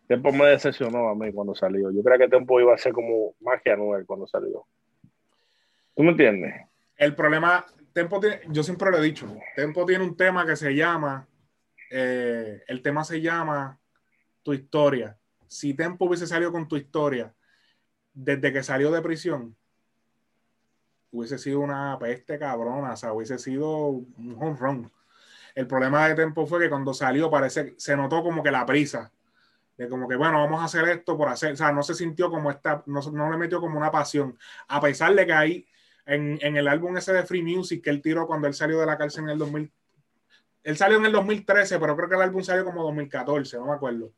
Tempo 0.08 0.32
me 0.32 0.46
decepcionó 0.46 1.08
a 1.08 1.14
mí 1.16 1.32
cuando 1.32 1.54
salió. 1.54 1.90
Yo 1.90 2.02
creía 2.02 2.18
que 2.26 2.28
Tempo 2.30 2.60
iba 2.60 2.74
a 2.74 2.78
ser 2.78 2.92
como 2.92 3.34
que 3.62 3.70
Anuel 3.70 4.06
cuando 4.06 4.26
salió. 4.26 4.64
¿Tú 5.94 6.02
me 6.02 6.10
entiendes? 6.10 6.54
El 6.96 7.14
problema, 7.14 7.66
Tempo 7.92 8.20
tiene, 8.20 8.40
yo 8.48 8.62
siempre 8.62 8.90
lo 8.90 8.98
he 8.98 9.02
dicho, 9.02 9.26
Tempo 9.54 9.84
tiene 9.84 10.04
un 10.04 10.16
tema 10.16 10.46
que 10.46 10.56
se 10.56 10.74
llama, 10.74 11.26
eh, 11.90 12.62
el 12.66 12.82
tema 12.82 13.04
se 13.04 13.20
llama 13.20 13.78
Tu 14.42 14.54
historia. 14.54 15.18
Si 15.46 15.74
Tempo 15.74 16.06
hubiese 16.06 16.26
salido 16.26 16.52
con 16.52 16.68
tu 16.68 16.76
historia 16.76 17.34
desde 18.12 18.52
que 18.52 18.62
salió 18.62 18.90
de 18.90 19.02
prisión, 19.02 19.56
hubiese 21.10 21.38
sido 21.38 21.60
una 21.60 21.98
peste 21.98 22.38
cabrona, 22.38 22.92
o 22.92 22.96
sea, 22.96 23.12
hubiese 23.12 23.38
sido 23.38 23.88
un 23.88 24.36
home 24.38 24.56
run. 24.58 24.92
El 25.54 25.66
problema 25.66 26.08
de 26.08 26.14
Tempo 26.14 26.46
fue 26.46 26.60
que 26.60 26.68
cuando 26.68 26.92
salió 26.92 27.30
parece, 27.30 27.74
se 27.78 27.96
notó 27.96 28.22
como 28.22 28.42
que 28.42 28.50
la 28.50 28.66
prisa. 28.66 29.12
De 29.76 29.88
como 29.88 30.08
que, 30.08 30.16
bueno, 30.16 30.38
vamos 30.38 30.60
a 30.62 30.64
hacer 30.64 30.88
esto 30.88 31.16
por 31.18 31.28
hacer, 31.28 31.52
o 31.52 31.56
sea, 31.56 31.70
no 31.72 31.82
se 31.82 31.94
sintió 31.94 32.30
como 32.30 32.50
esta, 32.50 32.82
no, 32.86 33.00
no 33.12 33.30
le 33.30 33.36
metió 33.36 33.60
como 33.60 33.76
una 33.76 33.90
pasión, 33.90 34.38
a 34.68 34.80
pesar 34.80 35.14
de 35.14 35.26
que 35.26 35.32
ahí 35.34 35.68
en, 36.06 36.38
en, 36.40 36.56
el 36.56 36.68
álbum 36.68 36.96
ese 36.96 37.12
de 37.12 37.24
Free 37.24 37.42
Music 37.42 37.82
que 37.82 37.90
él 37.90 38.00
tiró 38.00 38.26
cuando 38.26 38.46
él 38.46 38.54
salió 38.54 38.80
de 38.80 38.86
la 38.86 38.96
cárcel 38.96 39.24
en 39.24 39.30
el 39.30 39.38
2000, 39.38 39.72
él 40.66 40.76
salió 40.76 40.98
en 40.98 41.06
el 41.06 41.12
2013, 41.12 41.78
pero 41.78 41.96
creo 41.96 42.08
que 42.08 42.16
el 42.16 42.22
álbum 42.22 42.42
salió 42.42 42.64
como 42.64 42.82
2014, 42.82 43.56
no 43.58 43.66
me 43.66 43.74
acuerdo. 43.74 44.12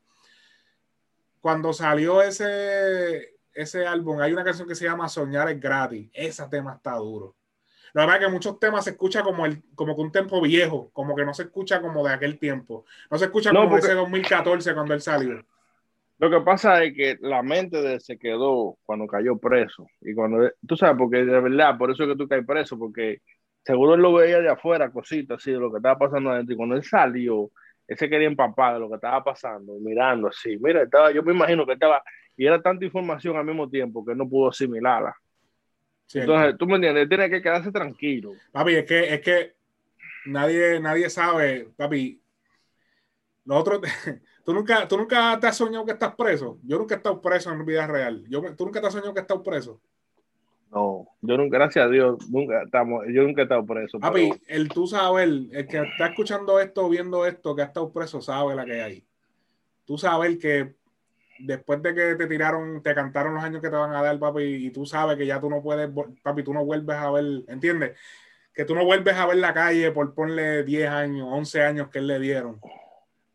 Cuando 1.39 1.73
salió 1.73 2.21
ese, 2.23 3.35
ese 3.53 3.85
álbum, 3.85 4.19
hay 4.19 4.33
una 4.33 4.43
canción 4.43 4.67
que 4.67 4.73
se 4.73 4.85
llama 4.85 5.07
Soñar 5.07 5.49
es 5.49 5.59
gratis. 5.59 6.09
Ese 6.11 6.47
tema 6.47 6.73
está 6.73 6.95
duro. 6.95 7.35
La 7.93 8.01
verdad 8.01 8.21
es 8.21 8.27
que 8.27 8.31
muchos 8.31 8.59
temas 8.59 8.83
se 8.83 8.91
escucha 8.91 9.21
como, 9.21 9.45
el, 9.45 9.61
como 9.75 9.95
que 9.95 10.01
un 10.01 10.11
tiempo 10.11 10.41
viejo, 10.41 10.89
como 10.91 11.15
que 11.15 11.23
no 11.23 11.33
se 11.33 11.43
escucha 11.43 11.81
como 11.81 12.03
de 12.05 12.13
aquel 12.13 12.39
tiempo. 12.39 12.85
No 13.11 13.17
se 13.17 13.25
escucha 13.25 13.51
como 13.51 13.77
ese 13.77 13.93
2014 13.93 14.73
cuando 14.73 14.93
él 14.93 15.01
salió. 15.01 15.45
Lo 16.19 16.29
que 16.29 16.41
pasa 16.41 16.83
es 16.83 16.93
que 16.93 17.17
la 17.21 17.41
mente 17.41 17.81
de 17.81 17.93
él 17.93 18.01
se 18.01 18.19
quedó 18.19 18.77
cuando 18.83 19.07
cayó 19.07 19.37
preso. 19.37 19.87
Y 20.01 20.13
cuando, 20.13 20.51
tú 20.67 20.75
sabes, 20.75 20.97
porque 20.97 21.23
de 21.23 21.39
verdad, 21.39 21.77
por 21.77 21.91
eso 21.91 22.03
es 22.03 22.09
que 22.09 22.15
tú 22.17 22.27
caes 22.27 22.45
preso, 22.45 22.77
porque 22.77 23.21
seguro 23.63 23.95
él 23.95 24.01
lo 24.01 24.13
veía 24.13 24.41
de 24.41 24.49
afuera, 24.49 24.91
cositas 24.91 25.37
así, 25.37 25.51
de 25.51 25.59
lo 25.59 25.71
que 25.71 25.77
estaba 25.77 25.97
pasando 25.97 26.29
adentro. 26.29 26.53
Y 26.53 26.57
cuando 26.57 26.75
él 26.75 26.83
salió, 26.83 27.49
él 27.87 27.97
se 27.97 28.09
quería 28.09 28.27
empapar 28.27 28.73
de 28.73 28.81
lo 28.81 28.89
que 28.89 28.95
estaba 28.95 29.23
pasando, 29.23 29.73
mirando 29.79 30.27
así. 30.27 30.57
Mira, 30.59 30.83
estaba, 30.83 31.11
yo 31.11 31.23
me 31.23 31.31
imagino 31.31 31.65
que 31.65 31.73
estaba, 31.73 32.03
y 32.35 32.45
era 32.45 32.61
tanta 32.61 32.83
información 32.83 33.37
al 33.37 33.45
mismo 33.45 33.69
tiempo 33.69 34.05
que 34.05 34.13
no 34.13 34.27
pudo 34.27 34.49
asimilarla. 34.49 35.15
Entonces, 36.13 36.57
tú 36.57 36.65
me 36.65 36.75
entiendes, 36.75 37.03
él 37.03 37.09
tiene 37.09 37.29
que 37.29 37.41
quedarse 37.41 37.71
tranquilo. 37.71 38.33
Papi, 38.51 38.75
es 38.75 38.85
que, 38.85 39.13
es 39.13 39.21
que 39.21 39.53
nadie, 40.25 40.79
nadie 40.79 41.09
sabe, 41.09 41.69
papi. 41.77 42.21
Nosotros, 43.45 43.81
¿tú 44.49 44.55
nunca, 44.55 44.87
¿Tú 44.87 44.97
nunca 44.97 45.39
te 45.39 45.45
has 45.45 45.57
soñado 45.57 45.85
que 45.85 45.91
estás 45.91 46.15
preso? 46.15 46.57
Yo 46.63 46.79
nunca 46.79 46.95
he 46.95 46.97
estado 46.97 47.21
preso 47.21 47.51
en 47.51 47.63
vida 47.63 47.85
real. 47.85 48.23
Yo, 48.27 48.41
¿Tú 48.55 48.65
nunca 48.65 48.81
te 48.81 48.87
has 48.87 48.93
soñado 48.93 49.13
que 49.13 49.19
estás 49.19 49.37
preso? 49.45 49.79
No, 50.71 51.07
yo 51.21 51.37
nunca, 51.37 51.59
gracias 51.59 51.85
a 51.85 51.87
Dios, 51.87 52.17
nunca 52.31 52.63
estamos, 52.63 53.05
yo 53.13 53.21
nunca 53.21 53.41
he 53.41 53.43
estado 53.43 53.63
preso. 53.63 53.99
Papi, 53.99 54.31
el 54.47 54.69
tú 54.69 54.87
sabes, 54.87 55.25
el, 55.25 55.51
el, 55.53 55.67
que 55.67 55.77
está 55.77 56.07
escuchando 56.07 56.59
esto, 56.59 56.89
viendo 56.89 57.27
esto, 57.27 57.55
que 57.55 57.61
ha 57.61 57.65
estado 57.65 57.93
preso, 57.93 58.21
sabe 58.21 58.55
la 58.55 58.65
que 58.65 58.81
hay. 58.81 59.05
Tú 59.85 59.99
sabes 59.99 60.39
que 60.39 60.73
después 61.37 61.83
de 61.83 61.93
que 61.93 62.15
te 62.15 62.25
tiraron, 62.25 62.81
te 62.81 62.95
cantaron 62.95 63.35
los 63.35 63.43
años 63.43 63.61
que 63.61 63.69
te 63.69 63.75
van 63.75 63.93
a 63.93 64.01
dar, 64.01 64.17
papi, 64.17 64.41
y 64.41 64.71
tú 64.71 64.83
sabes 64.83 65.15
que 65.15 65.27
ya 65.27 65.39
tú 65.39 65.47
no 65.51 65.61
puedes, 65.61 65.91
papi, 66.23 66.41
tú 66.41 66.55
no 66.55 66.65
vuelves 66.65 66.95
a 66.95 67.11
ver, 67.11 67.43
¿entiendes? 67.49 67.99
Que 68.51 68.65
tú 68.65 68.73
no 68.73 68.83
vuelves 68.83 69.13
a 69.13 69.27
ver 69.27 69.37
la 69.37 69.53
calle 69.53 69.91
por 69.91 70.15
ponle 70.15 70.63
10 70.63 70.89
años, 70.89 71.27
11 71.29 71.61
años 71.61 71.89
que 71.89 71.99
él 71.99 72.07
le 72.07 72.19
dieron. 72.19 72.59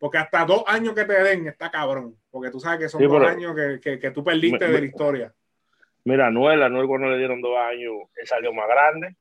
Porque 0.05 0.19
hasta 0.19 0.45
dos 0.45 0.65
años 0.67 0.93
que 0.93 1.07
te 1.07 1.15
den 1.15 1.47
está 1.47 1.71
cabrón. 1.71 2.15
Porque 2.31 2.51
tú 2.51 2.61
sabes 2.61 2.79
que 2.79 2.89
son 2.91 3.03
dos 3.03 3.27
años 3.27 3.55
que, 3.57 3.81
que, 3.81 3.99
que, 3.99 4.11
tú 4.11 4.23
perdiste 4.23 4.69
de 4.69 4.79
la 4.79 4.85
historia. 4.85 5.35
Mira, 6.05 6.27
Anuel, 6.27 6.63
Anuel 6.63 6.87
cuando 6.87 7.09
le 7.09 7.17
dieron 7.17 7.41
dos 7.41 7.57
años, 7.57 7.95
él 8.15 8.27
salió 8.27 8.53
más 8.53 8.69
grande. 8.69 9.17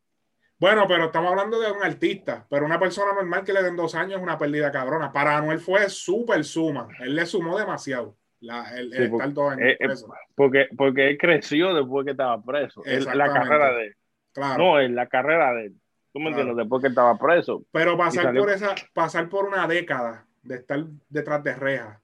Bueno, 0.60 0.86
pero 0.86 1.06
estamos 1.06 1.32
hablando 1.32 1.58
de 1.62 1.72
un 1.72 1.82
artista, 1.82 2.46
pero 2.50 2.66
una 2.66 2.78
persona 2.78 3.14
normal 3.14 3.46
que 3.46 3.54
le 3.54 3.64
den 3.64 3.78
dos 3.78 3.96
años 3.96 4.18
es 4.18 4.22
una 4.22 4.38
pérdida 4.38 4.74
cabrona. 4.74 5.10
Para 5.10 5.38
Anuel 5.38 5.60
fue 5.60 5.88
súper 5.88 6.44
suma, 6.44 6.90
él 7.00 7.16
le 7.16 7.26
sumó 7.26 7.58
demasiado. 7.58 8.18
La, 8.42 8.78
el, 8.78 8.92
sí, 8.92 9.08
porque, 9.08 9.28
dos 9.30 9.52
años 9.54 9.76
preso. 9.80 10.14
porque, 10.36 10.68
porque 10.76 11.12
él 11.12 11.18
creció 11.18 11.74
después 11.74 12.04
que 12.04 12.12
estaba 12.12 12.44
preso. 12.44 12.84
la 12.86 13.32
carrera 13.32 13.72
de 13.72 13.86
él. 13.86 13.96
Claro. 14.34 14.62
No, 14.62 14.82
en 14.82 14.96
la 14.96 15.08
carrera 15.08 15.54
de 15.54 15.68
él. 15.68 15.76
¿Tú 16.12 16.20
me 16.20 16.26
claro. 16.26 16.42
entiendes? 16.42 16.58
Después 16.58 16.82
que 16.82 16.90
estaba 16.90 17.18
preso. 17.18 17.64
Pero 17.72 17.98
pasar 17.98 18.36
por 18.36 18.50
esa, 18.50 18.76
pasar 18.94 19.30
por 19.30 19.46
una 19.46 19.66
década 19.66 20.28
de 20.44 20.56
estar 20.56 20.86
detrás 21.10 21.44
de 21.44 21.56
rejas, 21.56 22.00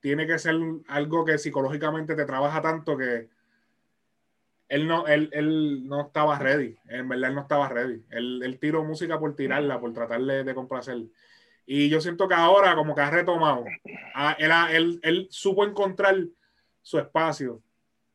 tiene 0.00 0.26
que 0.26 0.38
ser 0.38 0.56
algo 0.88 1.24
que 1.24 1.38
psicológicamente 1.38 2.14
te 2.14 2.24
trabaja 2.24 2.62
tanto 2.62 2.96
que 2.96 3.28
él 4.68 4.86
no, 4.86 5.06
él, 5.08 5.28
él, 5.32 5.86
no 5.86 6.02
estaba 6.02 6.38
ready. 6.38 6.78
En 6.88 7.08
verdad, 7.08 7.30
él 7.30 7.34
no 7.34 7.42
estaba 7.42 7.68
ready. 7.68 8.04
Él, 8.10 8.56
tiró 8.60 8.84
música 8.84 9.18
por 9.18 9.34
tirarla, 9.34 9.80
por 9.80 9.92
tratar 9.92 10.20
de, 10.20 10.54
complacer. 10.54 10.96
Y 11.66 11.88
yo 11.88 12.00
siento 12.00 12.28
que 12.28 12.34
ahora, 12.34 12.76
como 12.76 12.94
que 12.94 13.00
ha 13.00 13.10
retomado, 13.10 13.64
él, 14.38 14.50
él, 14.70 15.00
él 15.02 15.26
supo 15.30 15.64
encontrar 15.64 16.16
su 16.82 16.98
espacio. 16.98 17.60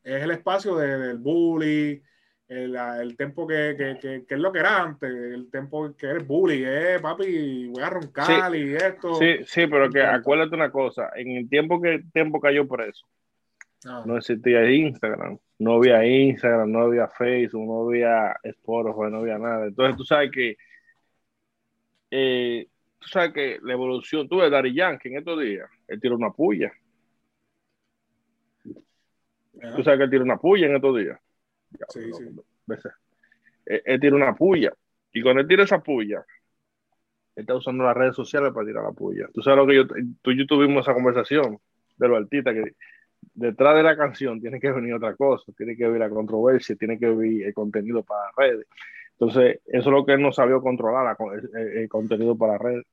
Es 0.02 0.24
el 0.24 0.32
espacio 0.32 0.78
de, 0.78 0.98
del 0.98 1.18
bully, 1.18 2.02
el, 2.48 2.76
el 2.76 3.18
tiempo 3.18 3.48
que, 3.48 3.76
que, 3.78 3.98
que, 4.00 4.26
que, 4.26 4.36
es 4.36 4.40
lo 4.40 4.52
que 4.52 4.60
era 4.60 4.84
antes, 4.84 5.10
el 5.10 5.50
tiempo 5.50 5.96
que 5.96 6.08
eres 6.08 6.28
bully, 6.28 6.64
eh, 6.66 7.00
papi, 7.02 7.68
voy 7.68 7.84
a 7.84 7.90
roncar 7.90 8.52
sí, 8.52 8.58
y 8.58 8.76
esto. 8.76 9.16
Sí, 9.16 9.38
sí, 9.46 9.68
pero 9.68 9.90
que 9.90 10.02
acuérdate 10.02 10.56
una 10.56 10.72
cosa, 10.72 11.10
en 11.16 11.32
el 11.32 11.50
tiempo 11.50 11.82
que 11.82 11.96
el 11.96 12.12
tiempo 12.12 12.40
cayó 12.40 12.68
preso, 12.68 13.08
ah. 13.86 14.04
no 14.06 14.18
existía 14.18 14.70
Instagram 14.70 15.40
no 15.58 15.76
había 15.76 16.06
Instagram, 16.06 16.72
no 16.72 16.80
había 16.82 17.08
Facebook, 17.08 17.66
no 17.66 17.88
había 17.88 18.36
Spotify, 18.44 19.12
no 19.12 19.20
había 19.20 19.38
nada. 19.38 19.68
Entonces 19.68 19.96
tú 19.96 20.04
sabes 20.04 20.32
que 20.32 20.58
eh, 22.12 22.68
tú 23.00 23.08
sabes 23.08 23.34
que 23.34 23.60
la 23.62 23.74
evolución, 23.74 24.28
tú 24.28 24.38
ves 24.38 24.52
Dari 24.52 24.74
Yankee 24.74 25.10
en 25.10 25.18
estos 25.18 25.40
días, 25.40 25.70
él 25.88 26.00
tiró 26.00 26.16
una 26.16 26.32
puya. 26.32 26.72
Tú 28.64 29.84
sabes 29.84 29.98
que 29.98 30.04
él 30.04 30.10
tira 30.10 30.24
una 30.24 30.38
puya 30.38 30.68
en 30.68 30.76
estos 30.76 30.98
días. 30.98 31.20
Sí, 31.90 32.12
sí. 32.14 32.24
Él, 33.66 33.82
él 33.86 34.00
tira 34.00 34.16
una 34.16 34.36
puya. 34.36 34.74
Y 35.14 35.22
cuando 35.22 35.42
él 35.42 35.48
tira 35.48 35.64
esa 35.64 35.80
puya, 35.80 36.26
él 37.36 37.42
está 37.42 37.56
usando 37.56 37.84
las 37.84 37.96
redes 37.96 38.16
sociales 38.16 38.52
para 38.54 38.66
tirar 38.66 38.84
la 38.84 38.92
puya. 38.92 39.28
Tú 39.34 39.42
sabes 39.42 39.58
lo 39.58 39.68
que 39.68 39.76
yo, 39.76 39.88
tú 40.22 40.32
y 40.32 40.38
yo 40.38 40.46
tuvimos 40.46 40.86
esa 40.86 40.94
conversación 40.94 41.60
de 41.98 42.08
los 42.08 42.18
artistas 42.18 42.54
que 42.54 42.76
detrás 43.34 43.76
de 43.76 43.84
la 43.84 43.98
canción 43.98 44.40
tiene 44.40 44.60
que 44.60 44.72
venir 44.72 44.94
otra 44.94 45.16
cosa, 45.16 45.52
tiene 45.58 45.76
que 45.76 45.86
venir 45.86 46.00
la 46.00 46.10
controversia, 46.10 46.76
tiene 46.76 47.00
que 47.00 47.10
venir 47.10 47.48
el 47.48 47.54
contenido 47.54 48.04
para 48.04 48.26
las 48.26 48.36
redes. 48.36 48.68
Entonces, 49.14 49.62
eso 49.66 49.90
es 49.90 49.94
lo 49.94 50.06
que 50.06 50.14
él 50.14 50.22
no 50.22 50.32
sabía 50.32 50.60
controlar, 50.60 51.16
el, 51.34 51.78
el 51.78 51.90
contenido 51.90 52.38
para 52.38 52.54
las 52.54 52.62
redes. 52.62 52.86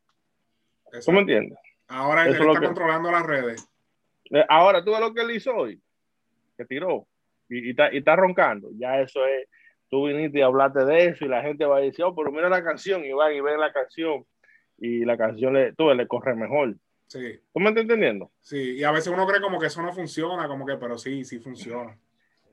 Eso. 0.93 1.11
¿Tú 1.11 1.13
me 1.13 1.21
entiendes? 1.21 1.59
Ahora 1.89 2.27
él 2.27 2.35
está 2.35 2.61
que... 2.61 2.67
controlando 2.67 3.11
las 3.11 3.27
redes. 3.27 3.69
Eh, 4.31 4.45
ahora, 4.49 4.85
tú 4.85 4.93
ves 4.93 5.01
lo 5.01 5.13
que 5.13 5.23
él 5.23 5.33
hizo 5.33 5.55
hoy, 5.55 5.83
que 6.57 6.65
tiró, 6.65 7.07
y, 7.53 7.67
y, 7.67 7.71
está, 7.71 7.93
y 7.93 7.99
está 7.99 8.17
roncando. 8.17 8.69
Ya 8.75 9.01
eso 9.01 9.25
es, 9.27 9.49
tú 9.89 10.07
viniste 10.07 10.39
y 10.39 10.43
hablaste 10.43 10.85
de 10.85 11.07
eso, 11.07 11.25
y 11.25 11.29
la 11.29 11.43
gente 11.43 11.65
va 11.65 11.79
a 11.79 11.81
decir, 11.81 12.05
oh, 12.05 12.15
pero 12.15 12.33
mira 12.33 12.49
la 12.49 12.65
canción, 12.65 13.05
y 13.05 13.13
van 13.13 13.35
y 13.35 13.41
ven 13.41 13.61
la 13.61 13.73
canción, 13.73 14.25
y 14.79 15.05
la 15.05 15.17
canción 15.17 15.55
le, 15.55 15.73
tú 15.75 15.93
le 15.93 16.07
corre 16.07 16.35
mejor. 16.35 16.75
Sí. 17.07 17.39
¿Tú 17.53 17.61
me 17.61 17.69
estás 17.69 17.83
entendiendo? 17.83 18.31
Sí, 18.41 18.77
y 18.79 18.85
a 18.85 18.91
veces 18.91 19.13
uno 19.13 19.27
cree 19.27 19.41
como 19.41 19.61
que 19.61 19.67
eso 19.67 19.83
no 19.83 19.93
funciona, 19.93 20.49
como 20.49 20.65
que, 20.65 20.77
pero 20.77 20.97
sí, 20.97 21.25
sí 21.25 21.39
funciona. 21.41 21.97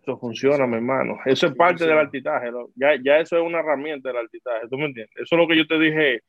Eso 0.01 0.17
funciona, 0.17 0.67
mi 0.67 0.75
hermano. 0.75 1.17
Eso 1.25 1.47
es 1.47 1.53
parte 1.53 1.79
funciona. 1.79 1.93
del 1.93 2.05
altitaje. 2.05 2.49
Ya, 2.75 2.89
ya 3.01 3.19
eso 3.19 3.37
es 3.37 3.43
una 3.43 3.59
herramienta 3.59 4.09
del 4.09 4.17
altitaje. 4.17 4.67
¿Tú 4.69 4.77
me 4.77 4.85
entiendes? 4.85 5.15
Eso 5.15 5.35
es 5.35 5.41
lo 5.41 5.47
que 5.47 5.57
yo 5.57 5.65
te 5.65 5.79
dije. 5.79 6.23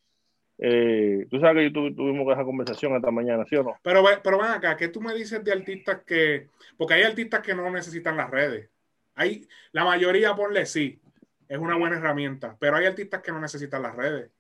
Eh, 0.63 1.27
tú 1.31 1.41
sabes 1.41 1.57
que 1.57 1.65
yo 1.65 1.73
tu, 1.73 1.95
tuvimos 1.95 2.31
esa 2.31 2.45
conversación 2.45 2.95
esta 2.95 3.11
mañana, 3.11 3.47
¿sí 3.49 3.57
o 3.57 3.63
no? 3.63 3.79
Pero, 3.83 4.05
pero 4.23 4.39
ven 4.39 4.51
acá, 4.51 4.77
¿qué 4.77 4.89
tú 4.89 5.01
me 5.01 5.15
dices 5.15 5.43
de 5.43 5.53
artistas 5.53 6.03
que.? 6.05 6.49
Porque 6.77 6.95
hay 6.95 7.03
artistas 7.03 7.41
que 7.41 7.55
no 7.55 7.71
necesitan 7.71 8.19
las 8.19 8.29
redes. 8.29 8.69
Hay, 9.15 9.49
la 9.73 9.87
mayoría, 9.87 10.35
ponle 10.37 10.67
sí, 10.67 11.01
es 11.49 11.59
una 11.59 11.77
buena 11.77 11.97
herramienta, 11.97 12.57
pero 12.61 12.77
hay 12.77 12.85
artistas 12.85 13.23
que 13.23 13.33
no 13.33 13.41
necesitan 13.41 13.83
las 13.83 13.97
redes. 13.97 14.31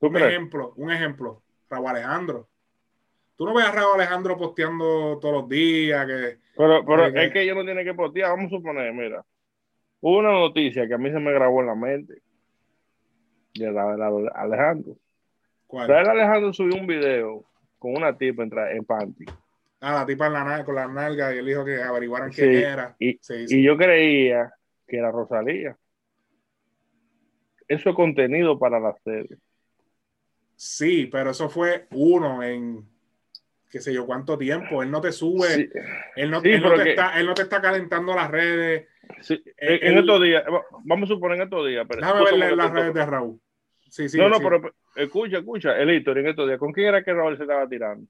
Un 0.00 0.12
crees? 0.12 0.30
ejemplo, 0.30 0.74
un 0.76 0.90
ejemplo, 0.90 1.42
Raúl 1.70 1.90
Alejandro. 1.90 2.48
Tú 3.36 3.46
no 3.46 3.54
ves 3.54 3.66
a 3.66 3.70
Raúl 3.70 3.94
Alejandro 3.94 4.36
posteando 4.36 5.20
todos 5.20 5.42
los 5.42 5.48
días. 5.48 6.04
Que, 6.06 6.38
pero 6.56 6.84
pero 6.84 7.12
que, 7.12 7.24
es 7.24 7.32
que 7.32 7.42
ellos 7.42 7.56
no 7.56 7.64
tienen 7.64 7.84
que 7.84 7.94
postear. 7.94 8.30
Vamos 8.30 8.52
a 8.52 8.56
suponer, 8.56 8.92
mira, 8.92 9.24
hubo 10.00 10.18
una 10.18 10.32
noticia 10.32 10.88
que 10.88 10.94
a 10.94 10.98
mí 10.98 11.08
se 11.12 11.20
me 11.20 11.32
grabó 11.32 11.60
en 11.60 11.66
la 11.68 11.76
mente 11.76 12.20
de 13.54 13.70
Raúl 13.70 14.28
Alejandro. 14.34 14.96
¿Cuál? 15.68 15.86
Raúl 15.86 16.08
Alejandro 16.08 16.52
subió 16.52 16.80
un 16.80 16.86
video 16.86 17.44
con 17.78 17.94
una 17.94 18.16
tipa 18.16 18.42
en, 18.42 18.50
en 18.72 18.84
panty. 18.84 19.26
Ah, 19.80 19.92
la 19.92 20.06
tipa 20.06 20.26
en 20.26 20.32
la, 20.32 20.64
con 20.64 20.74
la 20.74 20.88
nalga 20.88 21.32
y 21.32 21.38
él 21.38 21.46
dijo 21.46 21.64
que 21.64 21.80
averiguaran 21.80 22.32
sí, 22.32 22.40
quién 22.40 22.54
era. 22.54 22.96
Y, 22.98 23.18
sí, 23.20 23.46
sí. 23.46 23.60
y 23.60 23.62
yo 23.62 23.76
creía 23.76 24.52
que 24.88 24.96
era 24.96 25.12
Rosalía. 25.12 25.76
Eso 27.68 27.90
es 27.90 27.94
contenido 27.94 28.58
para 28.58 28.80
la 28.80 28.94
serie. 29.04 29.36
Sí, 30.56 31.06
pero 31.12 31.30
eso 31.30 31.50
fue 31.50 31.86
uno 31.90 32.42
en 32.42 32.88
qué 33.70 33.80
sé 33.80 33.92
yo 33.92 34.06
cuánto 34.06 34.38
tiempo. 34.38 34.82
Él 34.82 34.90
no 34.90 35.02
te 35.02 35.12
sube, 35.12 35.70
él, 36.16 36.30
no, 36.30 36.40
sí, 36.40 36.50
él, 36.50 36.62
no 36.62 36.74
te 36.74 36.82
que, 36.82 36.90
está, 36.90 37.20
él, 37.20 37.26
no, 37.26 37.34
te 37.34 37.42
está, 37.42 37.60
calentando 37.60 38.14
las 38.14 38.30
redes. 38.30 38.88
Él, 39.28 39.80
en 39.82 39.98
estos 39.98 40.22
días, 40.22 40.44
vamos 40.84 41.10
a 41.10 41.14
suponer 41.14 41.36
en 41.36 41.44
estos 41.44 41.68
días. 41.68 41.86
Pero 41.86 42.00
déjame 42.00 42.46
ver 42.46 42.56
las 42.56 42.72
redes 42.72 42.94
de 42.94 43.06
Raúl. 43.06 43.40
Sí, 43.88 44.08
sí, 44.08 44.18
no, 44.18 44.28
no, 44.28 44.38
pero 44.38 44.72
escucha, 44.96 45.38
escucha, 45.38 45.76
el 45.78 45.90
historia 45.90 46.22
en 46.22 46.28
estos 46.28 46.46
días. 46.46 46.58
¿Con 46.58 46.72
quién 46.72 46.88
era 46.88 47.02
que 47.02 47.12
Raúl 47.12 47.36
se 47.36 47.44
estaba 47.44 47.68
tirando? 47.68 48.06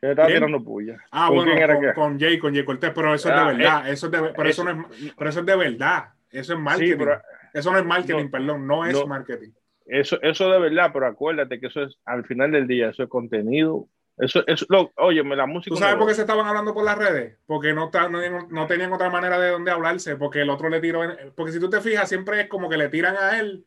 Se 0.00 0.10
estaba 0.10 0.28
¿Quién? 0.28 0.38
tirando 0.38 0.64
puya. 0.64 0.98
Ah, 1.10 1.26
¿Con 1.28 1.36
bueno, 1.36 1.52
con, 1.52 1.80
que... 1.80 1.94
con, 1.94 2.20
Jay, 2.20 2.38
con 2.38 2.54
Jay 2.54 2.64
Cortés, 2.64 2.92
pero 2.94 3.14
eso 3.14 3.28
ah, 3.30 3.32
es 3.32 3.38
de 3.38 3.62
verdad. 3.62 3.88
Eh, 3.88 3.92
eso 3.92 4.06
es 4.06 4.12
de, 4.12 4.32
pero, 4.36 4.48
eso 4.48 4.64
no 4.64 4.70
es, 4.70 5.12
pero 5.16 5.30
eso 5.30 5.40
es 5.40 5.46
de 5.46 5.56
verdad. 5.56 6.04
Eso 6.30 6.52
es 6.54 6.58
marketing. 6.58 6.96
Pero, 6.98 7.20
eso 7.52 7.72
no 7.72 7.78
es 7.78 7.84
marketing, 7.84 8.24
no, 8.24 8.30
perdón, 8.30 8.66
no 8.66 8.84
es 8.86 8.92
no, 8.94 9.06
marketing. 9.06 9.50
Eso, 9.86 10.20
eso 10.22 10.48
de 10.50 10.60
verdad, 10.60 10.90
pero 10.92 11.06
acuérdate 11.06 11.58
que 11.58 11.66
eso 11.66 11.82
es, 11.82 11.98
al 12.04 12.24
final 12.24 12.52
del 12.52 12.68
día, 12.68 12.90
eso 12.90 13.02
es 13.02 13.08
contenido 13.08 13.88
Eso, 14.16 14.44
eso, 14.46 14.64
lo, 14.68 14.92
óyeme, 14.96 15.34
la 15.34 15.46
música. 15.46 15.74
¿Tú 15.74 15.80
sabes 15.80 15.96
por 15.96 16.06
qué 16.06 16.14
se 16.14 16.20
estaban 16.20 16.46
hablando 16.46 16.72
por 16.72 16.84
las 16.84 16.96
redes? 16.96 17.38
Porque 17.46 17.72
no, 17.72 17.90
no, 17.92 18.48
no, 18.48 18.66
tenían 18.68 18.92
otra 18.92 19.10
manera 19.10 19.40
de 19.40 19.50
dónde 19.50 19.72
hablarse, 19.72 20.14
porque 20.14 20.42
el 20.42 20.50
otro 20.50 20.68
le 20.68 20.80
tiró. 20.80 21.02
porque 21.34 21.52
si 21.52 21.58
tú 21.58 21.68
te 21.68 21.80
fijas, 21.80 22.08
siempre 22.08 22.42
es 22.42 22.48
como 22.48 22.68
que 22.68 22.76
le 22.76 22.88
tiran 22.88 23.16
a 23.16 23.40
él 23.40 23.64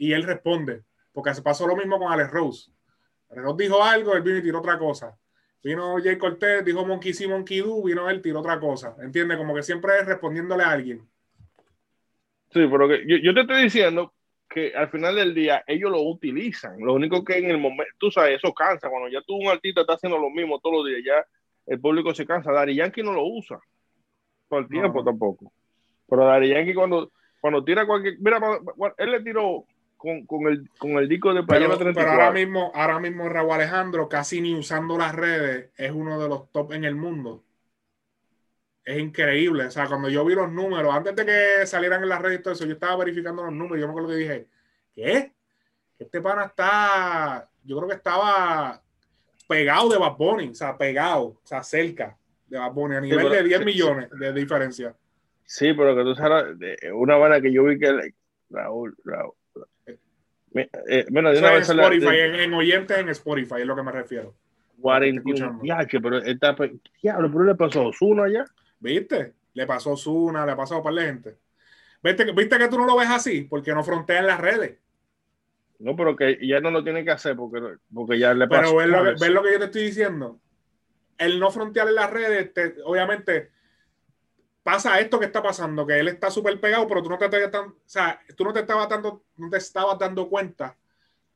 y 0.00 0.14
él 0.14 0.22
responde. 0.24 0.82
Porque 1.12 1.34
se 1.34 1.42
pasó 1.42 1.66
lo 1.66 1.76
mismo 1.76 1.98
con 1.98 2.10
Alex 2.10 2.30
Rose. 2.30 2.72
Alex 3.28 3.44
Rose 3.44 3.62
dijo 3.62 3.84
algo, 3.84 4.14
él 4.14 4.22
vino 4.22 4.38
y 4.38 4.42
tiró 4.42 4.58
otra 4.60 4.78
cosa. 4.78 5.16
Vino 5.62 5.96
Jay 6.02 6.16
Cortez, 6.16 6.64
dijo 6.64 6.86
Monkey 6.86 7.12
sí, 7.12 7.28
Monkey 7.28 7.58
do, 7.58 7.82
vino 7.82 8.08
él, 8.08 8.22
tiró 8.22 8.40
otra 8.40 8.58
cosa. 8.58 8.96
¿Entiendes? 9.02 9.36
Como 9.36 9.54
que 9.54 9.62
siempre 9.62 9.98
es 9.98 10.06
respondiéndole 10.06 10.62
a 10.62 10.70
alguien. 10.70 11.06
Sí, 12.50 12.66
pero 12.70 12.88
que 12.88 13.04
yo, 13.06 13.18
yo 13.18 13.34
te 13.34 13.42
estoy 13.42 13.64
diciendo 13.64 14.14
que 14.48 14.72
al 14.74 14.88
final 14.88 15.16
del 15.16 15.34
día 15.34 15.62
ellos 15.66 15.90
lo 15.90 16.00
utilizan. 16.00 16.80
Lo 16.80 16.94
único 16.94 17.22
que 17.22 17.36
en 17.36 17.50
el 17.50 17.58
momento, 17.58 17.92
tú 17.98 18.10
sabes, 18.10 18.38
eso 18.38 18.54
cansa. 18.54 18.88
Cuando 18.88 19.08
ya 19.08 19.20
tú 19.20 19.36
un 19.36 19.48
artista 19.48 19.82
está 19.82 19.92
haciendo 19.94 20.18
lo 20.18 20.30
mismo 20.30 20.58
todos 20.60 20.76
los 20.76 20.86
días, 20.86 21.02
ya 21.04 21.26
el 21.66 21.78
público 21.78 22.14
se 22.14 22.26
cansa. 22.26 22.52
Dari 22.52 22.74
Yankee 22.74 23.02
no 23.02 23.12
lo 23.12 23.26
usa 23.26 23.60
todo 24.48 24.60
el 24.60 24.68
tiempo 24.68 25.04
tampoco. 25.04 25.52
Pero 26.08 26.24
Dari 26.24 26.48
Yankee 26.48 26.74
cuando, 26.74 27.12
cuando 27.38 27.62
tira 27.62 27.86
cualquier... 27.86 28.18
Mira, 28.18 28.40
él 28.96 29.10
le 29.10 29.20
tiró 29.20 29.66
con, 30.00 30.24
con, 30.24 30.46
el, 30.46 30.70
con 30.78 30.92
el 30.92 31.06
disco 31.06 31.34
de 31.34 31.42
Pero, 31.42 31.76
pero 31.78 32.10
ahora 32.10 32.30
mismo, 32.30 32.72
ahora 32.74 32.98
mismo 32.98 33.28
Raúl 33.28 33.52
Alejandro, 33.52 34.08
casi 34.08 34.40
ni 34.40 34.54
usando 34.54 34.96
las 34.96 35.14
redes, 35.14 35.68
es 35.76 35.90
uno 35.92 36.18
de 36.18 36.26
los 36.26 36.50
top 36.50 36.72
en 36.72 36.84
el 36.84 36.94
mundo. 36.94 37.44
Es 38.82 38.98
increíble. 38.98 39.66
O 39.66 39.70
sea, 39.70 39.88
cuando 39.88 40.08
yo 40.08 40.24
vi 40.24 40.34
los 40.34 40.50
números, 40.50 40.94
antes 40.94 41.14
de 41.14 41.26
que 41.26 41.66
salieran 41.66 42.02
en 42.02 42.08
las 42.08 42.22
redes 42.22 42.40
y 42.40 42.42
todo 42.42 42.54
eso, 42.54 42.64
yo 42.64 42.72
estaba 42.72 42.96
verificando 42.96 43.42
los 43.42 43.52
números. 43.52 43.78
Yo 43.78 43.88
me 43.88 43.90
acuerdo 43.90 44.08
que 44.08 44.16
dije, 44.16 44.46
¿qué? 44.94 45.32
Este 45.98 46.22
pana 46.22 46.46
está, 46.46 47.46
yo 47.62 47.76
creo 47.76 47.88
que 47.90 47.96
estaba 47.96 48.80
pegado 49.46 49.90
de 49.90 49.98
Bad 49.98 50.16
Bunny, 50.16 50.48
o 50.48 50.54
sea, 50.54 50.78
pegado, 50.78 51.24
o 51.24 51.40
sea, 51.44 51.62
cerca 51.62 52.16
de 52.46 52.58
Bad 52.58 52.72
Bunny, 52.72 52.96
a 52.96 53.00
nivel 53.02 53.28
de 53.28 53.42
10 53.42 53.66
millones 53.66 54.08
de 54.18 54.32
diferencia. 54.32 54.94
Sí, 55.44 55.74
pero 55.74 55.94
que 55.94 56.04
tú 56.04 56.14
sabes, 56.14 56.56
una 56.94 57.16
banda 57.16 57.42
que 57.42 57.52
yo 57.52 57.64
vi 57.64 57.78
que 57.78 58.14
Raúl, 58.48 58.96
Raúl, 59.04 59.34
eh, 60.54 61.06
bueno, 61.10 61.30
en 61.32 61.44
Spotify, 61.44 62.16
en, 62.18 62.54
oyentes 62.54 62.98
en 62.98 63.08
Spotify 63.10 63.56
es 63.60 63.66
lo 63.66 63.76
que 63.76 63.82
me 63.82 63.92
refiero. 63.92 64.34
41. 64.80 65.60
Ya, 65.62 65.84
que 65.86 66.00
pero 66.00 66.18
está, 66.18 66.56
diablo, 67.02 67.30
pero 67.30 67.44
le 67.44 67.54
pasó 67.54 67.86
Osuna 67.86 68.24
allá. 68.24 68.44
¿Viste? 68.80 69.34
Le 69.54 69.66
pasó 69.66 69.92
Osuna, 69.92 70.46
le 70.46 70.52
ha 70.52 70.56
pasado 70.56 70.80
a 70.80 70.82
par 70.82 70.94
de 70.94 71.02
gente. 71.02 71.36
¿Viste, 72.02 72.32
¿Viste 72.32 72.58
que 72.58 72.68
tú 72.68 72.78
no 72.78 72.86
lo 72.86 72.96
ves 72.96 73.10
así? 73.10 73.42
Porque 73.42 73.74
no 73.74 73.84
frontea 73.84 74.20
en 74.20 74.26
las 74.26 74.40
redes. 74.40 74.78
No, 75.78 75.96
pero 75.96 76.16
que 76.16 76.38
ya 76.42 76.60
no 76.60 76.70
lo 76.70 76.82
tiene 76.82 77.04
que 77.04 77.10
hacer 77.10 77.36
porque, 77.36 77.60
porque 77.92 78.18
ya 78.18 78.34
le 78.34 78.48
pasó. 78.48 78.76
Pero 78.76 78.76
ves 78.76 78.88
lo, 78.88 79.26
que, 79.26 79.30
lo 79.30 79.42
que 79.42 79.52
yo 79.52 79.58
te 79.58 79.64
estoy 79.66 79.82
diciendo. 79.84 80.38
El 81.18 81.38
no 81.38 81.50
frontear 81.50 81.88
en 81.88 81.94
las 81.94 82.10
redes, 82.10 82.52
obviamente, 82.84 83.50
pasa 84.62 85.00
esto 85.00 85.18
que 85.18 85.26
está 85.26 85.42
pasando, 85.42 85.86
que 85.86 85.98
él 85.98 86.08
está 86.08 86.30
súper 86.30 86.60
pegado, 86.60 86.86
pero 86.86 87.02
tú 87.02 87.10
no 87.10 87.18
te, 87.18 87.48
tan, 87.48 87.68
o 87.68 87.74
sea, 87.86 88.20
tú 88.36 88.44
no 88.44 88.52
te 88.52 88.60
estabas 88.60 88.88
dando, 88.88 89.24
no 89.36 89.50
te 89.50 89.58
estabas 89.58 89.98
dando 89.98 90.28
cuenta 90.28 90.76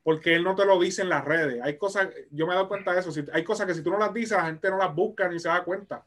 porque 0.04 0.34
él 0.34 0.44
no 0.44 0.54
te 0.54 0.66
lo 0.66 0.78
dice 0.78 1.02
en 1.02 1.08
las 1.08 1.24
redes. 1.24 1.60
Hay 1.62 1.78
cosas, 1.78 2.10
yo 2.30 2.46
me 2.46 2.52
he 2.52 2.56
dado 2.56 2.68
cuenta 2.68 2.92
de 2.92 3.00
eso, 3.00 3.10
si, 3.10 3.24
hay 3.32 3.42
cosas 3.42 3.66
que 3.66 3.74
si 3.74 3.82
tú 3.82 3.90
no 3.90 3.98
las 3.98 4.12
dices, 4.12 4.36
la 4.36 4.44
gente 4.44 4.70
no 4.70 4.76
las 4.76 4.94
busca 4.94 5.28
ni 5.28 5.40
se 5.40 5.48
da 5.48 5.64
cuenta. 5.64 6.04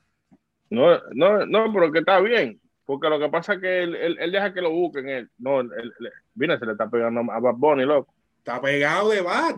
No, 0.70 1.00
no, 1.14 1.46
no, 1.46 1.74
pero 1.74 1.92
que 1.92 2.00
está 2.00 2.20
bien, 2.20 2.62
porque 2.86 3.10
lo 3.10 3.20
que 3.20 3.30
pasa 3.30 3.56
es 3.56 3.60
que 3.60 3.84
él, 3.84 3.96
él, 3.96 4.32
deja 4.32 4.54
que 4.54 4.62
lo 4.62 4.70
busquen 4.70 5.10
él. 5.10 5.32
No, 5.40 5.62
él, 5.62 5.94
mira, 6.36 6.60
se 6.60 6.66
le 6.66 6.74
está 6.74 6.88
pegando 6.88 7.22
a 7.32 7.40
Bad 7.40 7.56
Bunny, 7.56 7.86
loco. 7.86 8.14
Está 8.38 8.62
pegado 8.62 9.10
de 9.10 9.22
Bad. 9.22 9.58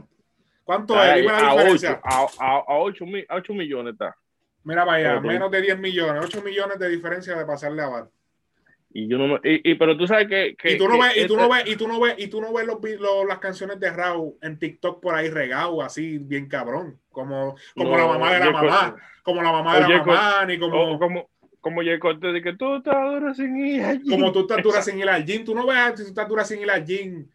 ¿Cuánto 0.64 1.04
es? 1.04 1.16
Dime 1.16 1.28
la 1.28 1.50
a 1.50 1.52
diferencia. 1.52 2.02
8, 2.04 2.38
a, 2.40 2.58
a, 2.58 2.80
8, 2.80 3.54
millones 3.54 3.94
está. 3.94 4.16
Mira, 4.64 4.84
vaya, 4.84 5.20
menos 5.20 5.50
de 5.52 5.62
10 5.62 5.80
millones, 5.80 6.24
8 6.26 6.42
millones 6.42 6.80
de 6.80 6.90
diferencia 6.90 7.36
de 7.36 7.46
pasarle 7.46 7.82
a 7.82 7.88
Bad. 7.88 8.10
Y 8.92 9.08
yo 9.08 9.20
no 9.20 9.40
y, 9.44 9.76
pero 9.76 9.96
tú 9.96 10.08
sabes 10.08 10.28
que, 10.28 10.56
y 10.64 10.78
tú 10.78 10.88
no 10.88 11.00
ves 11.00 11.16
y 11.16 11.28
tú 11.28 11.38
no 11.38 11.48
ves 11.48 11.64
y 11.68 11.76
tú 11.76 11.88
no 11.88 12.00
ves 12.00 12.16
y 12.18 12.28
tú 12.28 12.42
no 12.42 12.52
ves 12.52 12.66
los, 12.66 13.26
las 13.28 13.38
canciones 13.38 13.80
de 13.80 13.92
Raúl 13.92 14.34
en 14.42 14.58
TikTok 14.58 15.00
por 15.00 15.14
ahí 15.14 15.30
regado 15.30 15.84
así 15.84 16.18
bien 16.18 16.48
cabrón 16.48 17.00
como 17.12 17.56
como 17.76 17.96
la 17.96 18.08
mamá 18.08 18.34
de 18.34 18.40
la 18.40 18.52
mamá 18.52 18.96
como 19.22 19.44
la 19.44 19.52
mamá 19.52 19.76
de 19.76 19.82
la 19.82 20.04
mamá 20.04 20.46
ni 20.48 20.58
como 20.58 20.98
como 20.98 21.30
como 21.62 21.84
yo 21.84 22.00
conté 22.00 22.32
de 22.32 22.42
que 22.42 22.54
tú 22.54 22.78
estás 22.78 22.96
dura 23.12 23.34
sin 23.34 23.58
ir 23.58 23.84
al 23.84 24.02
gym. 24.02 24.10
Como 24.10 24.32
tú 24.32 24.40
estás 24.42 24.64
dura 24.64 24.82
sin 24.82 24.98
ir 24.98 25.10
al 25.10 25.26
gym. 25.26 25.44
Tú 25.44 25.54
no 25.54 25.68
ves 25.68 25.78
si 25.98 26.04
tú 26.04 26.10
estás 26.10 26.28
dura 26.28 26.44
sin 26.44 26.62
ir 26.62 26.72
al 26.72 26.86
gym. 26.86 27.28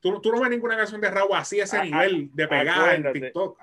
Tú, 0.00 0.20
tú 0.20 0.32
no 0.32 0.40
ves 0.40 0.50
ninguna 0.50 0.76
canción 0.76 1.00
de 1.00 1.10
Raúl 1.10 1.30
así 1.34 1.60
a 1.60 1.64
ese 1.64 1.82
nivel 1.84 2.30
de 2.34 2.48
pegada 2.48 2.94
en 2.94 3.12
TikTok. 3.12 3.58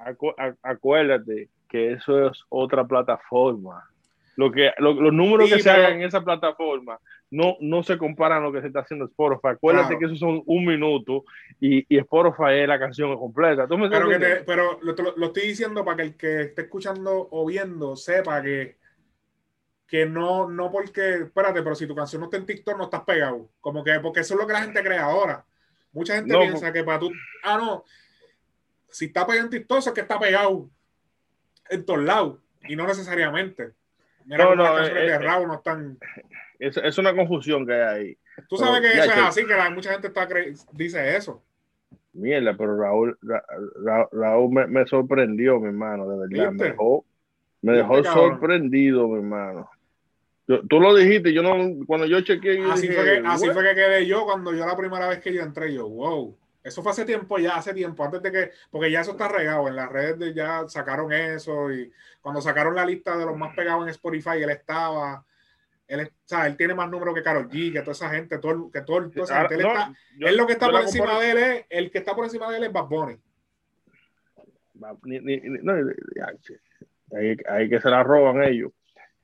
acuérdate 0.61 1.49
que 1.67 1.93
eso 1.93 2.27
es 2.27 2.43
otra 2.49 2.85
plataforma. 2.85 3.83
Lo 4.35 4.51
que, 4.51 4.71
los 4.77 5.13
números 5.13 5.49
que 5.49 5.59
se 5.59 5.69
hagan 5.69 5.93
en 5.93 6.03
esa 6.03 6.23
plataforma 6.23 6.99
no, 7.31 7.57
no 7.59 7.81
se 7.81 7.97
comparan 7.97 8.43
a 8.43 8.45
lo 8.45 8.51
que 8.51 8.61
se 8.61 8.67
está 8.67 8.81
haciendo 8.81 9.05
Spotify. 9.05 9.49
Acuérdate 9.49 9.97
que 9.97 10.05
eso 10.05 10.15
son 10.15 10.43
un 10.45 10.65
minuto 10.65 11.25
y, 11.59 11.85
y 11.93 11.97
Spotify 11.97 12.59
es 12.61 12.67
la 12.67 12.77
canción 12.79 13.17
completa. 13.17 13.67
pero, 14.45 14.79
lo, 14.81 15.25
estoy 15.25 15.47
diciendo 15.47 15.83
para 15.83 15.97
que 15.97 16.03
el 16.03 16.15
que 16.15 16.41
esté 16.41 16.61
escuchando 16.61 17.27
o 17.31 17.45
viendo 17.47 17.95
sepa 17.95 18.41
que, 18.43 18.77
que 19.87 20.05
no, 20.05 20.47
no 20.47 20.71
porque, 20.71 21.23
espérate, 21.23 21.63
pero 21.63 21.75
si 21.75 21.87
tu 21.87 21.95
canción 21.95 22.19
no 22.19 22.25
está 22.27 22.37
en 22.37 22.45
TikTok 22.45 22.77
no 22.77 22.83
estás 22.85 23.01
pegado. 23.01 23.49
Como 23.59 23.83
que, 23.83 23.99
porque 23.99 24.19
eso 24.19 24.35
es 24.35 24.39
lo 24.39 24.45
que 24.45 24.53
la 24.53 24.61
gente 24.61 24.83
cree 24.83 24.99
ahora. 24.99 25.43
Mucha 25.93 26.15
gente 26.15 26.37
piensa 26.37 26.71
que 26.71 26.83
para 26.83 26.99
tú, 26.99 27.11
ah, 27.43 27.57
no, 27.57 27.83
si 28.89 29.05
está 29.05 29.25
pegado 29.25 29.45
en 29.45 29.49
TikTok 29.49 29.79
es 29.79 29.91
que 29.91 30.01
está 30.01 30.19
pegado 30.19 30.69
en 31.69 31.85
todos 31.85 32.03
lados 32.03 32.39
y 32.67 32.75
no 32.75 32.85
necesariamente. 32.85 33.73
Mira 34.25 34.43
no, 34.43 34.55
no, 34.55 34.79
eh, 34.79 34.93
de 34.93 35.15
eh, 35.15 35.19
no 35.19 35.55
están. 35.55 35.97
Es, 36.59 36.75
es, 36.77 36.97
una 36.97 37.15
confusión 37.15 37.65
que 37.65 37.73
hay 37.73 37.81
ahí. 37.81 38.17
Tú 38.49 38.57
sabes 38.57 38.81
que 38.81 38.99
eso 38.99 39.11
es 39.11 39.17
así, 39.17 39.45
que 39.45 39.55
mucha 39.71 39.91
gente 39.91 40.07
está 40.07 40.27
dice 40.73 41.15
eso. 41.15 41.43
Mierda, 42.13 42.55
pero 42.57 42.77
Raúl, 42.77 43.17
Raúl, 44.11 44.51
me, 44.51 44.67
me, 44.67 44.85
sorprendió, 44.87 45.59
mi 45.59 45.67
hermano, 45.67 46.09
de 46.09 46.17
verdad. 46.17 46.51
Me 46.51 46.63
dejó, 46.65 47.05
me 47.61 47.73
dejó 47.73 48.03
sorprendido, 48.03 49.07
mi 49.07 49.17
hermano. 49.17 49.69
tú 50.45 50.79
lo 50.79 50.95
dijiste, 50.95 51.31
yo 51.31 51.43
no, 51.43 51.85
cuando 51.85 52.07
yo 52.07 52.21
chequeé. 52.21 52.59
Así, 52.71 52.87
fue, 52.87 53.03
que, 53.03 53.21
así 53.25 53.49
fue 53.49 53.63
que 53.63 53.75
quedé 53.75 54.05
yo 54.07 54.25
cuando 54.25 54.53
yo 54.53 54.65
la 54.65 54.75
primera 54.75 55.07
vez 55.07 55.19
que 55.19 55.33
yo 55.33 55.41
entré, 55.41 55.73
yo, 55.73 55.87
wow. 55.87 56.35
Eso 56.67 56.83
fue 56.83 56.91
hace 56.91 57.05
tiempo 57.05 57.39
ya, 57.39 57.55
hace 57.55 57.73
tiempo, 57.73 58.03
antes 58.03 58.21
de 58.21 58.31
que, 58.31 58.51
porque 58.69 58.91
ya 58.91 59.01
eso 59.01 59.11
está 59.11 59.29
regado, 59.29 59.69
en 59.69 59.75
las 59.77 59.89
redes 59.89 60.19
de, 60.19 60.33
ya 60.33 60.67
sacaron 60.67 61.13
eso 61.13 61.71
y 61.71 61.91
cuando 62.21 62.41
sacaron 62.41 62.75
la 62.75 62.85
lista 62.85 63.17
de 63.17 63.25
los 63.25 63.37
más 63.37 63.55
pegados 63.55 63.83
en 63.83 63.89
Spotify, 63.89 64.41
él 64.41 64.49
estaba, 64.49 65.25
él, 65.87 66.01
o 66.01 66.11
sea, 66.25 66.45
él 66.45 66.57
tiene 66.57 66.73
más 66.73 66.89
números 66.89 67.15
que 67.15 67.23
Carol 67.23 67.49
G, 67.49 67.71
que 67.71 67.79
toda 67.79 67.93
esa 67.93 68.09
gente, 68.09 68.37
todo, 68.37 68.69
que 68.69 68.81
todo, 68.81 69.09
toda 69.09 69.23
esa 69.23 69.39
gente. 69.47 69.55
Él, 69.55 69.61
está, 69.61 69.93
él 70.19 70.37
lo 70.37 70.45
que 70.45 70.53
está 70.53 70.69
por 70.69 70.81
encima 70.81 71.19
de 71.21 71.31
él 71.31 71.37
es, 71.37 71.65
el 71.69 71.89
que 71.89 71.97
está 71.99 72.13
por 72.13 72.25
encima 72.25 72.51
de 72.51 72.57
él 72.57 72.63
es 72.65 72.73
Bad 72.73 72.87
Bunny. 72.87 73.17
no, 74.75 75.73
ahí, 77.15 77.37
ahí 77.49 77.69
que 77.69 77.79
se 77.79 77.89
la 77.89 78.03
roban 78.03 78.43
ellos. 78.43 78.73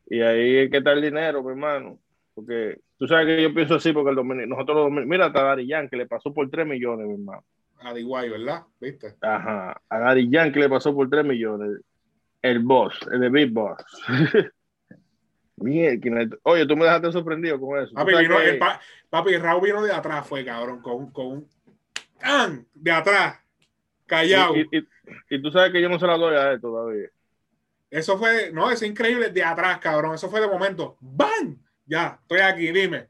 Y 0.06 0.22
ahí 0.22 0.58
es 0.60 0.72
que 0.72 0.78
está 0.78 0.94
el 0.94 1.02
dinero, 1.02 1.44
mi 1.44 1.50
hermano. 1.50 2.00
Porque 2.34 2.80
tú 3.04 3.10
sabes 3.10 3.28
que 3.28 3.44
yo 3.44 3.54
pienso 3.54 3.76
así, 3.76 3.92
porque 3.92 4.12
el 4.12 4.16
dominio, 4.16 4.48
nosotros 4.48 4.90
los 4.90 5.06
mira 5.06 5.26
a 5.26 5.30
Dari 5.30 5.68
Yankee 5.68 5.98
le 5.98 6.06
pasó 6.06 6.34
por 6.34 6.50
3 6.50 6.66
millones, 6.66 7.06
mi 7.06 7.16
hermano. 7.16 7.44
A 7.82 7.94
Diguay, 7.94 8.30
¿verdad? 8.30 8.64
¿Viste? 8.80 9.16
Ajá, 9.20 9.82
a 9.90 10.00
Dari 10.00 10.30
Yankee 10.30 10.62
le 10.62 10.70
pasó 10.70 10.96
por 10.96 11.10
3 11.10 11.26
millones. 11.26 11.82
El 12.42 12.60
boss, 12.60 12.98
el 13.12 13.20
de 13.20 13.30
Big 13.30 13.52
Boss. 13.52 13.76
Mierda, 15.58 16.38
oye, 16.44 16.66
tú 16.66 16.78
me 16.78 16.86
dejaste 16.86 17.12
sorprendido 17.12 17.60
con 17.60 17.78
eso. 17.78 17.94
Papi, 17.94 18.16
vino, 18.16 18.40
el 18.40 18.58
papi, 19.10 19.36
Raúl 19.36 19.66
vino 19.66 19.84
de 19.84 19.92
atrás, 19.92 20.26
fue 20.26 20.46
cabrón, 20.46 20.82
con, 20.82 21.12
con 21.12 21.26
un 21.26 21.48
¡Can! 22.18 22.66
de 22.74 22.92
atrás, 22.92 23.38
callado. 24.06 24.56
Y, 24.56 24.62
y, 24.72 24.88
y, 25.30 25.42
tú 25.42 25.52
sabes 25.52 25.74
que 25.74 25.82
yo 25.82 25.90
no 25.90 26.00
se 26.00 26.08
la 26.08 26.16
doy 26.16 26.38
a 26.38 26.52
él 26.52 26.62
todavía. 26.62 27.10
Eso 27.90 28.18
fue, 28.18 28.50
no, 28.54 28.72
eso 28.72 28.86
es 28.86 28.92
increíble 28.92 29.30
de 29.30 29.44
atrás, 29.44 29.80
cabrón. 29.80 30.16
Eso 30.16 30.30
fue 30.30 30.40
de 30.40 30.48
momento. 30.48 30.96
¡Bam! 31.02 31.60
Ya, 31.86 32.20
estoy 32.22 32.40
aquí, 32.40 32.72
dime. 32.72 33.08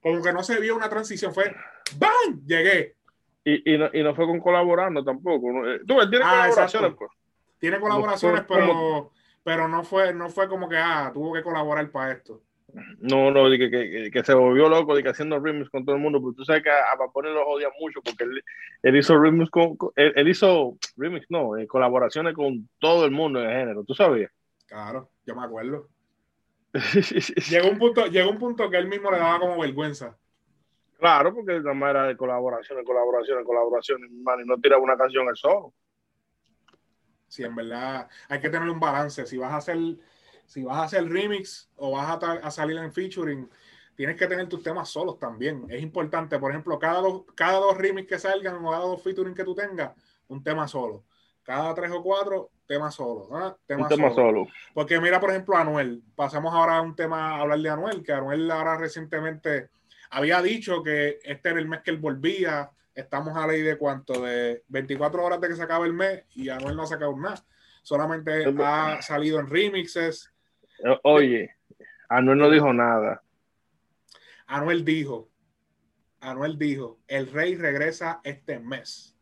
Como 0.00 0.22
que 0.22 0.32
no 0.32 0.42
se 0.42 0.58
vio 0.60 0.74
una 0.74 0.88
transición, 0.88 1.32
fue 1.32 1.54
¡bam! 1.98 2.44
Llegué. 2.46 2.96
Y, 3.44 3.74
y, 3.74 3.78
no, 3.78 3.90
y 3.92 4.02
no 4.02 4.14
fue 4.14 4.26
con 4.26 4.40
colaborando 4.40 5.04
tampoco. 5.04 5.66
Eh, 5.66 5.80
tú, 5.86 5.98
tiene 6.08 6.24
ah, 6.24 6.46
colaboraciones, 6.46 6.94
pues. 6.98 7.10
Tiene 7.58 7.80
colaboraciones, 7.80 8.44
pero, 8.48 9.12
pero 9.42 9.68
no 9.68 9.84
fue, 9.84 10.12
no 10.12 10.28
fue 10.28 10.48
como 10.48 10.68
que, 10.68 10.76
ah, 10.76 11.10
tuvo 11.12 11.32
que 11.32 11.42
colaborar 11.42 11.90
para 11.90 12.12
esto. 12.12 12.42
No, 13.00 13.30
no, 13.30 13.50
que, 13.50 13.70
que, 13.70 14.10
que, 14.10 14.24
se 14.24 14.32
volvió 14.32 14.68
loco 14.68 14.94
de 14.96 15.02
que 15.02 15.10
haciendo 15.10 15.38
remix 15.38 15.68
con 15.68 15.84
todo 15.84 15.94
el 15.94 16.00
mundo, 16.00 16.22
porque 16.22 16.36
tú 16.38 16.44
sabes 16.44 16.62
que 16.62 16.70
a, 16.70 16.96
Papone 16.96 17.30
lo 17.30 17.46
odia 17.46 17.68
mucho 17.78 18.00
porque 18.02 18.24
él, 18.24 18.42
él 18.82 18.96
hizo 18.96 19.18
remix 19.18 19.50
con, 19.50 19.76
él, 19.96 20.28
hizo 20.28 20.78
remix, 20.96 21.26
no, 21.28 21.58
eh, 21.58 21.66
colaboraciones 21.66 22.34
con 22.34 22.68
todo 22.78 23.04
el 23.04 23.10
mundo 23.10 23.42
en 23.42 23.50
el 23.50 23.58
género, 23.58 23.84
¿tú 23.84 23.94
sabías? 23.94 24.32
Claro, 24.66 25.10
yo 25.26 25.36
me 25.36 25.44
acuerdo. 25.44 25.88
llegó, 27.50 27.68
un 27.68 27.78
punto, 27.78 28.06
llegó 28.06 28.30
un 28.30 28.38
punto 28.38 28.70
que 28.70 28.78
él 28.78 28.88
mismo 28.88 29.10
le 29.10 29.18
daba 29.18 29.40
como 29.40 29.60
vergüenza. 29.60 30.16
Claro, 30.98 31.34
porque 31.34 31.60
manera 31.60 31.90
era 31.90 32.08
de 32.08 32.16
colaboración, 32.16 32.84
colaboración, 32.84 33.44
colaboración, 33.44 34.00
y 34.04 34.46
no 34.46 34.56
tiraba 34.58 34.82
una 34.82 34.96
canción 34.96 35.28
al 35.28 35.36
solo. 35.36 35.74
Si 37.26 37.42
en 37.42 37.54
verdad 37.54 38.08
hay 38.28 38.40
que 38.40 38.48
tener 38.48 38.68
un 38.68 38.78
balance. 38.78 39.26
Si 39.26 39.36
vas 39.36 39.52
a 39.52 39.56
hacer, 39.56 39.78
si 40.46 40.62
vas 40.62 40.78
a 40.78 40.82
hacer 40.84 41.04
remix 41.08 41.70
o 41.76 41.92
vas 41.92 42.22
a, 42.22 42.32
a 42.34 42.50
salir 42.50 42.76
en 42.76 42.92
featuring, 42.92 43.50
tienes 43.96 44.16
que 44.16 44.26
tener 44.26 44.48
tus 44.48 44.62
temas 44.62 44.88
solos 44.88 45.18
también. 45.18 45.66
Es 45.68 45.82
importante, 45.82 46.38
por 46.38 46.50
ejemplo, 46.50 46.78
cada 46.78 47.00
dos, 47.00 47.24
cada 47.34 47.58
dos 47.58 47.76
remix 47.76 48.08
que 48.08 48.18
salgan 48.18 48.64
o 48.64 48.70
cada 48.70 48.84
dos 48.84 49.02
featuring 49.02 49.34
que 49.34 49.44
tú 49.44 49.54
tengas, 49.54 49.92
un 50.28 50.42
tema 50.42 50.68
solo. 50.68 51.04
Cada 51.42 51.74
tres 51.74 51.90
o 51.90 52.02
cuatro, 52.02 52.50
tema 52.66 52.90
solo. 52.90 53.28
¿ah? 53.32 53.56
Tema, 53.66 53.82
un 53.82 53.88
tema 53.88 54.10
solo. 54.14 54.46
Porque 54.72 55.00
mira, 55.00 55.18
por 55.18 55.30
ejemplo, 55.30 55.56
Anuel. 55.56 56.02
Pasamos 56.14 56.54
ahora 56.54 56.76
a 56.76 56.82
un 56.82 56.94
tema, 56.94 57.36
a 57.36 57.40
hablar 57.40 57.58
de 57.58 57.68
Anuel, 57.68 58.02
que 58.02 58.12
Anuel 58.12 58.50
ahora 58.50 58.76
recientemente 58.76 59.70
había 60.10 60.40
dicho 60.42 60.82
que 60.82 61.18
este 61.22 61.48
era 61.48 61.58
el 61.58 61.68
mes 61.68 61.80
que 61.80 61.90
él 61.90 61.98
volvía. 61.98 62.70
Estamos 62.94 63.36
a 63.36 63.46
ley 63.46 63.62
de 63.62 63.78
cuánto, 63.78 64.22
de 64.22 64.62
24 64.68 65.24
horas 65.24 65.40
de 65.40 65.48
que 65.48 65.56
se 65.56 65.62
acaba 65.62 65.86
el 65.86 65.94
mes 65.94 66.24
y 66.34 66.48
Anuel 66.48 66.76
no 66.76 66.82
ha 66.82 66.86
sacado 66.86 67.16
nada. 67.16 67.42
Solamente 67.82 68.44
ha 68.62 69.02
salido 69.02 69.40
en 69.40 69.48
remixes. 69.48 70.32
Oye, 71.02 71.56
Anuel 72.08 72.38
no 72.38 72.50
dijo 72.50 72.72
nada. 72.72 73.22
Anuel 74.46 74.84
dijo, 74.84 75.30
Anuel 76.20 76.58
dijo, 76.58 77.00
el 77.08 77.32
rey 77.32 77.56
regresa 77.56 78.20
este 78.22 78.60
mes. 78.60 79.16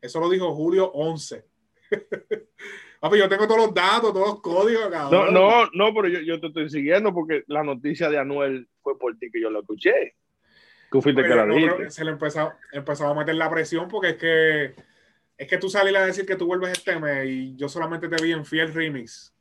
Eso 0.00 0.20
lo 0.20 0.28
dijo 0.28 0.54
Julio 0.54 0.92
11. 0.92 1.47
Yo 3.16 3.28
tengo 3.28 3.46
todos 3.46 3.66
los 3.66 3.74
datos, 3.74 4.12
todos 4.12 4.28
los 4.28 4.40
códigos, 4.40 4.88
cabrón. 4.90 5.32
No, 5.32 5.64
no, 5.64 5.70
no, 5.72 5.94
pero 5.94 6.08
yo, 6.08 6.20
yo, 6.20 6.40
te 6.40 6.48
estoy 6.48 6.68
siguiendo 6.68 7.14
porque 7.14 7.44
la 7.46 7.62
noticia 7.62 8.10
de 8.10 8.18
Anuel 8.18 8.68
fue 8.82 8.98
por 8.98 9.16
ti 9.16 9.30
que 9.30 9.40
yo 9.40 9.50
la 9.50 9.60
escuché. 9.60 10.16
Tú 10.90 11.00
fuiste 11.00 11.22
que 11.22 11.28
la 11.28 11.46
dijiste. 11.46 11.90
Se 11.90 12.04
le 12.04 12.10
empezó, 12.10 12.52
empezó 12.72 13.06
a 13.06 13.14
meter 13.14 13.36
la 13.36 13.48
presión 13.48 13.88
porque 13.88 14.10
es 14.10 14.16
que 14.16 14.74
es 15.38 15.46
que 15.46 15.58
tú 15.58 15.68
saliste 15.70 15.98
a 15.98 16.06
decir 16.06 16.26
que 16.26 16.34
tú 16.34 16.46
vuelves 16.46 16.72
este 16.72 16.98
mes 16.98 17.28
y 17.28 17.56
yo 17.56 17.68
solamente 17.68 18.08
te 18.08 18.20
vi 18.22 18.32
en 18.32 18.44
Fiel 18.44 18.74
Remix. 18.74 19.32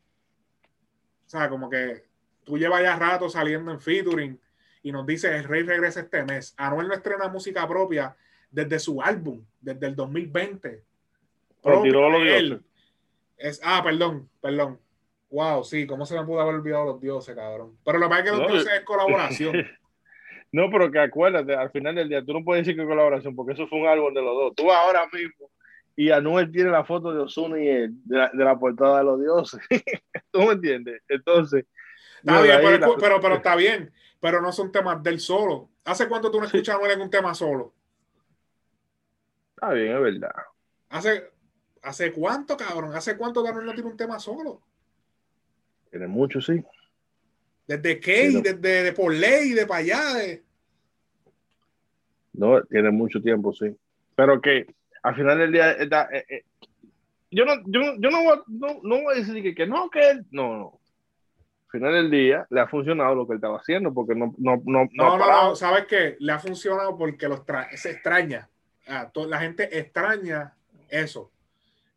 O 1.26 1.30
sea, 1.30 1.50
como 1.50 1.70
que 1.70 2.06
tú 2.44 2.58
llevas 2.58 2.84
ya 2.84 2.96
rato 2.96 3.28
saliendo 3.30 3.72
en 3.72 3.80
featuring 3.80 4.40
y 4.84 4.92
nos 4.92 5.06
dice 5.06 5.36
el 5.36 5.44
rey 5.46 5.64
regresa 5.64 6.02
este 6.02 6.24
mes. 6.24 6.54
Anuel 6.56 6.88
no 6.88 6.94
estrena 6.94 7.28
música 7.28 7.68
propia 7.68 8.16
desde 8.52 8.78
su 8.78 9.02
álbum, 9.02 9.44
desde 9.60 9.88
el 9.88 9.96
2020. 9.96 10.86
Tiró 11.82 12.10
los 12.10 12.24
dioses. 12.24 12.60
Es, 13.38 13.62
ah, 13.64 13.82
perdón, 13.84 14.30
perdón. 14.42 14.80
Wow, 15.30 15.64
sí, 15.64 15.86
¿cómo 15.86 16.06
se 16.06 16.18
me 16.18 16.26
pudo 16.26 16.42
haber 16.42 16.56
olvidado 16.56 16.86
los 16.86 17.02
dioses, 17.02 17.36
cabrón? 17.36 17.78
Pero 17.84 18.00
lo 18.00 18.06
que 18.06 18.10
pasa 18.10 18.24
es 18.24 18.32
que 18.32 18.38
los 18.38 18.48
dioses 18.48 18.74
es 18.74 18.82
colaboración. 18.82 19.68
no, 20.52 20.70
pero 20.72 20.90
que 20.90 21.00
acuérdate, 21.00 21.54
al 21.54 21.70
final 21.70 21.96
del 21.96 22.10
día, 22.10 22.24
tú 22.24 22.34
no 22.34 22.44
puedes 22.44 22.66
decir 22.66 22.76
que 22.76 22.84
es 22.84 22.88
colaboración, 22.88 23.36
porque 23.36 23.54
eso 23.54 23.68
fue 23.68 23.80
un 23.80 23.88
álbum 23.88 24.14
de 24.14 24.22
los 24.22 24.36
dos. 24.36 24.56
Tú 24.56 24.72
ahora 24.72 25.08
mismo, 25.12 25.52
y 25.96 26.12
Anuel 26.12 26.52
tiene 26.52 26.70
la 26.70 26.86
foto 26.86 27.12
de 27.12 27.22
Osuna 27.22 27.60
y 27.60 27.68
él, 27.68 27.92
de 28.06 28.44
la, 28.44 28.58
portada 28.58 29.00
de 29.00 29.04
los 29.04 29.20
dioses. 29.20 29.60
¿Tú 30.32 30.40
me 30.42 30.54
entiendes? 30.54 31.02
Entonces. 31.10 31.66
Está 32.20 32.42
bien, 32.42 32.60
pero, 32.62 32.96
pero, 32.98 33.20
pero, 33.20 33.36
está 33.38 33.56
bien, 33.56 33.92
pero 34.20 34.40
no 34.40 34.52
son 34.52 34.72
temas 34.72 35.02
del 35.02 35.20
solo. 35.20 35.70
¿Hace 35.84 36.08
cuánto 36.08 36.30
tú 36.30 36.40
no 36.40 36.46
escuchas 36.46 36.76
a 36.76 36.78
Anuel 36.78 36.92
en 36.92 37.02
un 37.02 37.10
tema 37.10 37.34
solo? 37.34 37.74
Está 39.56 39.74
bien, 39.74 39.96
es 39.96 40.02
verdad. 40.02 40.36
¿Hace, 40.90 41.32
¿Hace 41.88 42.12
cuánto, 42.12 42.58
cabrón? 42.58 42.94
¿Hace 42.94 43.16
cuánto 43.16 43.48
Anuel 43.48 43.66
no 43.66 43.74
tiene 43.74 43.90
un 43.90 43.96
tema 43.96 44.20
solo? 44.20 44.62
Tiene 45.90 46.06
mucho, 46.06 46.42
sí. 46.42 46.62
¿Desde 47.66 47.98
qué? 48.02 48.42
¿Desde 48.44 48.84
de 48.84 48.92
por 48.92 49.14
ley? 49.14 49.54
¿De 49.54 49.66
para 49.66 49.80
allá? 49.80 50.02
No, 52.34 52.62
tiene 52.64 52.92
mucho 52.92 53.22
tiempo, 53.22 53.54
sí. 53.54 53.74
Pero 54.16 54.42
que 54.42 54.68
al 55.02 55.16
final 55.16 55.38
del 55.38 55.52
día, 55.54 55.72
eh, 55.72 56.26
eh, 56.30 56.44
yo, 57.32 57.46
no, 57.46 57.54
yo, 57.68 57.80
yo 58.00 58.10
no, 58.10 58.22
voy, 58.22 58.40
no, 58.48 58.68
no, 58.84 59.04
voy 59.04 59.16
a 59.16 59.20
decir 59.20 59.42
que, 59.42 59.56
que 59.56 59.66
no, 59.66 59.90
que 59.90 60.10
él, 60.10 60.26
no, 60.30 60.58
no. 60.58 60.80
Al 61.68 61.72
final 61.72 61.94
del 61.94 62.12
día 62.12 62.46
le 62.50 62.60
ha 62.60 62.68
funcionado 62.68 63.16
lo 63.16 63.26
que 63.26 63.32
él 63.32 63.38
estaba 63.38 63.60
haciendo 63.60 63.94
porque 63.94 64.14
no, 64.14 64.36
no, 64.38 64.62
no, 64.66 64.90
no, 64.92 65.18
no, 65.18 65.56
¿sabes 65.56 65.86
qué? 65.86 66.18
Le 66.20 66.34
ha 66.34 66.40
funcionado 66.40 66.98
porque 66.98 67.30
los 67.30 67.44
se 67.76 67.92
extraña. 67.92 68.50
Ah, 68.88 69.10
la 69.14 69.40
gente 69.40 69.78
extraña 69.78 70.54
eso. 70.90 71.32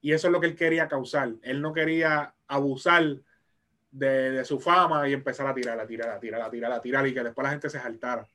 Y 0.01 0.13
eso 0.13 0.29
es 0.29 0.33
lo 0.33 0.41
que 0.41 0.47
él 0.47 0.57
quería 0.57 0.89
causar. 0.89 1.33
Él 1.43 1.61
no 1.61 1.73
quería 1.73 2.35
abusar 2.47 3.17
de, 3.91 4.45
su 4.45 4.61
fama 4.61 5.09
y 5.09 5.13
empezar 5.13 5.47
a 5.47 5.55
tirar, 5.55 5.79
a 5.79 5.87
tirar, 5.87 6.11
a 6.11 6.21
tirar, 6.21 6.43
a 6.43 6.51
tirar, 6.51 6.73
a 6.73 6.81
tirar 6.81 7.07
y 7.07 7.15
que 7.15 7.23
después 7.23 7.45
la 7.45 7.51
gente 7.51 7.69
se 7.69 7.79
saltara. 7.79 8.27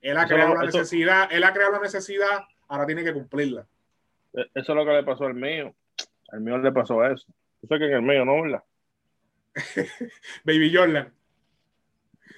Él 0.00 0.16
ha 0.16 0.26
creado 0.26 0.54
la 0.54 0.64
necesidad, 0.64 1.28
él 1.30 1.42
ha 1.42 1.52
creado 1.52 1.72
la 1.72 1.80
necesidad, 1.80 2.44
ahora 2.68 2.86
tiene 2.86 3.02
que 3.02 3.12
cumplirla. 3.12 3.66
E, 4.32 4.42
eso 4.54 4.72
es 4.72 4.76
lo 4.76 4.84
que 4.84 4.92
le 4.92 5.02
pasó 5.02 5.26
al 5.26 5.34
mío. 5.34 5.74
Al 6.30 6.40
mío 6.40 6.58
le 6.58 6.72
pasó 6.72 7.04
eso. 7.04 7.26
Yo 7.62 7.68
sé 7.68 7.78
que 7.78 7.86
en 7.86 7.94
el 7.94 8.02
mío 8.02 8.24
no, 8.24 8.42
¿verdad? 8.42 8.62
Baby 10.44 10.72
Jordan. 10.74 11.12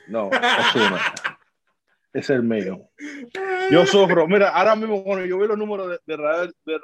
No, 0.08 0.30
es 2.12 2.30
el 2.30 2.42
mío. 2.42 2.88
Yo 3.70 3.86
sufro, 3.86 4.26
mira, 4.26 4.48
ahora 4.48 4.74
mismo 4.74 5.02
cuando 5.04 5.24
yo 5.24 5.38
veo 5.38 5.48
los 5.48 5.58
números 5.58 5.90
de, 5.90 5.98
de, 6.06 6.16
Rael, 6.16 6.52
de 6.64 6.74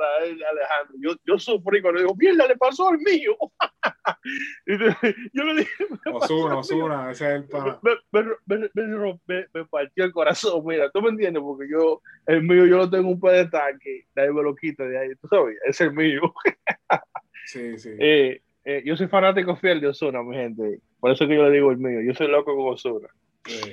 Alejandro, 0.46 0.96
yo, 1.00 1.16
yo 1.24 1.38
sufrí 1.38 1.82
cuando 1.82 2.00
digo, 2.00 2.14
mierda, 2.14 2.46
le 2.46 2.56
pasó 2.56 2.88
al 2.88 2.98
mío. 2.98 3.36
yo 4.66 5.44
le 5.44 5.54
dije, 5.56 5.84
Osuna, 6.12 6.58
Osuna, 6.58 7.10
ese 7.10 7.26
es 7.26 7.34
el 7.34 7.44
pana. 7.48 7.80
Me, 7.82 8.22
me, 8.46 8.70
me, 8.74 9.46
me, 9.52 9.64
partió 9.64 10.04
el 10.04 10.12
corazón, 10.12 10.62
mira, 10.64 10.90
tú 10.90 11.02
me 11.02 11.10
entiendes, 11.10 11.42
porque 11.42 11.68
yo, 11.70 12.00
el 12.26 12.42
mío, 12.42 12.66
yo 12.66 12.76
lo 12.76 12.90
tengo 12.90 13.08
un 13.08 13.20
pedestal 13.20 13.78
que 13.80 14.06
nadie 14.14 14.32
me 14.32 14.42
lo 14.42 14.54
quita 14.54 14.84
de 14.84 14.98
ahí, 14.98 15.08
tú 15.20 15.26
sabes, 15.28 15.56
es 15.66 15.80
el 15.80 15.92
mío. 15.92 16.20
sí, 17.46 17.78
sí. 17.78 17.90
Eh, 17.98 18.40
eh, 18.64 18.82
yo 18.84 18.96
soy 18.96 19.08
fanático 19.08 19.56
fiel 19.56 19.80
de 19.80 19.88
Osuna, 19.88 20.22
mi 20.22 20.36
gente, 20.36 20.80
por 21.00 21.10
eso 21.10 21.26
que 21.26 21.34
yo 21.34 21.48
le 21.48 21.50
digo 21.50 21.72
el 21.72 21.78
mío, 21.78 22.00
yo 22.00 22.14
soy 22.14 22.28
loco 22.28 22.54
con 22.54 22.74
Osuna. 22.74 23.08
Sí. 23.44 23.72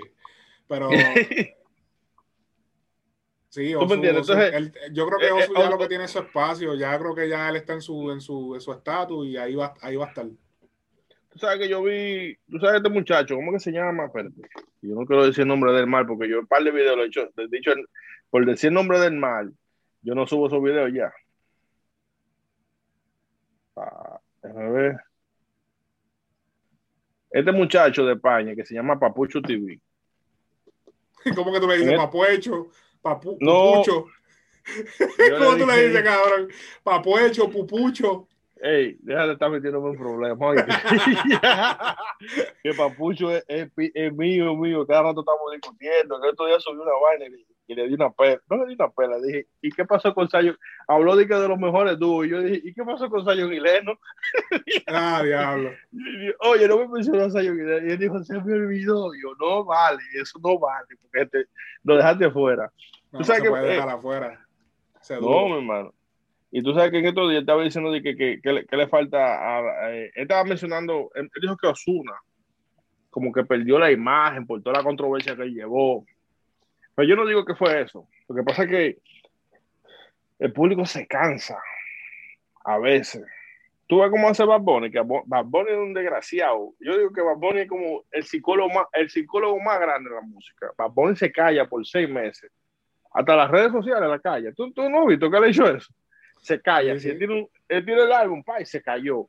Pero 0.73 0.89
Sí, 3.49 3.69
yo 3.69 3.85
creo 3.85 3.99
que 5.19 5.27
eh, 5.27 5.31
Osu 5.31 5.53
ya 5.53 5.69
lo 5.69 5.77
que 5.77 5.87
tiene 5.87 6.05
es 6.05 6.11
su 6.11 6.17
espacio, 6.17 6.73
ya 6.73 6.97
creo 6.97 7.13
que 7.13 7.29
ya 7.29 7.49
él 7.49 7.57
está 7.57 7.73
en 7.73 7.81
su 7.83 8.11
en 8.11 8.19
su 8.19 8.55
estatus 8.55 9.27
y 9.27 9.37
ahí 9.37 9.53
va, 9.53 9.75
ahí 9.81 9.95
va 9.95 10.05
a 10.05 10.07
estar. 10.07 10.25
Tú 11.29 11.37
sabes 11.37 11.59
que 11.59 11.69
yo 11.69 11.83
vi, 11.83 12.35
tú 12.49 12.57
sabes 12.57 12.77
este 12.77 12.89
muchacho, 12.89 13.35
¿cómo 13.35 13.51
que 13.51 13.59
se 13.59 13.71
llama? 13.71 14.05
Espérate. 14.05 14.41
Yo 14.81 14.95
no 14.95 15.05
quiero 15.05 15.27
decir 15.27 15.43
el 15.43 15.49
nombre 15.49 15.71
del 15.71 15.85
mal 15.85 16.07
porque 16.07 16.27
yo 16.27 16.39
un 16.39 16.47
par 16.47 16.63
de 16.63 16.71
videos 16.71 16.97
lo 16.97 17.03
he 17.03 17.07
hecho, 17.07 17.29
he 17.37 17.47
dicho 17.47 17.73
por 18.31 18.43
decir 18.43 18.69
el 18.69 18.73
nombre 18.73 18.99
del 18.99 19.13
mal, 19.13 19.53
yo 20.01 20.15
no 20.15 20.25
subo 20.25 20.47
esos 20.47 20.63
videos 20.63 20.91
ya. 20.91 21.13
Ah, 23.75 24.19
déjame 24.41 24.71
ver. 24.71 24.97
Este 27.29 27.51
muchacho 27.51 28.03
de 28.03 28.13
España 28.13 28.55
que 28.55 28.65
se 28.65 28.73
llama 28.73 28.99
Papucho 28.99 29.43
TV. 29.43 29.79
¿Cómo 31.35 31.51
que 31.53 31.59
tú 31.59 31.67
le 31.67 31.77
dices 31.77 31.95
Papucho? 31.95 32.67
Papu, 33.01 33.37
pupucho. 33.37 34.05
¿Cómo 35.39 35.57
tú 35.57 35.65
le 35.65 35.87
dices, 35.87 36.03
cabrón? 36.03 36.49
Papuecho, 36.83 37.49
pupucho. 37.49 38.27
Ey, 38.61 38.97
déjate 39.01 39.27
de 39.27 39.33
estar 39.33 39.49
metiéndome 39.51 39.89
en 39.89 39.97
problemas. 39.97 40.55
que 42.63 42.73
Papucho 42.73 43.29
es, 43.31 43.43
es, 43.47 44.13
mío, 44.13 44.55
mío. 44.55 44.87
Cada 44.87 45.03
rato 45.03 45.19
estamos 45.19 45.51
discutiendo. 45.51 46.21
Que 46.21 46.29
otro 46.29 46.45
día 46.45 46.59
subí 46.61 46.77
una 46.77 46.93
vaina 46.93 47.25
y, 47.25 47.45
le 47.67 47.87
di 47.87 47.93
una 47.93 48.09
pela. 48.11 48.39
No 48.49 48.57
le 48.57 48.67
di 48.67 48.73
una 48.73 48.89
pela. 48.89 49.19
Dije, 49.19 49.47
¿y 49.61 49.71
qué 49.71 49.85
pasó 49.85 50.13
con 50.13 50.29
Sayo? 50.29 50.55
Habló 50.87 51.15
de 51.15 51.27
que 51.27 51.35
de 51.35 51.47
los 51.47 51.57
mejores 51.57 51.97
dúos. 51.97 52.25
Y 52.25 52.29
yo 52.29 52.41
dije, 52.41 52.61
¿y 52.63 52.73
qué 52.73 52.83
pasó 52.83 53.09
con 53.09 53.23
Sayo 53.23 53.49
Guileno? 53.49 53.93
ah, 54.87 55.21
diablo. 55.23 55.71
Oye, 56.39 56.67
no 56.67 56.79
me 56.79 56.87
mencionó 56.87 57.23
a 57.23 57.29
Sayo 57.29 57.53
Guileno. 57.53 57.87
Y 57.87 57.91
él 57.91 57.99
dijo, 57.99 58.23
se 58.23 58.33
me 58.41 58.53
olvidó. 58.53 59.13
Y 59.15 59.21
yo, 59.21 59.33
no 59.39 59.63
vale, 59.63 60.01
eso 60.15 60.39
no 60.43 60.59
vale. 60.59 60.87
Porque 61.01 61.25
te, 61.27 61.45
lo 61.83 61.97
dejaste 61.97 62.29
fuera. 62.31 62.71
No, 63.11 63.19
¿Tú 63.19 63.25
sabes 63.25 63.41
se 63.41 63.43
que, 63.45 63.49
puede 63.49 63.67
dejar 63.67 63.89
afuera. 63.89 64.45
no, 65.21 65.47
mi 65.47 65.55
hermano. 65.57 65.93
Y 66.51 66.61
tú 66.61 66.73
sabes 66.73 66.91
que 66.91 66.99
en 66.99 67.05
estos 67.07 67.29
días 67.29 67.41
estaba 67.41 67.63
diciendo 67.63 67.91
de 67.91 68.03
que, 68.03 68.15
que, 68.15 68.39
que, 68.39 68.53
le, 68.53 68.65
que, 68.65 68.77
le, 68.77 68.87
falta. 68.87 69.57
A, 69.57 69.91
él 69.91 70.11
estaba 70.13 70.43
mencionando, 70.43 71.09
él 71.15 71.29
dijo 71.41 71.57
que 71.57 71.65
Osuna, 71.65 72.13
como 73.09 73.31
que 73.31 73.43
perdió 73.43 73.79
la 73.79 73.91
imagen 73.91 74.45
por 74.45 74.61
toda 74.61 74.77
la 74.77 74.83
controversia 74.83 75.35
que 75.35 75.45
llevó. 75.45 76.05
Pero 76.95 77.07
yo 77.07 77.15
no 77.15 77.25
digo 77.25 77.45
que 77.45 77.55
fue 77.55 77.81
eso. 77.81 78.07
Lo 78.27 78.35
que 78.35 78.43
pasa 78.43 78.63
es 78.63 78.69
que 78.69 78.97
el 80.39 80.53
público 80.53 80.85
se 80.85 81.07
cansa 81.07 81.61
a 82.65 82.77
veces. 82.77 83.23
Tú 83.87 83.99
ves 83.99 84.09
cómo 84.09 84.29
hace 84.29 84.45
Bad 84.45 84.61
Bunny, 84.61 84.91
que 84.91 85.01
Bad 85.01 85.45
Bunny 85.45 85.71
es 85.71 85.77
un 85.77 85.93
desgraciado. 85.93 86.73
Yo 86.79 86.97
digo 86.97 87.11
que 87.11 87.21
Bad 87.21 87.37
Bunny 87.37 87.61
es 87.61 87.69
como 87.69 88.03
el 88.11 88.23
psicólogo 88.23 88.69
más, 88.69 88.87
el 88.93 89.09
psicólogo 89.09 89.59
más 89.59 89.79
grande 89.79 90.09
de 90.09 90.15
la 90.15 90.21
música. 90.21 90.71
Bad 90.77 90.91
Bunny 90.91 91.15
se 91.15 91.31
calla 91.31 91.67
por 91.67 91.85
seis 91.85 92.09
meses 92.09 92.51
hasta 93.13 93.35
las 93.35 93.51
redes 93.51 93.71
sociales 93.71 94.09
la 94.09 94.19
calle. 94.19 94.53
¿Tú, 94.53 94.71
tú 94.73 94.89
no 94.89 95.01
has 95.01 95.07
visto 95.07 95.29
que 95.29 95.39
le 95.39 95.49
hecho 95.49 95.67
eso? 95.67 95.93
Se 96.41 96.61
calla. 96.61 96.99
Si 96.99 97.09
él, 97.09 97.17
tiene 97.17 97.47
él 97.69 97.85
tiene 97.85 98.03
el 98.03 98.11
álbum, 98.11 98.43
pa, 98.43 98.59
y 98.59 98.65
se 98.65 98.81
cayó. 98.81 99.27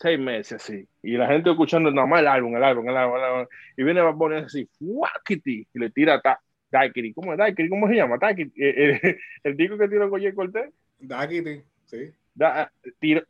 Seis 0.00 0.18
meses, 0.18 0.62
sí. 0.62 0.86
Y 1.02 1.16
la 1.16 1.26
gente 1.26 1.50
escuchando 1.50 1.90
nada 1.90 2.06
más 2.06 2.20
el 2.20 2.28
álbum, 2.28 2.56
el 2.56 2.62
álbum, 2.62 2.88
el 2.88 2.96
álbum, 2.96 3.16
el 3.16 3.24
álbum. 3.24 3.46
Y 3.76 3.82
viene 3.82 4.00
a 4.00 4.12
poner 4.12 4.44
así, 4.44 4.68
¡fuakiti! 4.78 5.66
Y 5.74 5.78
le 5.78 5.90
tira 5.90 6.20
ta, 6.20 6.40
Daikiri. 6.70 7.12
¿Cómo 7.12 7.32
es 7.32 7.38
Daikiri? 7.38 7.68
¿Cómo 7.68 7.88
se 7.88 7.94
llama? 7.94 8.16
Daikiri. 8.18 8.52
El, 8.56 8.78
el, 8.78 9.18
el, 9.44 9.56
disco 9.56 9.78
que 9.78 9.88
tiró 9.88 10.10
con 10.10 10.32
Cortés. 10.32 10.72
Daikiri, 10.98 11.62
sí. 11.86 12.10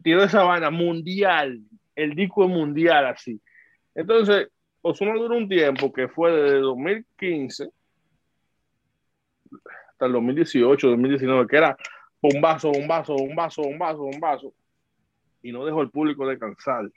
tiró, 0.02 0.24
esa 0.24 0.42
vaina 0.42 0.70
mundial, 0.70 1.60
el 1.94 2.14
disco 2.14 2.44
es 2.44 2.50
mundial 2.50 3.06
así. 3.06 3.40
Entonces, 3.94 4.48
Osuna 4.82 5.14
duró 5.14 5.36
un 5.36 5.48
tiempo 5.48 5.92
que 5.92 6.08
fue 6.08 6.32
desde 6.32 6.58
2015 6.58 7.68
hasta 9.90 10.06
el 10.06 10.12
2018, 10.12 10.88
2019, 10.90 11.46
que 11.48 11.56
era 11.56 11.76
bombazo, 12.22 12.70
bombazo, 12.70 13.14
bombazo, 13.16 13.62
bombazo, 13.62 13.98
bombazo, 13.98 14.54
y 15.42 15.52
no 15.52 15.64
dejó 15.64 15.82
el 15.82 15.90
público 15.90 16.26
descansar. 16.26 16.88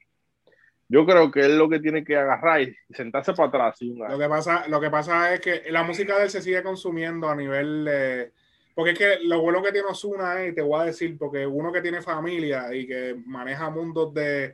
Yo 0.91 1.05
creo 1.05 1.31
que 1.31 1.39
él 1.39 1.57
lo 1.57 1.69
que 1.69 1.79
tiene 1.79 2.03
que 2.03 2.17
agarrar 2.17 2.63
y 2.63 2.75
sentarse 2.93 3.31
para 3.31 3.47
atrás. 3.47 3.81
lo, 3.81 4.19
que 4.19 4.27
pasa, 4.27 4.67
lo 4.67 4.81
que 4.81 4.89
pasa 4.89 5.33
es 5.33 5.39
que 5.39 5.63
la 5.71 5.83
música 5.83 6.17
de 6.17 6.25
él 6.25 6.29
se 6.29 6.41
sigue 6.41 6.61
consumiendo 6.61 7.29
a 7.29 7.35
nivel 7.35 7.85
de... 7.85 8.33
Porque 8.75 8.91
es 8.91 8.97
que 8.97 9.19
lo 9.23 9.39
bueno 9.39 9.63
que 9.63 9.71
tiene 9.71 9.87
Osuna 9.87 10.43
es, 10.43 10.53
te 10.53 10.61
voy 10.61 10.81
a 10.81 10.85
decir, 10.85 11.17
porque 11.17 11.47
uno 11.47 11.71
que 11.71 11.81
tiene 11.81 12.01
familia 12.01 12.75
y 12.75 12.85
que 12.85 13.15
maneja 13.25 13.69
mundos 13.69 14.13
de, 14.13 14.53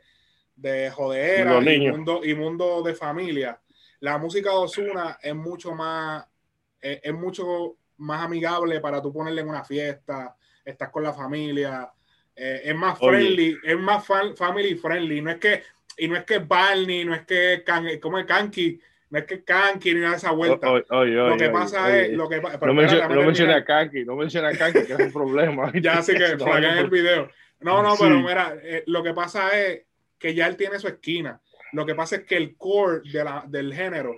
de 0.54 0.90
jodera 0.90 1.60
y, 1.60 1.90
mundo, 1.90 2.20
y 2.22 2.34
mundo 2.34 2.82
de 2.82 2.94
familia, 2.94 3.60
la 3.98 4.16
música 4.16 4.50
de 4.50 4.56
Osuna 4.58 5.18
es 5.20 5.34
mucho 5.34 5.74
más, 5.74 6.24
es, 6.80 7.12
mucho 7.14 7.78
más 7.96 8.22
amigable 8.22 8.80
para 8.80 9.02
tú 9.02 9.12
ponerle 9.12 9.40
en 9.40 9.48
una 9.48 9.64
fiesta, 9.64 10.36
estás 10.64 10.90
con 10.90 11.02
la 11.02 11.12
familia, 11.12 11.90
eh, 12.36 12.60
es 12.62 12.76
más 12.76 12.96
friendly, 12.96 13.56
es 13.64 13.76
más 13.76 14.06
family 14.06 14.76
friendly. 14.76 15.20
No 15.20 15.30
es 15.32 15.38
que 15.38 15.62
y 15.98 16.08
no 16.08 16.16
es 16.16 16.24
que 16.24 16.38
Barney, 16.38 17.04
no 17.04 17.14
es 17.14 17.22
que 17.22 17.64
como 18.00 18.18
el 18.18 18.26
Kanki, 18.26 18.80
no 19.10 19.18
es 19.18 19.24
que 19.24 19.42
Kanki 19.42 19.94
ni 19.94 20.00
nada 20.00 20.12
de 20.12 20.16
esa 20.18 20.30
vuelta. 20.30 20.68
lo 20.70 21.36
que 21.36 21.50
pasa 21.50 21.98
es. 21.98 22.10
Lo 22.12 22.28
que, 22.28 22.40
no, 22.40 22.74
menciona, 22.74 23.56
a 23.56 23.64
Kanki, 23.64 24.04
no 24.04 24.16
menciona 24.16 24.48
a 24.48 24.56
Kanki, 24.56 24.84
que 24.84 24.92
es 24.92 24.98
un 24.98 25.12
problema. 25.12 25.72
ya 25.80 26.00
sí 26.02 26.12
que 26.12 26.38
flagan 26.38 26.78
el 26.78 26.90
video. 26.90 27.28
No, 27.60 27.82
no, 27.82 27.96
pero 27.98 28.20
mira, 28.20 28.56
eh, 28.62 28.84
lo 28.86 29.02
que 29.02 29.12
pasa 29.12 29.58
es 29.58 29.82
que 30.18 30.34
ya 30.34 30.46
él 30.46 30.56
tiene 30.56 30.78
su 30.78 30.86
esquina. 30.86 31.40
Lo 31.72 31.84
que 31.84 31.94
pasa 31.94 32.16
es 32.16 32.24
que 32.24 32.36
el 32.36 32.56
core 32.56 33.00
de 33.10 33.24
la, 33.24 33.44
del 33.46 33.74
género, 33.74 34.16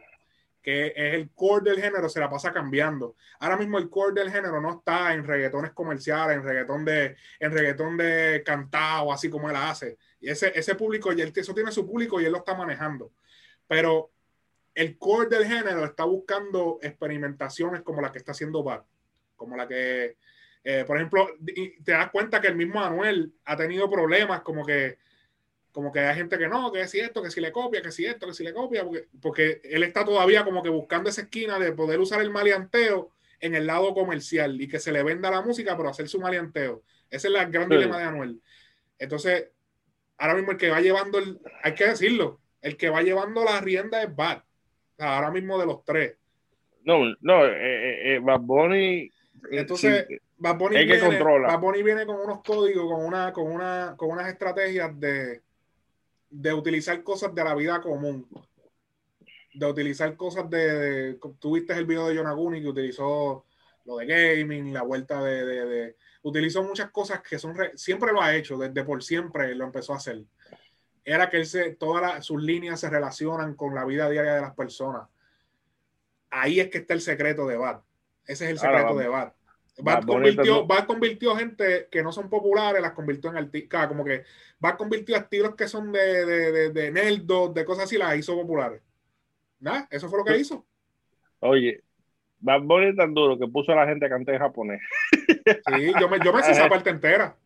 que 0.63 0.89
es 0.89 1.15
el 1.15 1.31
core 1.31 1.71
del 1.71 1.81
género, 1.81 2.09
se 2.09 2.21
la 2.21 2.29
pasa 2.29 2.53
cambiando. 2.53 3.17
Ahora 3.39 3.57
mismo 3.57 3.79
el 3.79 3.89
core 3.89 4.21
del 4.21 4.31
género 4.31 4.61
no 4.61 4.79
está 4.79 5.15
en 5.15 5.27
reggaetones 5.27 5.73
comerciales, 5.73 6.37
en 6.37 6.45
reggaetón 6.45 6.85
de, 6.85 7.17
en 7.39 7.53
reggaetón 7.53 7.97
de 7.97 8.43
cantado, 8.45 9.13
así 9.13 9.31
como 9.31 9.49
él 9.49 9.57
hace 9.57 9.97
y 10.21 10.29
ese, 10.29 10.53
ese 10.55 10.75
público, 10.75 11.13
y 11.13 11.21
él, 11.21 11.33
eso 11.35 11.55
tiene 11.55 11.73
su 11.73 11.87
público 11.87 12.21
y 12.21 12.27
él 12.27 12.33
lo 12.33 12.39
está 12.39 12.55
manejando. 12.55 13.13
Pero 13.67 14.11
el 14.75 14.99
core 14.99 15.29
del 15.29 15.47
género 15.47 15.85
está 15.85 16.05
buscando 16.05 16.79
experimentaciones 16.83 17.83
como 17.83 18.01
la 18.01 18.13
que 18.13 18.19
está 18.19 18.33
haciendo 18.33 18.63
Bad, 18.63 18.83
como 19.37 19.57
la 19.57 19.67
que, 19.67 20.17
eh, 20.63 20.85
por 20.87 20.97
ejemplo, 20.97 21.29
te 21.85 21.93
das 21.93 22.11
cuenta 22.11 22.41
que 22.41 22.49
el 22.49 22.57
mismo 22.57 22.83
Anuel 22.83 23.33
ha 23.45 23.57
tenido 23.57 23.91
problemas 23.91 24.43
como 24.43 24.65
que, 24.65 24.99
como 25.73 25.93
que 25.93 26.01
hay 26.01 26.17
gente 26.17 26.37
que 26.37 26.49
no, 26.49 26.71
que 26.73 26.87
si 26.89 27.01
esto, 27.01 27.23
que 27.23 27.31
si 27.31 27.41
le 27.41 27.53
copia, 27.53 27.81
que 27.81 27.93
si 27.93 28.05
esto, 28.05 28.27
que 28.27 28.35
si 28.35 28.45
le 28.45 28.53
copia, 28.53 28.85
porque, 28.85 29.09
porque 29.21 29.61
él 29.65 29.83
está 29.85 30.05
todavía 30.05 30.45
como 30.45 30.63
que 30.63 30.69
buscando 30.69 31.09
esa 31.09 31.23
esquina 31.23 31.59
de 31.59 31.73
poder 31.73 32.01
usar 32.01 32.21
el 32.21 32.31
maleanteo 32.31 33.13
en 33.41 33.55
el 33.55 33.67
lado 33.67 33.95
comercial 33.95 34.61
y 34.61 34.69
que 34.69 34.79
se 34.79 34.93
le 34.93 35.03
venda 35.03 35.31
la 35.31 35.41
música, 35.41 35.77
pero 35.77 35.89
hacer 35.89 36.09
su 36.09 36.21
maleanteo. 36.21 36.83
Ese 37.09 37.29
es 37.29 37.35
el 37.35 37.51
gran 37.51 37.69
dilema 37.69 37.99
de 37.99 38.05
Anuel. 38.05 38.41
Entonces, 38.99 39.49
ahora 40.21 40.35
mismo 40.35 40.53
el 40.53 40.59
que 40.59 40.71
va 40.71 40.81
llevando, 40.81 41.19
el, 41.19 41.41
hay 41.63 41.75
que 41.75 41.87
decirlo, 41.87 42.41
el 42.61 42.77
que 42.77 42.91
va 42.91 43.03
llevando 43.03 43.43
la 43.43 43.61
rienda 43.61 44.03
es 44.03 44.15
Bad. 44.15 44.43
ahora 44.99 45.31
mismo 45.31 45.59
de 45.59 45.67
los 45.67 45.83
tres. 45.85 46.17
No, 46.85 46.99
no, 47.21 47.47
eh, 47.47 47.53
eh, 47.53 48.15
eh 48.15 48.19
Bad 48.23 48.41
Bunny. 48.41 49.11
Entonces, 49.51 50.07
Bad, 50.37 50.59
Bunny 50.59 50.85
viene, 50.85 51.19
Bad 51.19 51.59
Bunny 51.59 51.83
viene 51.83 52.05
con 52.05 52.17
unos 52.17 52.43
códigos, 52.43 52.91
con, 52.91 53.05
una, 53.05 53.33
con, 53.33 53.51
una, 53.51 53.95
con 53.97 54.11
unas 54.11 54.29
estrategias 54.29 54.99
de, 55.01 55.41
de 56.29 56.53
utilizar 56.53 57.03
cosas 57.03 57.35
de 57.35 57.43
la 57.43 57.55
vida 57.55 57.81
común. 57.81 58.27
De 59.55 59.67
utilizar 59.67 60.15
cosas 60.17 60.49
de. 60.51 61.19
Tuviste 61.39 61.73
el 61.73 61.87
video 61.87 62.09
de 62.09 62.17
Yonaguni 62.17 62.61
que 62.61 62.69
utilizó 62.69 63.47
lo 63.87 63.97
de 63.97 64.07
gaming, 64.07 64.73
la 64.73 64.83
vuelta 64.83 65.25
de 65.25 65.97
utilizó 66.23 66.63
muchas 66.63 66.91
cosas 66.91 67.23
que 67.23 67.39
son, 67.39 67.57
siempre 67.75 68.13
lo 68.13 68.21
ha 68.21 68.35
hecho, 68.35 68.59
desde 68.59 68.85
por 68.85 69.03
siempre 69.03 69.55
lo 69.55 69.65
empezó 69.65 69.93
a 69.93 69.97
hacer. 69.97 70.23
Era 71.05 71.31
que 71.31 71.39
él 71.39 71.47
se, 71.47 71.73
todas 71.75 72.25
sus 72.25 72.43
líneas 72.43 72.81
se 72.81 72.91
relacionan 72.91 73.55
con 73.55 73.75
la 73.75 73.85
vida 73.85 74.09
diaria 74.09 74.35
de 74.35 74.41
las 74.43 74.55
personas. 74.55 75.09
Ahí 76.31 76.61
es 76.61 76.69
que 76.69 76.79
está 76.79 76.95
el 76.95 77.01
secreto 77.01 77.47
de 77.47 77.57
Bad. 77.57 77.81
Ese 78.27 78.45
es 78.45 78.51
el 78.51 78.59
secreto 78.59 78.97
de 78.97 79.09
Bad. 79.09 79.33
Bad, 79.83 80.05
convirtió, 80.05 80.67
Bad 80.67 80.87
convirtió 80.87 81.35
gente 81.37 81.89
que 81.91 82.03
no 82.03 82.13
son 82.13 82.29
populares, 82.29 82.83
las 82.83 82.93
convirtió 82.93 83.31
en 83.31 83.39
artistas, 83.39 83.89
como 83.89 84.05
que 84.05 84.25
Bad 84.59 84.77
convirtió 84.77 85.17
a 85.17 85.21
estilos 85.21 85.55
que 85.55 85.69
son 85.69 85.91
de, 85.91 86.27
de, 86.27 86.53
de, 86.53 86.71
de 86.71 86.91
nerdos, 86.91 87.55
de 87.55 87.65
cosas 87.65 87.85
así, 87.85 87.97
las 87.97 88.17
hizo 88.17 88.35
populares. 88.37 88.83
¿Nada? 89.59 89.89
Eso 89.91 90.09
fue 90.09 90.19
lo 90.19 90.25
que 90.25 90.37
hizo. 90.37 90.67
Oye, 91.41 91.83
Bad 92.41 92.63
Bunny 92.63 92.87
es 92.87 92.97
tan 92.97 93.15
duro 93.15 93.39
que 93.39 93.47
puso 93.47 93.73
a 93.73 93.77
la 93.77 93.87
gente 93.87 94.07
a 94.07 94.09
cantar 94.09 94.35
en 94.35 94.41
japonés. 94.41 94.81
Sí, 95.27 95.93
yo 96.01 96.09
me, 96.09 96.19
yo 96.25 96.33
me 96.33 96.43
sé 96.43 96.53
esa 96.53 96.69
parte 96.69 96.91
entera. 96.91 97.37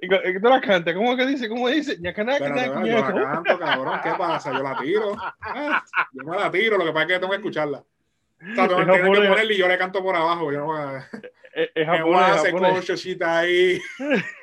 ¿Y 0.00 0.08
tú 0.40 0.48
la 0.48 0.60
cantas? 0.60 0.94
¿Cómo 0.94 1.16
que 1.16 1.26
dice? 1.26 1.48
¿Cómo 1.48 1.68
dice? 1.68 1.96
Ya 2.00 2.14
que 2.14 2.24
nada, 2.24 2.38
yo 2.38 3.00
la 3.00 3.12
canto, 3.12 3.58
cabrón. 3.58 4.00
¿Qué 4.02 4.10
pasa? 4.16 4.52
Yo 4.52 4.62
la 4.62 4.78
tiro. 4.78 5.16
Ah, 5.40 5.82
yo 6.12 6.24
me 6.24 6.36
la 6.36 6.50
tiro, 6.50 6.76
lo 6.76 6.84
que 6.84 6.92
pasa 6.92 7.02
es 7.02 7.08
que 7.08 7.18
tengo 7.18 7.30
que 7.30 7.36
escucharla. 7.36 7.78
O 7.78 8.54
sea, 8.54 8.68
tengo, 8.68 8.92
que 8.92 9.00
ponerle 9.00 9.54
y 9.54 9.58
yo 9.58 9.68
le 9.68 9.78
canto 9.78 10.02
por 10.02 10.14
abajo. 10.14 10.52
Yo 10.52 10.58
no 10.58 10.66
voy 10.66 10.80
a... 10.80 11.08
Es, 11.56 11.70
es 11.74 11.86
japonés, 11.86 12.42
japonés. 12.42 13.22
ahí. 13.22 13.80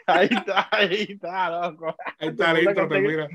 ahí 0.08 0.30
está, 0.32 0.68
ahí 0.72 1.08
está, 1.10 1.50
loco. 1.70 1.96
Ahí 2.18 2.30
está 2.30 2.54
listo, 2.56 2.88
te 2.88 3.02
mira. 3.02 3.28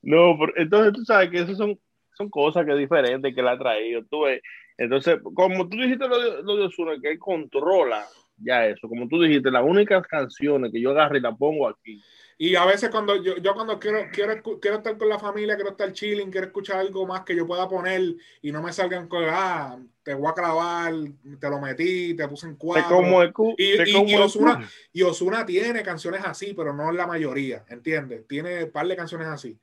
No, 0.00 0.38
entonces 0.56 0.94
tú 0.94 1.04
sabes 1.04 1.28
que 1.28 1.40
esas 1.40 1.58
son, 1.58 1.78
son 2.14 2.30
cosas 2.30 2.64
que 2.64 2.74
diferentes 2.74 3.34
que 3.34 3.42
le 3.42 3.50
ha 3.50 3.58
traído. 3.58 4.02
Tú 4.08 4.22
ves, 4.22 4.40
entonces, 4.78 5.18
como 5.34 5.68
tú 5.68 5.76
dijiste 5.76 6.08
lo 6.08 6.18
de, 6.18 6.42
lo 6.42 6.56
de 6.56 6.64
Osuna, 6.64 6.92
que 7.00 7.10
él 7.10 7.18
controla 7.18 8.06
ya 8.40 8.66
eso, 8.66 8.88
como 8.88 9.08
tú 9.08 9.20
dijiste, 9.20 9.50
las 9.50 9.64
únicas 9.64 10.06
canciones 10.06 10.70
que 10.72 10.80
yo 10.80 10.90
agarro 10.90 11.16
y 11.16 11.20
la 11.20 11.34
pongo 11.34 11.68
aquí. 11.68 12.02
Y 12.40 12.54
a 12.54 12.64
veces 12.64 12.88
cuando 12.90 13.20
yo, 13.20 13.36
yo 13.38 13.52
cuando 13.52 13.80
quiero, 13.80 14.06
quiero, 14.12 14.40
quiero 14.60 14.76
estar 14.76 14.96
con 14.96 15.08
la 15.08 15.18
familia, 15.18 15.56
quiero 15.56 15.72
estar 15.72 15.92
chilling, 15.92 16.30
quiero 16.30 16.46
escuchar 16.46 16.78
algo 16.78 17.04
más 17.04 17.22
que 17.22 17.34
yo 17.34 17.48
pueda 17.48 17.68
poner 17.68 18.14
y 18.40 18.52
no 18.52 18.62
me 18.62 18.72
salgan 18.72 19.08
con, 19.08 19.24
ah, 19.26 19.76
te 20.04 20.14
voy 20.14 20.28
a 20.28 20.34
clavar, 20.34 20.94
te 21.40 21.50
lo 21.50 21.60
metí, 21.60 22.14
te 22.14 22.28
puse 22.28 22.46
en 22.46 22.54
cuatro. 22.54 22.96
Como 22.96 23.22
el 23.22 23.32
y, 23.56 23.90
y, 23.90 24.14
Osuna, 24.14 24.70
y, 24.92 25.02
Osuna, 25.02 25.44
tiene 25.44 25.82
canciones 25.82 26.22
así, 26.24 26.54
pero 26.54 26.72
no 26.72 26.92
la 26.92 27.08
mayoría, 27.08 27.64
¿entiendes? 27.68 28.24
Tiene 28.28 28.64
un 28.64 28.70
par 28.70 28.86
de 28.86 28.94
canciones 28.94 29.26
así. 29.26 29.58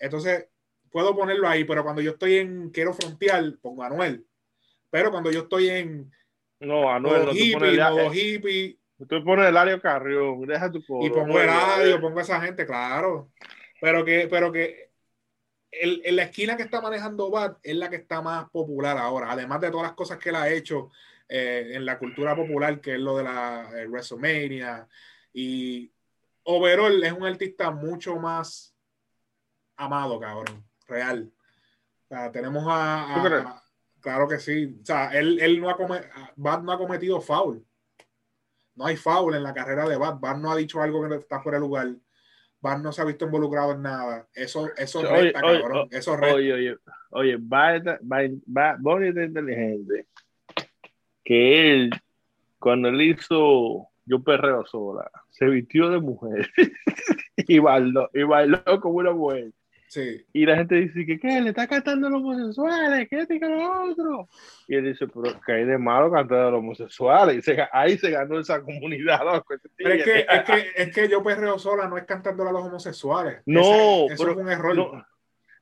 Entonces, 0.00 0.46
puedo 0.90 1.14
ponerlo 1.14 1.48
ahí, 1.48 1.62
pero 1.62 1.84
cuando 1.84 2.02
yo 2.02 2.12
estoy 2.12 2.38
en 2.38 2.70
quiero 2.70 2.94
frontear, 2.94 3.44
pongo 3.62 3.84
a 3.84 3.86
Anuel. 3.86 4.26
Pero 4.90 5.10
cuando 5.10 5.30
yo 5.30 5.40
estoy 5.40 5.68
en 5.68 6.12
no, 6.60 6.90
Anuel, 6.90 7.26
no 7.26 7.32
hippie, 7.32 7.54
pones 7.54 7.78
modo 7.78 8.14
hippie. 8.14 8.78
Tú 9.08 9.22
pones 9.24 9.44
el 9.44 9.50
Eladio 9.50 9.80
Carrión, 9.80 10.40
deja 10.42 10.70
tu 10.70 10.84
coro. 10.84 11.06
Y 11.06 11.10
pongo 11.10 11.40
el 11.40 11.48
audio, 11.48 12.00
pongo 12.00 12.18
a 12.18 12.22
esa 12.22 12.40
gente, 12.40 12.66
claro. 12.66 13.30
Pero 13.80 14.04
que, 14.04 14.26
pero 14.28 14.50
que 14.50 14.90
el, 15.70 16.02
en 16.04 16.16
la 16.16 16.24
esquina 16.24 16.56
que 16.56 16.64
está 16.64 16.80
manejando 16.80 17.30
Bat 17.30 17.58
es 17.62 17.76
la 17.76 17.88
que 17.88 17.96
está 17.96 18.20
más 18.20 18.50
popular 18.50 18.98
ahora, 18.98 19.30
además 19.30 19.60
de 19.60 19.70
todas 19.70 19.86
las 19.86 19.94
cosas 19.94 20.18
que 20.18 20.30
él 20.30 20.36
ha 20.36 20.48
hecho 20.48 20.90
eh, 21.28 21.72
en 21.74 21.84
la 21.84 21.98
cultura 21.98 22.34
popular, 22.34 22.80
que 22.80 22.94
es 22.94 23.00
lo 23.00 23.16
de 23.16 23.24
la 23.24 23.70
eh, 23.76 23.86
WrestleMania. 23.86 24.88
Y 25.32 25.92
overall 26.42 27.04
es 27.04 27.12
un 27.12 27.24
artista 27.24 27.70
mucho 27.70 28.16
más 28.16 28.74
amado, 29.76 30.18
cabrón, 30.18 30.64
real. 30.88 31.30
O 32.04 32.08
sea, 32.08 32.32
tenemos 32.32 32.64
a 32.66 33.14
Claro 34.00 34.28
que 34.28 34.38
sí. 34.38 34.76
O 34.80 34.84
sea, 34.84 35.08
él, 35.08 35.38
él 35.40 35.60
no 35.60 35.70
ha 35.70 35.76
cometido, 35.76 36.10
Bad 36.36 36.62
no 36.62 36.72
ha 36.72 36.78
cometido 36.78 37.20
foul. 37.20 37.64
No 38.78 38.86
hay 38.86 38.96
foul 38.96 39.34
en 39.34 39.42
la 39.42 39.52
carrera 39.52 39.88
de 39.88 39.96
Bad. 39.96 40.20
Bad 40.20 40.36
no 40.36 40.52
ha 40.52 40.56
dicho 40.56 40.80
algo 40.80 41.06
que 41.08 41.16
está 41.16 41.40
fuera 41.40 41.58
de 41.58 41.64
lugar. 41.64 41.88
Bad 42.60 42.78
no 42.78 42.92
se 42.92 43.02
ha 43.02 43.04
visto 43.04 43.24
involucrado 43.24 43.72
en 43.72 43.82
nada. 43.82 44.28
Eso, 44.32 44.68
eso 44.76 45.02
resta, 45.02 45.40
cabrón. 45.40 45.88
eso 45.90 46.16
resta. 46.16 46.36
Oye, 46.36 46.52
oye, 46.52 46.76
oye, 47.10 47.36
Bad, 47.40 47.98
Bad, 48.02 49.02
es 49.02 49.16
inteligente. 49.16 50.06
Que 51.24 51.72
él, 51.72 51.90
cuando 52.58 52.88
él 52.88 53.00
hizo 53.02 53.88
Yo 54.06 54.22
Perreo 54.22 54.64
Sola, 54.64 55.10
se 55.30 55.46
vistió 55.46 55.90
de 55.90 56.00
mujer 56.00 56.48
y 57.36 57.58
bailó, 57.58 58.08
y 58.14 58.22
bailó 58.22 58.62
como 58.80 58.98
una 58.98 59.12
mujer. 59.12 59.52
Y 60.32 60.44
la 60.44 60.56
gente 60.56 60.74
dice 60.74 61.06
que 61.06 61.18
¿qué? 61.18 61.40
le 61.40 61.50
está 61.50 61.66
cantando 61.66 62.08
a 62.08 62.10
los 62.10 62.20
homosexuales, 62.20 63.08
¿qué 63.08 63.26
que 63.26 63.48
lo 63.48 63.90
otro? 63.90 64.28
Y 64.66 64.76
él 64.76 64.84
dice, 64.84 65.06
pero 65.06 65.40
¿qué 65.44 65.52
hay 65.52 65.64
de 65.64 65.78
malo 65.78 66.10
cantar 66.10 66.38
a 66.38 66.50
los 66.50 66.60
homosexuales? 66.60 67.36
Y 67.36 67.42
se, 67.42 67.66
ahí 67.72 67.96
se 67.96 68.10
ganó 68.10 68.38
esa 68.38 68.60
comunidad. 68.60 69.20
Pero 69.76 69.94
es 69.94 70.04
que, 70.04 70.26
es, 70.28 70.42
que, 70.44 70.66
es 70.76 70.94
que 70.94 71.08
yo 71.08 71.22
perreo 71.22 71.58
sola 71.58 71.88
no 71.88 71.96
es 71.96 72.04
cantando 72.04 72.46
a 72.46 72.52
los 72.52 72.62
homosexuales. 72.62 73.42
No, 73.46 74.06
eso 74.10 74.30
es 74.30 74.36
un 74.36 74.48
error. 74.48 75.04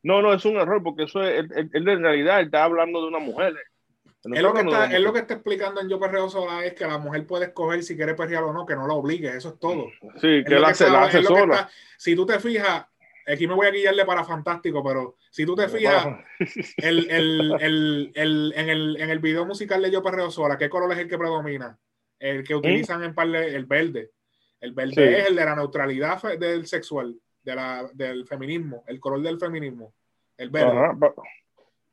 No, 0.03 0.23
no, 0.23 0.33
es 0.33 0.45
un 0.45 0.57
error 0.57 0.83
porque 0.83 1.05
eso 1.05 1.23
es, 1.23 1.47
él, 1.51 1.89
en 1.89 2.03
realidad 2.03 2.41
está 2.41 2.65
hablando 2.65 3.03
de 3.03 3.09
una 3.09 3.19
mujer. 3.19 3.55
Es 4.25 4.43
lo, 4.43 4.53
que 4.53 4.61
está, 4.61 4.87
es 4.87 5.01
lo 5.01 5.13
que 5.13 5.21
está 5.21 5.35
explicando 5.35 5.81
en 5.81 5.89
Yo 5.89 6.01
Perreo 6.01 6.29
Sola 6.29 6.65
es 6.65 6.75
que 6.75 6.85
la 6.85 6.99
mujer 6.99 7.25
puede 7.27 7.47
escoger 7.47 7.83
si 7.85 7.97
quiere 7.97 8.15
perrear 8.15 8.43
o 8.43 8.53
no, 8.53 8.67
que 8.67 8.75
no 8.75 8.89
la 8.89 8.95
obligue, 8.95 9.37
eso 9.37 9.51
es 9.51 9.61
todo. 9.61 9.87
Sí, 10.21 10.43
que 10.45 10.59
la 10.59 10.69
hace, 10.69 10.91
la 10.91 11.05
hace 11.05 11.23
sola. 11.23 11.69
si 11.97 12.17
tú 12.17 12.27
te 12.27 12.41
fijas, 12.41 12.87
aquí 13.27 13.47
me 13.47 13.55
voy 13.55 13.67
a 13.67 13.71
guiarle 13.71 14.05
para 14.05 14.25
fantástico, 14.25 14.83
pero 14.85 15.17
si 15.31 15.45
tú 15.45 15.55
te 15.55 15.69
fijas, 15.69 16.07
el, 16.77 17.11
el, 17.11 17.57
el, 17.61 18.53
en, 18.57 18.69
el, 18.69 18.97
en 19.01 19.11
el 19.11 19.19
video 19.19 19.45
musical 19.45 19.83
de 19.83 19.91
Yo 19.91 20.03
Perreo 20.03 20.31
Sola, 20.31 20.57
¿qué 20.57 20.69
color 20.69 20.93
es 20.93 20.99
el 20.99 21.09
que 21.09 21.19
predomina? 21.19 21.79
El 22.19 22.45
que 22.45 22.55
¿Mm? 22.55 22.59
utilizan 22.59 23.03
en 23.03 23.15
par 23.15 23.35
el 23.35 23.67
verde. 23.67 24.11
El 24.61 24.73
verde 24.73 25.21
es 25.21 25.29
el 25.29 25.37
de 25.37 25.45
la 25.45 25.55
neutralidad 25.55 26.23
del 26.39 26.67
sexual, 26.67 27.15
de 27.43 27.55
la, 27.55 27.91
del 27.93 28.27
feminismo, 28.27 28.85
el 28.87 29.01
color 29.01 29.23
del 29.23 29.39
feminismo. 29.39 29.93
El 30.37 30.51
verde. 30.51 30.73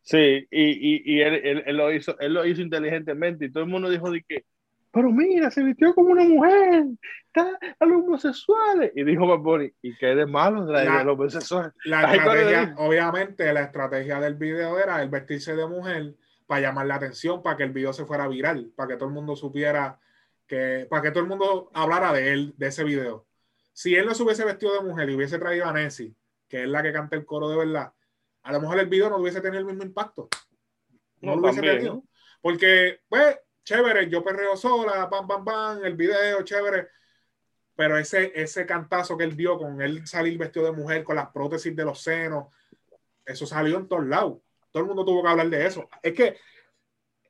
Sí, 0.02 0.48
y, 0.52 1.14
y, 1.14 1.22
él, 1.22 1.64
él, 1.66 1.78
lo 1.78 1.92
hizo, 1.94 2.20
él 2.20 2.34
lo 2.34 2.46
hizo 2.46 2.62
inteligentemente 2.62 3.46
y 3.46 3.52
todo 3.52 3.64
el 3.64 3.70
mundo 3.70 3.90
dijo 3.90 4.12
de 4.12 4.22
que, 4.22 4.46
pero 4.94 5.12
mira, 5.12 5.50
se 5.50 5.64
vistió 5.64 5.96
como 5.96 6.12
una 6.12 6.24
mujer, 6.24 6.86
está 7.26 7.58
a 7.80 7.86
los 7.86 8.04
homosexuales. 8.04 8.91
Y 8.96 9.04
dijo 9.04 9.26
Bad 9.26 9.62
¿y 9.82 9.98
qué 9.98 10.14
de 10.14 10.28
malo 10.28 10.68
de 10.68 10.86
los 10.86 11.14
homosexuales? 11.16 11.74
La 11.86 12.14
estrategia, 12.14 12.76
obviamente, 12.78 13.52
la 13.52 13.64
estrategia 13.64 14.20
del 14.20 14.36
video 14.36 14.78
era 14.78 15.02
el 15.02 15.10
vestirse 15.10 15.56
de 15.56 15.66
mujer 15.66 16.14
para 16.46 16.62
llamar 16.62 16.86
la 16.86 16.96
atención, 16.96 17.41
para 17.41 17.58
que 17.58 17.64
el 17.64 17.72
video 17.72 17.91
se 17.91 18.06
fuera 18.06 18.28
viral, 18.28 18.72
para 18.76 18.89
que 18.89 18.96
todo 18.96 19.10
el 19.10 19.16
mundo 19.16 19.36
supiera 19.36 20.00
que, 20.46 20.86
para 20.88 21.02
que 21.02 21.10
todo 21.10 21.24
el 21.24 21.30
mundo 21.30 21.72
hablara 21.74 22.14
de 22.14 22.32
él, 22.32 22.54
de 22.56 22.68
ese 22.68 22.84
video. 22.84 23.26
Si 23.74 23.96
él 23.96 24.06
no 24.06 24.14
se 24.14 24.22
hubiese 24.22 24.46
vestido 24.46 24.76
de 24.76 24.88
mujer 24.88 25.10
y 25.10 25.16
hubiese 25.16 25.39
traído 25.39 25.66
a 25.66 25.74
Nessie, 25.74 26.14
que 26.48 26.62
es 26.62 26.70
la 26.70 26.84
que 26.84 26.94
canta 26.94 27.16
el 27.16 27.26
coro 27.26 27.50
de 27.50 27.58
verdad, 27.58 27.94
a 28.44 28.52
lo 28.52 28.62
mejor 28.62 28.78
el 28.78 28.89
video 28.89 29.10
no 29.10 29.18
hubiese 29.18 29.41
tenido 29.41 29.62
el 29.62 29.66
mismo 29.66 29.82
impacto. 29.82 30.30
No, 31.20 31.36
lo 31.36 31.41
hubiese 31.41 31.62
tenido. 31.62 32.04
Porque, 32.41 33.00
pues, 33.10 33.39
chévere, 33.64 34.09
yo 34.09 34.24
perreo 34.24 34.55
sola, 34.55 35.09
pam, 35.09 35.28
pam, 35.28 35.45
pam, 35.45 35.84
el 35.84 35.95
video, 35.95 36.43
chévere. 36.43 36.89
Pero 37.76 37.97
ese, 37.97 38.32
ese 38.36 38.66
cantazo 38.66 39.18
que 39.18 39.24
él 39.24 39.36
dio 39.36 39.57
con 39.57 39.82
él 39.82 40.05
salir 40.05 40.38
vestido 40.38 40.66
de 40.66 40.72
mujer 40.74 41.03
con 41.03 41.16
las 41.16 41.30
prótesis 41.30 41.76
de 41.76 41.86
los 41.86 42.01
senos, 42.01 42.47
eso 43.26 43.45
salió 43.45 43.78
en 43.78 43.88
todos 43.88 44.05
lados. 44.05 44.39
Todo 44.72 44.84
el 44.84 44.88
mundo 44.88 45.05
tuvo 45.05 45.24
que 45.24 45.30
hablar 45.30 45.49
de 45.49 45.66
eso. 45.66 45.89
Es 46.01 46.14
que 46.14 46.38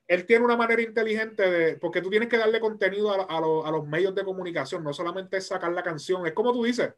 él 0.06 0.26
tiene 0.26 0.44
una 0.44 0.56
manera 0.56 0.82
inteligente 0.82 1.50
de, 1.50 1.76
porque 1.76 2.02
tú 2.02 2.10
tienes 2.10 2.28
que 2.28 2.36
darle 2.36 2.60
contenido 2.60 3.10
a, 3.10 3.24
a, 3.24 3.38
a 3.38 3.70
los 3.70 3.86
medios 3.86 4.14
de 4.14 4.24
comunicación, 4.24 4.84
no 4.84 4.92
solamente 4.92 5.38
es 5.38 5.46
sacar 5.46 5.72
la 5.72 5.82
canción, 5.82 6.26
es 6.26 6.32
como 6.34 6.52
tú 6.52 6.64
dices, 6.64 6.92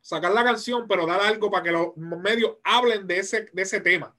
sacar 0.00 0.32
la 0.32 0.42
canción, 0.42 0.88
pero 0.88 1.06
dar 1.06 1.20
algo 1.20 1.50
para 1.50 1.62
que 1.62 1.70
los 1.70 1.96
medios 1.96 2.56
hablen 2.64 3.06
de 3.06 3.18
ese, 3.18 3.48
de 3.52 3.62
ese 3.62 3.80
tema. 3.80 4.16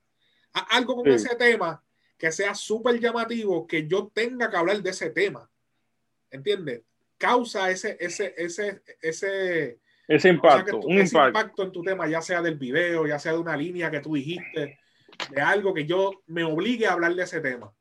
Algo 0.53 0.95
con 0.95 1.07
ese 1.07 1.35
tema 1.35 1.83
que 2.21 2.31
sea 2.31 2.53
súper 2.53 2.99
llamativo, 2.99 3.65
que 3.65 3.87
yo 3.87 4.11
tenga 4.13 4.47
que 4.47 4.55
hablar 4.55 4.79
de 4.83 4.91
ese 4.91 5.09
tema. 5.09 5.49
¿Entiendes? 6.29 6.83
Causa 7.17 7.71
ese, 7.71 7.97
ese, 7.99 8.35
ese, 8.37 8.83
ese, 9.01 9.79
ese 10.07 10.29
impacto, 10.29 10.81
un 10.81 10.99
ese 10.99 11.17
impacto. 11.17 11.63
en 11.63 11.71
tu 11.71 11.81
tema, 11.81 12.07
ya 12.07 12.21
sea 12.21 12.43
del 12.43 12.59
video, 12.59 13.07
ya 13.07 13.17
sea 13.17 13.31
de 13.31 13.39
una 13.39 13.57
línea 13.57 13.89
que 13.89 14.01
tú 14.01 14.13
dijiste, 14.13 14.77
de 15.31 15.41
algo 15.41 15.73
que 15.73 15.87
yo 15.87 16.11
me 16.27 16.43
obligue 16.43 16.85
a 16.85 16.93
hablar 16.93 17.15
de 17.15 17.23
ese 17.23 17.41
tema. 17.41 17.73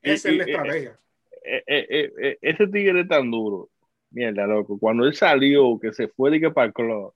Esa 0.00 0.30
es 0.30 0.36
la 0.38 0.44
estrategia. 0.44 0.98
Eh, 1.44 1.64
eh, 1.66 2.12
eh, 2.22 2.38
ese 2.40 2.68
tigre 2.68 3.04
tan 3.04 3.30
duro. 3.30 3.68
Mierda, 4.12 4.46
loco. 4.46 4.78
Cuando 4.78 5.04
él 5.04 5.14
salió, 5.14 5.78
que 5.78 5.92
se 5.92 6.08
fue 6.08 6.30
de 6.30 6.40
que 6.40 6.50
para 6.50 6.68
el 6.68 6.72
club, 6.72 7.12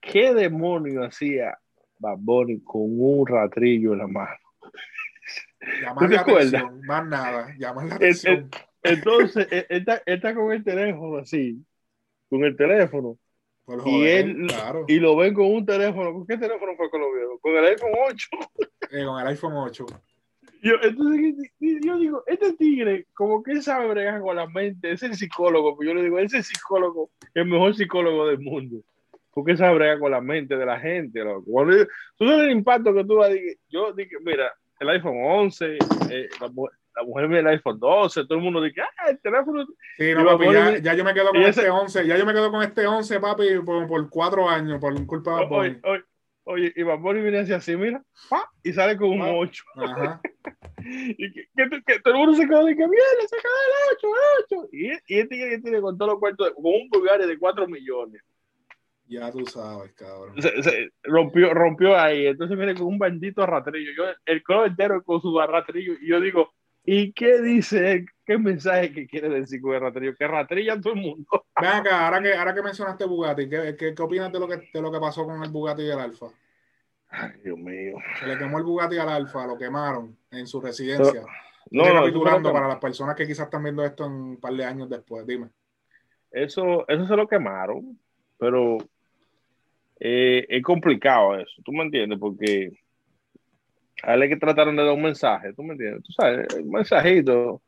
¿Qué 0.00 0.32
demonio 0.32 1.04
hacía 1.04 1.58
Baboni 1.98 2.60
con 2.62 2.82
un 2.82 3.26
ratrillo 3.26 3.92
en 3.92 3.98
la 3.98 4.06
mano? 4.06 4.51
Llamar 5.80 6.10
la 6.10 6.20
atención, 6.20 6.80
más 6.86 7.06
nada, 7.06 7.54
llamar 7.58 7.86
la 7.86 7.94
atención. 7.94 8.50
Entonces, 8.82 9.46
él 9.50 9.84
está, 10.06 10.34
con 10.34 10.52
el 10.52 10.64
teléfono 10.64 11.18
así, 11.18 11.64
con 12.28 12.44
el 12.44 12.56
teléfono. 12.56 13.18
y 13.86 14.06
él 14.06 14.46
y 14.88 14.98
lo 14.98 15.16
ven 15.16 15.34
con 15.34 15.46
un 15.46 15.64
teléfono. 15.64 16.12
¿Con 16.12 16.26
qué 16.26 16.36
teléfono 16.36 16.72
fue 16.76 16.90
que 16.90 16.98
lo 16.98 17.12
vieron? 17.12 17.38
Con 17.38 17.56
el 17.56 17.64
iPhone 17.64 17.92
8. 18.08 18.28
Eh, 18.90 19.04
con 19.04 19.20
el 19.20 19.26
iPhone 19.28 19.54
8. 19.54 19.86
Yo, 20.64 20.74
entonces, 20.82 21.50
yo 21.60 21.98
digo, 21.98 22.24
este 22.26 22.52
tigre, 22.54 23.06
como 23.14 23.42
que 23.42 23.62
sabe 23.62 23.88
bregar 23.88 24.20
con 24.20 24.36
la 24.36 24.46
mente, 24.46 24.92
es 24.92 25.02
el 25.02 25.14
psicólogo. 25.14 25.76
Yo 25.82 25.94
le 25.94 26.02
digo, 26.02 26.18
ese 26.18 26.38
es 26.38 26.50
el 26.50 26.56
psicólogo, 26.56 27.10
el 27.34 27.46
mejor 27.46 27.74
psicólogo 27.74 28.26
del 28.26 28.38
mundo 28.38 28.82
porque 29.32 29.52
esa 29.52 29.72
brega 29.72 29.98
con 29.98 30.10
la 30.10 30.20
mente 30.20 30.56
de 30.56 30.66
la 30.66 30.78
gente, 30.78 31.24
loco. 31.24 31.44
Cuando, 31.46 31.86
tú 32.16 32.26
sabes 32.26 32.44
el 32.44 32.50
impacto 32.50 32.94
que 32.94 33.04
tú 33.04 33.16
vas 33.16 33.30
yo 33.68 33.92
dije, 33.92 34.16
mira, 34.20 34.52
el 34.82 34.88
iPhone 34.90 35.16
11, 35.16 35.78
eh, 36.10 36.28
la, 36.40 37.04
mujer 37.04 37.28
ve 37.28 37.38
el 37.38 37.46
iPhone 37.46 37.78
12, 37.78 38.24
todo 38.24 38.34
el 38.36 38.44
mundo 38.44 38.60
dice, 38.60 38.82
ah, 38.82 39.10
el 39.10 39.20
teléfono. 39.20 39.64
Sí, 39.96 40.12
no, 40.14 40.24
papi, 40.24 40.52
ya, 40.52 40.78
ya, 40.78 40.94
yo 40.94 41.04
me 41.04 41.14
quedo 41.14 41.30
con 41.30 41.42
este 41.42 41.70
11, 41.70 42.06
ya 42.06 42.18
yo 42.18 42.26
me 42.26 42.32
quedo 42.32 42.50
con 42.50 42.62
este 42.62 42.86
11, 42.86 43.20
papi, 43.20 43.44
por, 43.64 43.86
por 43.86 44.10
cuatro 44.10 44.48
años, 44.48 44.80
por 44.80 45.06
culpa 45.06 45.36
de 45.36 45.46
Oye, 45.46 45.80
oye, 45.84 46.04
oye, 46.44 46.72
y 46.74 46.82
Bad 46.82 47.00
viene 47.00 47.38
así, 47.38 47.76
mira, 47.76 48.02
pa, 48.28 48.50
y 48.62 48.72
sale 48.72 48.96
con 48.96 49.10
un 49.10 49.22
8. 49.22 49.64
Ajá. 49.76 50.20
y 50.84 51.32
que, 51.32 51.48
que, 51.86 52.00
todo 52.00 52.14
el 52.14 52.20
mundo 52.20 52.34
se 52.34 52.46
quedó 52.46 52.64
de 52.64 52.74
que 52.74 52.82
viene, 52.82 53.28
se 53.28 53.36
quedó 53.36 53.52
el 53.66 53.96
8, 53.96 54.06
el 54.06 54.58
8. 54.60 54.68
Y, 54.72 55.14
y 55.14 55.20
este 55.20 55.60
tiene 55.60 55.80
con 55.80 55.96
todos 55.96 56.12
los 56.12 56.20
cuartos, 56.20 56.50
con 56.54 56.66
un 56.66 56.88
Bulgaria 56.90 57.26
de 57.26 57.38
4 57.38 57.68
millones. 57.68 58.22
Ya 59.06 59.30
tú 59.30 59.44
sabes, 59.46 59.92
cabrón. 59.92 60.40
Se, 60.40 60.90
rompió, 61.02 61.52
rompió 61.52 61.98
ahí. 61.98 62.26
Entonces 62.26 62.56
viene 62.56 62.74
con 62.74 62.86
un 62.86 62.98
bendito 62.98 63.42
arratrillo. 63.42 63.90
Yo, 63.96 64.04
el 64.24 64.42
club 64.42 64.64
entero 64.64 65.02
con 65.02 65.20
su 65.20 65.38
arratrillo. 65.40 65.94
Y 66.00 66.08
yo 66.08 66.20
digo, 66.20 66.52
¿y 66.84 67.12
qué 67.12 67.40
dice? 67.40 68.06
¿Qué 68.24 68.38
mensaje 68.38 68.92
que 68.92 69.06
quiere 69.06 69.28
decir 69.28 69.60
con 69.60 69.74
el 69.74 69.80
ratrillo? 69.80 70.14
Que 70.16 70.26
ratrilla 70.26 70.80
todo 70.80 70.94
el 70.94 71.00
mundo. 71.00 71.26
Ven 71.60 71.70
acá, 71.70 72.06
ahora 72.06 72.22
que, 72.22 72.34
ahora 72.34 72.54
que 72.54 72.62
mencionaste 72.62 73.04
Bugatti, 73.04 73.48
¿qué, 73.48 73.76
qué, 73.78 73.94
qué 73.94 74.02
opinas 74.02 74.32
de 74.32 74.40
lo, 74.40 74.48
que, 74.48 74.70
de 74.72 74.82
lo 74.82 74.90
que 74.90 75.00
pasó 75.00 75.26
con 75.26 75.42
el 75.42 75.50
Bugatti 75.50 75.82
y 75.82 75.90
el 75.90 75.98
Alfa? 75.98 76.26
Ay, 77.08 77.32
Dios 77.44 77.58
mío. 77.58 77.98
Se 78.18 78.26
le 78.26 78.38
quemó 78.38 78.58
el 78.58 78.64
Bugatti 78.64 78.96
al 78.96 79.10
Alfa, 79.10 79.46
lo 79.46 79.58
quemaron 79.58 80.16
en 80.30 80.46
su 80.46 80.60
residencia. 80.60 81.22
no, 81.70 81.84
no, 81.84 82.52
para 82.52 82.68
las 82.68 82.78
personas 82.78 83.14
que 83.14 83.26
quizás 83.26 83.46
están 83.46 83.62
viendo 83.62 83.84
esto 83.84 84.06
en 84.06 84.12
un 84.12 84.40
par 84.40 84.54
de 84.54 84.64
años 84.64 84.88
después, 84.88 85.26
dime. 85.26 85.50
Eso, 86.30 86.88
eso 86.88 87.06
se 87.06 87.16
lo 87.16 87.28
quemaron, 87.28 87.98
pero 88.38 88.78
eh, 90.04 90.46
es 90.48 90.62
complicado 90.64 91.36
eso, 91.38 91.62
¿tú 91.64 91.70
me 91.70 91.84
entiendes? 91.84 92.18
Porque 92.18 92.72
a 94.02 94.14
él 94.14 94.24
es 94.24 94.30
que 94.30 94.36
trataron 94.36 94.74
de 94.74 94.82
dar 94.82 94.94
un 94.94 95.02
mensaje, 95.02 95.52
¿tú 95.52 95.62
me 95.62 95.74
entiendes? 95.74 96.02
Tú 96.02 96.12
sabes, 96.12 96.52
un 96.56 96.70
mensajito 96.70 97.62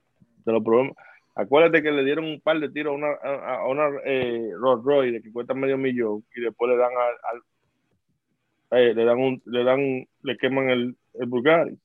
de 0.44 0.52
los 0.52 0.64
problemas. 0.64 0.96
Acuérdate 1.36 1.80
que 1.80 1.92
le 1.92 2.04
dieron 2.04 2.24
un 2.24 2.40
par 2.40 2.58
de 2.58 2.70
tiros 2.70 2.92
a 2.92 2.96
una, 2.96 3.12
a 3.12 3.68
una 3.68 3.84
eh, 4.04 4.50
Rolls 4.58 4.84
Royce 4.84 5.22
que 5.22 5.30
cuesta 5.30 5.54
medio 5.54 5.78
millón 5.78 6.24
y 6.34 6.40
después 6.40 6.72
le 6.72 6.76
dan 6.76 6.90
al, 7.30 8.80
eh, 8.80 8.94
le 8.94 9.04
dan 9.04 9.18
un, 9.18 9.40
le 9.46 9.62
dan, 9.62 10.08
le 10.22 10.36
queman 10.36 10.70
el, 10.70 10.96
el 11.14 11.26
Bulgari. 11.26 11.78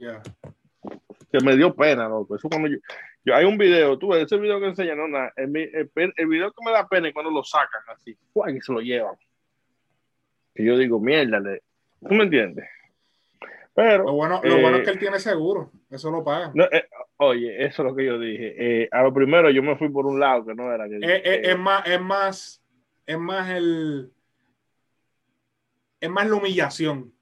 Ya. 0.00 0.20
Que 1.30 1.38
me 1.44 1.56
dio 1.56 1.72
pena, 1.72 2.08
loco. 2.08 2.34
Eso 2.34 2.48
cuando 2.48 2.66
yo, 2.66 2.78
yo, 3.24 3.32
hay 3.32 3.44
un 3.44 3.56
video, 3.56 3.96
tú 3.96 4.08
ves 4.08 4.24
ese 4.24 4.38
video 4.38 4.58
que 4.58 4.66
enseña, 4.66 4.96
no, 4.96 5.06
el, 5.36 5.56
el, 6.16 6.26
video 6.26 6.50
que 6.50 6.64
me 6.64 6.72
da 6.72 6.88
pena 6.88 7.06
es 7.06 7.14
cuando 7.14 7.30
lo 7.30 7.44
sacan 7.44 7.82
así, 7.94 8.10
y 8.10 8.60
se 8.60 8.72
lo 8.72 8.80
llevan 8.80 9.14
y 10.58 10.64
yo 10.64 10.76
digo, 10.76 11.00
mierda, 11.00 11.40
¿tú 12.00 12.14
me 12.14 12.24
entiendes? 12.24 12.66
Pero, 13.74 14.04
lo 14.04 14.12
bueno, 14.12 14.40
lo 14.42 14.60
bueno 14.60 14.78
es 14.78 14.84
que 14.84 14.90
él 14.90 14.98
tiene 14.98 15.20
seguro, 15.20 15.70
eso 15.88 16.10
lo 16.10 16.24
paga. 16.24 16.52
Eh, 16.72 16.88
oye, 17.18 17.64
eso 17.64 17.82
es 17.82 17.88
lo 17.88 17.94
que 17.94 18.04
yo 18.04 18.18
dije. 18.18 18.54
Eh, 18.58 18.88
a 18.90 19.04
lo 19.04 19.14
primero 19.14 19.50
yo 19.50 19.62
me 19.62 19.76
fui 19.76 19.88
por 19.88 20.04
un 20.04 20.18
lado 20.18 20.44
que 20.44 20.54
no 20.54 20.72
era 20.72 20.88
que. 20.88 20.96
Eh, 20.96 21.42
es, 21.44 21.56
más, 21.56 21.86
es 21.86 22.00
más, 22.00 22.62
es 23.06 23.18
más 23.18 23.48
el. 23.50 24.10
Es 26.00 26.10
más 26.10 26.28
la 26.28 26.34
humillación. 26.34 27.12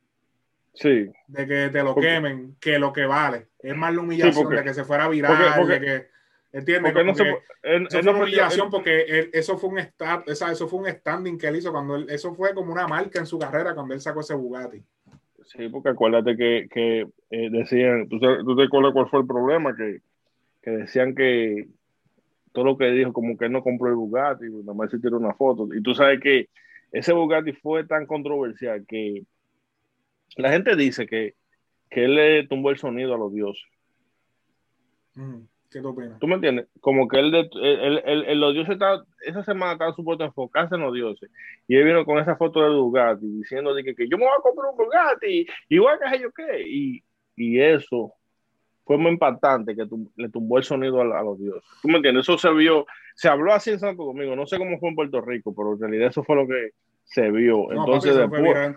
Sí. 0.72 1.10
De 1.26 1.46
que 1.46 1.68
te 1.68 1.82
lo 1.82 1.94
quemen 1.94 2.56
que 2.58 2.78
lo 2.78 2.90
que 2.90 3.04
vale. 3.04 3.48
Es 3.58 3.76
más 3.76 3.94
la 3.94 4.00
humillación 4.00 4.48
de 4.48 4.64
que 4.64 4.72
se 4.72 4.84
fuera 4.84 5.08
viral, 5.08 5.66
de 5.68 5.80
que 5.80 6.15
¿Entiendes? 6.52 6.92
Porque 6.92 7.04
no 7.04 7.14
se, 7.14 7.98
eso 7.98 8.14
fue 8.14 8.30
una 8.32 8.70
porque 8.70 9.30
eso 9.32 9.58
fue 9.58 9.70
un 9.70 9.78
eso 9.78 10.68
fue 10.68 10.78
un 10.78 10.88
standing 10.88 11.38
que 11.38 11.48
él 11.48 11.56
hizo 11.56 11.72
cuando 11.72 11.96
él, 11.96 12.06
eso 12.08 12.34
fue 12.34 12.54
como 12.54 12.72
una 12.72 12.86
marca 12.86 13.18
en 13.18 13.26
su 13.26 13.38
carrera 13.38 13.74
cuando 13.74 13.94
él 13.94 14.00
sacó 14.00 14.20
ese 14.20 14.34
Bugatti. 14.34 14.82
Sí, 15.44 15.68
porque 15.68 15.90
acuérdate 15.90 16.36
que, 16.36 16.68
que 16.70 17.06
eh, 17.30 17.50
decían, 17.50 18.08
¿tú, 18.08 18.18
te 18.18 18.62
acuerdas 18.62 18.92
cuál 18.92 19.08
fue 19.08 19.20
el 19.20 19.26
problema? 19.26 19.76
Que, 19.76 20.00
que, 20.62 20.70
decían 20.70 21.14
que 21.14 21.68
todo 22.52 22.64
lo 22.64 22.76
que 22.76 22.90
dijo, 22.90 23.12
como 23.12 23.36
que 23.36 23.44
él 23.44 23.52
no 23.52 23.62
compró 23.62 23.88
el 23.88 23.94
Bugatti, 23.94 24.46
nada 24.46 24.74
más 24.74 24.90
se 24.90 24.98
tiró 24.98 25.18
una 25.18 25.34
foto. 25.34 25.68
Y 25.72 25.82
tú 25.82 25.94
sabes 25.94 26.20
que 26.20 26.48
ese 26.90 27.12
Bugatti 27.12 27.52
fue 27.52 27.84
tan 27.84 28.06
controversial 28.06 28.84
que 28.88 29.24
la 30.36 30.50
gente 30.50 30.74
dice 30.74 31.06
que, 31.06 31.34
que 31.90 32.04
él 32.04 32.14
le 32.14 32.46
tumbó 32.48 32.70
el 32.70 32.78
sonido 32.78 33.14
a 33.14 33.18
los 33.18 33.32
dioses. 33.32 33.70
Mm. 35.14 35.42
¿Qué 35.76 35.82
tú 35.82 35.88
opinas? 35.88 36.18
¿Tú 36.18 36.26
me 36.26 36.36
entiendes? 36.36 36.68
Como 36.80 37.06
que 37.06 37.18
él, 37.18 37.34
él, 37.34 38.02
él, 38.06 38.40
los 38.40 38.54
dioses 38.54 38.78
esa 39.26 39.44
semana 39.44 39.72
estaba 39.72 39.92
supuesto 39.92 40.24
a 40.24 40.28
enfocarse 40.28 40.74
en 40.74 40.80
los 40.80 40.94
dioses. 40.94 41.30
Y 41.68 41.76
él 41.76 41.84
vino 41.84 42.02
con 42.06 42.18
esa 42.18 42.34
foto 42.34 42.62
de 42.62 42.70
Bugatti 42.70 43.26
diciendo 43.26 43.74
que, 43.74 43.94
que 43.94 44.08
yo 44.08 44.16
me 44.16 44.24
voy 44.24 44.32
a 44.38 44.40
comprar 44.40 44.70
un 44.70 44.78
Bugatti 44.78 45.42
a 45.42 46.10
que 46.10 46.18
yo 46.18 46.32
qué. 46.32 46.62
Y, 46.66 47.04
y 47.36 47.60
eso 47.60 48.14
fue 48.86 48.96
muy 48.96 49.12
impactante 49.12 49.76
que 49.76 49.86
le 50.16 50.30
tumbó 50.30 50.56
el 50.56 50.64
sonido 50.64 51.02
a, 51.02 51.22
los 51.22 51.38
dioses. 51.38 51.68
¿Tú 51.82 51.88
me 51.88 51.96
entiendes? 51.96 52.22
Eso 52.22 52.38
se 52.38 52.50
vio, 52.54 52.86
se 53.14 53.28
habló 53.28 53.52
así 53.52 53.68
en 53.68 53.78
Santo 53.78 54.02
Domingo, 54.02 54.34
no 54.34 54.46
sé 54.46 54.56
cómo 54.56 54.78
fue 54.78 54.88
en 54.88 54.94
Puerto 54.94 55.20
Rico, 55.20 55.54
pero 55.54 55.74
en 55.74 55.80
realidad 55.80 56.08
eso 56.08 56.24
fue 56.24 56.36
lo 56.36 56.46
que 56.46 56.70
se 57.04 57.30
vio. 57.30 57.70
entonces, 57.70 58.16
después, 58.16 58.74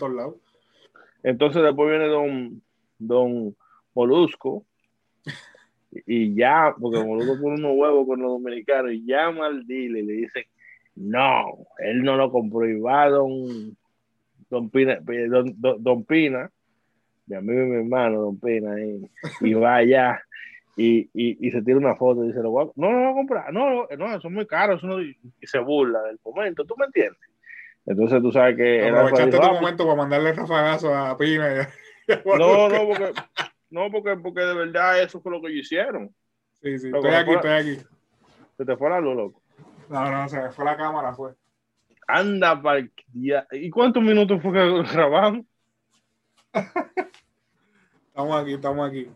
entonces 1.23 1.63
después 1.63 1.89
viene 1.91 2.07
don, 2.07 2.61
don 2.97 3.55
Molusco 3.95 4.65
y 5.91 6.35
ya, 6.35 6.75
porque 6.79 7.03
Molusco 7.03 7.41
pone 7.41 7.55
unos 7.55 7.75
huevos 7.75 8.07
con 8.07 8.21
los 8.21 8.31
dominicanos 8.31 8.91
y 8.91 9.05
llama 9.05 9.47
al 9.47 9.65
dealer 9.65 10.03
y 10.03 10.07
le 10.07 10.13
dicen, 10.13 10.43
no, 10.95 11.65
él 11.79 12.03
no 12.03 12.15
lo 12.15 12.31
compró 12.31 12.67
y 12.67 12.79
va 12.79 13.09
don, 13.09 13.75
don 14.49 14.69
Pina, 14.69 14.99
don 15.79 16.03
Pina 16.05 16.51
mi 17.29 17.35
amigo 17.35 17.61
y 17.61 17.65
mi 17.67 17.75
hermano, 17.77 18.21
Don 18.21 18.39
Pina, 18.39 18.75
y, 18.81 19.53
va 19.53 19.75
allá 19.75 20.21
y, 20.75 21.09
y, 21.13 21.51
se 21.51 21.61
tira 21.61 21.77
una 21.77 21.95
foto 21.95 22.23
y 22.23 22.27
dice, 22.27 22.39
no, 22.39 22.71
no 22.75 22.91
lo 22.91 22.97
voy 22.97 23.11
a 23.11 23.13
comprar, 23.13 23.53
no, 23.53 23.85
no, 23.97 24.15
eso 24.15 24.27
es 24.27 24.33
muy 24.33 24.47
caro, 24.47 24.75
eso 24.75 25.01
y 25.01 25.15
se 25.43 25.59
burla 25.59 26.01
del 26.03 26.19
momento, 26.23 26.65
¿tú 26.65 26.75
me 26.77 26.85
entiendes? 26.85 27.19
Entonces 27.85 28.21
tú 28.21 28.31
sabes 28.31 28.55
que... 28.55 28.87
Aprovechaste 28.87 29.37
tu 29.37 29.37
ah, 29.37 29.49
pues 29.49 29.61
momento 29.61 29.83
para 29.83 29.97
mandarle 29.97 30.33
rafagazo 30.33 30.95
a 30.95 31.17
Pina. 31.17 31.67
no, 32.25 32.69
no, 32.69 32.87
porque, 32.87 33.11
no 33.69 33.91
porque, 33.91 34.15
porque 34.17 34.41
de 34.41 34.53
verdad 34.53 35.01
eso 35.01 35.21
fue 35.21 35.31
lo 35.31 35.41
que 35.41 35.47
ellos 35.47 35.65
hicieron. 35.65 36.13
Sí, 36.61 36.77
sí, 36.79 36.91
estoy 36.93 37.11
aquí, 37.11 37.31
estoy 37.31 37.51
aquí. 37.51 37.77
Se 38.57 38.65
te 38.65 38.75
fue 38.75 38.89
la 38.89 38.99
luz, 38.99 39.15
loco. 39.15 39.41
No, 39.89 40.11
no, 40.11 40.27
se 40.27 40.39
me 40.39 40.51
fue 40.51 40.65
la 40.65 40.75
cámara, 40.75 41.13
fue. 41.13 41.33
Anda, 42.07 42.61
para 42.61 42.87
¿y 43.51 43.69
cuántos 43.69 44.03
minutos 44.03 44.41
fue 44.41 44.51
que 44.51 44.83
grabamos? 44.93 45.45
estamos 48.07 48.41
aquí, 48.41 48.53
estamos 48.53 48.89
aquí. 48.89 49.09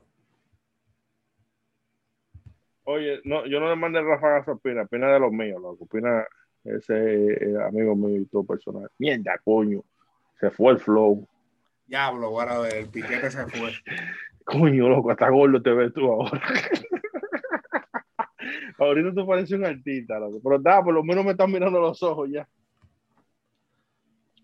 Oye, 2.85 3.21
no, 3.23 3.45
yo 3.45 3.59
no 3.59 3.69
le 3.69 3.75
mandé 3.75 4.01
Rafa 4.01 4.51
a 4.51 4.55
Pina, 4.55 4.85
Pina 4.85 5.11
de 5.11 5.19
los 5.19 5.31
míos, 5.31 5.61
loco. 5.61 5.85
Pina, 5.87 6.25
ese 6.63 7.37
amigo 7.65 7.95
mío 7.95 8.21
y 8.21 8.25
todo 8.25 8.43
personal. 8.43 8.89
Mierda, 8.97 9.37
coño. 9.43 9.83
Se 10.39 10.51
fue 10.51 10.73
el 10.73 10.79
flow. 10.79 11.27
Diablo, 11.87 12.27
ahora 12.27 12.67
el 12.69 12.87
piquete 12.87 13.31
se 13.31 13.45
fue. 13.47 13.71
Coño, 14.45 14.89
loco, 14.89 15.11
hasta 15.11 15.29
gordo 15.29 15.61
te 15.61 15.71
ves 15.71 15.93
tú 15.93 16.11
ahora. 16.11 16.41
Ahorita 18.77 19.13
tú 19.13 19.25
pareces 19.25 19.57
un 19.57 19.65
artista, 19.65 20.19
loco. 20.19 20.39
Pero 20.43 20.59
da, 20.59 20.83
por 20.83 20.93
lo 20.93 21.03
menos 21.03 21.23
me 21.23 21.31
están 21.31 21.51
mirando 21.51 21.79
los 21.79 22.01
ojos 22.03 22.29
ya. 22.29 22.47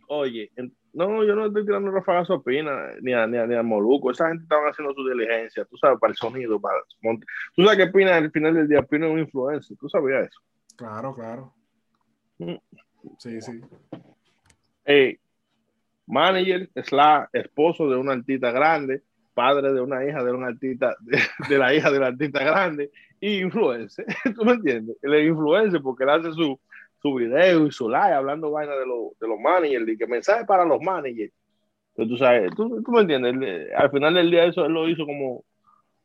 Oye, 0.08 0.52
no, 0.94 1.24
yo 1.24 1.36
no 1.36 1.46
estoy 1.46 1.66
tirando 1.66 1.92
rafagazo 1.92 2.34
a 2.34 2.44
Pina 2.44 2.94
ni 3.02 3.14
a, 3.14 3.28
ni, 3.28 3.38
a, 3.38 3.46
ni 3.46 3.56
a 3.56 3.62
Moluco. 3.62 4.12
Esa 4.12 4.30
gente 4.30 4.44
estaba 4.44 4.70
haciendo 4.70 4.94
su 4.94 5.08
diligencia, 5.08 5.66
tú 5.66 5.78
sabes, 5.78 6.00
para 6.00 6.12
el 6.12 6.18
sonido. 6.18 6.60
Para... 6.60 6.76
Tú 7.56 7.64
sabes 7.64 7.78
que 7.78 7.92
Pina, 7.92 8.16
al 8.16 8.32
final 8.32 8.56
del 8.56 8.68
día, 8.68 8.82
Pina 8.82 9.08
es 9.08 9.14
un 9.14 9.20
influencer. 9.20 9.78
¿Tú 9.78 9.88
sabías 9.88 10.28
eso? 10.28 10.40
Claro, 10.76 11.14
claro. 11.14 11.54
Mm. 12.40 12.56
Sí, 13.18 13.42
sí. 13.42 13.62
Hey, 14.84 15.20
manager 16.08 16.70
es 16.74 16.92
la 16.92 17.30
esposo 17.32 17.90
de 17.90 17.98
una 17.98 18.14
artista 18.14 18.52
grande, 18.52 19.04
padre 19.40 19.72
de 19.72 19.80
una 19.80 20.06
hija 20.06 20.22
de 20.22 20.34
una 20.34 20.48
artista, 20.48 20.98
de, 21.48 21.58
la 21.58 21.74
hija 21.74 21.90
de 21.90 22.00
la 22.00 22.08
artista 22.08 22.44
grande, 22.44 22.92
y 23.22 23.40
influencer. 23.40 24.06
¿Tú 24.36 24.44
me 24.44 24.52
entiendes? 24.52 24.98
Él 25.02 25.14
es 25.14 25.30
influencer 25.30 25.82
porque 25.82 26.04
él 26.04 26.10
hace 26.10 26.34
su, 26.34 26.60
su 27.02 27.14
video 27.14 27.66
y 27.66 27.72
su 27.72 27.88
live 27.88 28.14
hablando 28.14 28.52
vaina 28.52 28.74
de, 28.74 28.80
de 28.80 29.28
los 29.28 29.40
managers 29.40 29.88
y 29.88 29.98
que 29.98 30.08
mensaje 30.08 30.44
para 30.44 30.66
los 30.66 30.82
managers. 30.82 31.32
Entonces, 31.92 32.12
tú 32.12 32.18
sabes, 32.18 32.52
tú, 32.54 32.84
tú 32.84 32.92
me 32.92 33.02
entiendes, 33.02 33.70
al 33.78 33.90
final 33.92 34.14
del 34.14 34.30
día 34.30 34.44
eso 34.44 34.66
él 34.66 34.74
lo 34.74 34.90
hizo 34.90 35.06
como, 35.06 35.46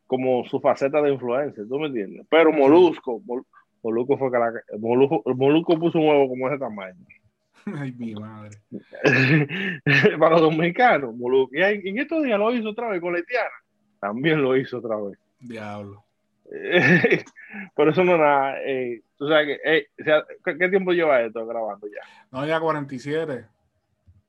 como 0.07 0.45
su 0.45 0.61
faceta 0.61 1.01
de 1.01 1.11
influencer, 1.11 1.67
¿tú 1.67 1.77
me 1.77 1.87
entiendes? 1.87 2.25
Pero 2.29 2.53
Molusco, 2.53 3.21
Molusco 3.83 4.17
fue 4.17 4.31
que 4.31 4.37
la, 4.37 4.53
Molusco, 4.79 5.23
Molusco 5.35 5.77
puso 5.77 5.99
un 5.99 6.07
huevo 6.07 6.29
como 6.29 6.47
ese 6.47 6.57
tamaño. 6.57 7.05
Ay, 7.77 7.91
mi 7.93 8.13
madre. 8.15 8.57
para 10.19 10.31
los 10.31 10.41
dominicanos, 10.41 11.15
Molusco. 11.15 11.55
Y 11.55 11.61
en 11.61 11.99
estos 11.99 12.23
días 12.23 12.37
lo 12.37 12.53
hizo 12.53 12.69
otra 12.69 12.89
vez 12.89 13.01
con 13.01 13.13
Letiana. 13.13 13.49
También 13.99 14.41
lo 14.41 14.55
hizo 14.55 14.77
otra 14.77 14.97
vez. 14.97 15.17
Diablo. 15.39 16.03
Por 17.75 17.89
eso 17.89 18.03
no 18.03 18.17
nada. 18.17 18.61
Eh, 18.61 19.01
tú 19.17 19.27
sabes 19.27 19.59
que, 19.63 19.87
¿qué, 20.59 20.69
tiempo 20.69 20.91
lleva 20.91 21.21
esto 21.21 21.45
grabando 21.45 21.87
ya? 21.87 22.01
No, 22.31 22.45
ya 22.45 22.59
47. 22.59 23.45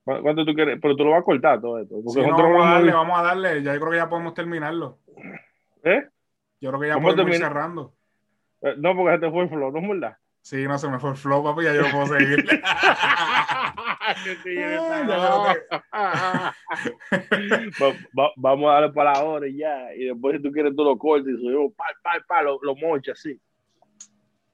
¿Cuánto 0.05 0.45
tú 0.45 0.55
quieres? 0.55 0.79
Pero 0.81 0.97
tú 0.97 1.05
lo 1.05 1.11
vas 1.11 1.21
a 1.21 1.25
cortar 1.25 1.61
todo 1.61 1.81
esto. 1.81 1.97
vamos 2.03 2.65
a 2.65 2.71
darle, 2.71 2.93
vamos 2.93 3.19
a 3.19 3.23
darle. 3.23 3.63
Ya 3.63 3.75
yo 3.75 3.81
creo 3.81 3.91
que 3.91 3.99
ya 3.99 4.09
podemos 4.09 4.35
terminarlo. 4.35 4.99
¿Eh? 5.83 6.09
Yo 6.61 6.71
creo 6.71 6.81
que 6.81 6.89
ya 6.89 6.99
podemos 6.99 7.29
ir 7.29 7.41
cerrando. 7.41 7.93
Eh, 8.63 8.75
no, 8.79 8.97
porque 8.97 9.15
se 9.15 9.21
te 9.21 9.31
fue 9.31 9.43
el 9.43 9.49
flow, 9.51 9.73
¿no 9.73 9.81
es 9.81 9.89
verdad? 9.89 10.17
Sí, 10.47 10.63
no, 10.63 10.79
se 10.79 10.89
me 10.89 11.01
fue 11.01 11.11
el 11.11 11.17
flow, 11.17 11.43
papi, 11.43 11.65
ya 11.65 11.75
yo 11.75 11.83
no 11.83 11.91
puedo 11.91 12.07
seguir. 12.07 12.47
vamos 18.37 18.71
a 18.71 18.75
darle 18.75 18.93
para 18.93 19.15
la 19.15 19.25
hora 19.25 19.49
y 19.49 19.57
ya. 19.57 19.93
Y 19.93 20.05
después, 20.05 20.37
si 20.37 20.43
tú 20.45 20.53
quieres, 20.53 20.77
tú 20.77 20.85
lo 20.85 20.97
cortes 20.97 21.35
y 21.35 21.39
subimos, 21.39 21.73
pa, 21.75 21.87
pa, 22.01 22.25
pa, 22.29 22.43
lo, 22.45 22.61
lo 22.63 22.77
mochas 22.77 23.19
así. 23.19 23.37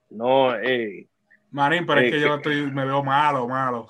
No, 0.09 0.57
eh. 0.57 1.07
Marín, 1.51 1.84
pero 1.84 2.01
es 2.01 2.11
que 2.11 2.20
yo 2.22 2.36
estoy, 2.36 2.70
me 2.70 2.86
veo 2.86 3.05
malo, 3.05 3.47
malo. 3.47 3.86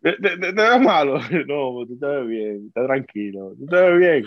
¿Te, 0.00 0.14
te, 0.14 0.34
ves 0.34 0.80
malo? 0.80 1.20
No, 1.46 1.84
tú 1.86 1.98
te 2.00 2.06
ves 2.06 2.26
bien, 2.26 2.66
estás 2.68 2.86
tranquilo. 2.86 3.52
Tú 3.58 3.66
te 3.66 3.76
ves 3.76 3.98
bien. 3.98 4.24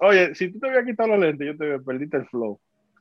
oye, 0.00 0.34
si 0.34 0.50
tú 0.50 0.60
te 0.60 0.68
habías 0.68 0.86
quitado 0.86 1.10
los 1.10 1.18
lentes, 1.18 1.46
yo 1.46 1.54
te 1.58 1.78
perdiste 1.80 2.16
el 2.16 2.26
flow. 2.28 2.58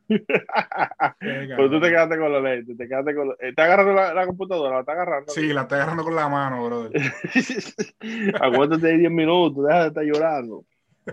Pero 0.07 1.69
tú 1.69 1.81
te 1.81 1.89
quedaste 1.89 2.17
con 2.17 2.31
los 2.31 2.43
lentes, 2.43 2.77
te 2.77 2.87
quedaste 2.87 3.15
con 3.15 3.27
los... 3.29 3.39
¿Estás 3.39 3.65
agarrando 3.65 3.93
la, 3.93 4.25
computadora? 4.25 4.75
¿La 4.75 4.79
estás 4.81 4.95
agarrando? 4.95 5.31
Sí, 5.31 5.53
la 5.53 5.61
estoy 5.61 5.77
agarrando 5.77 6.03
con 6.03 6.15
la 6.15 6.29
mano, 6.29 6.65
brother. 6.65 7.01
Aguántate 8.41 8.97
10 8.97 9.11
minutos, 9.11 9.65
deja 9.65 9.81
de 9.81 9.87
estar 9.87 10.03
llorando. 10.03 10.65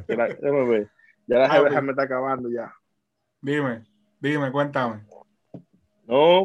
déjame 0.06 0.68
ver. 0.68 0.88
Ya 1.26 1.38
la 1.38 1.46
ah, 1.46 1.80
me 1.80 1.90
está 1.90 2.02
acabando 2.02 2.50
ya. 2.50 2.72
Dime, 3.40 3.82
dime, 4.20 4.52
cuéntame. 4.52 5.02
No, 6.06 6.44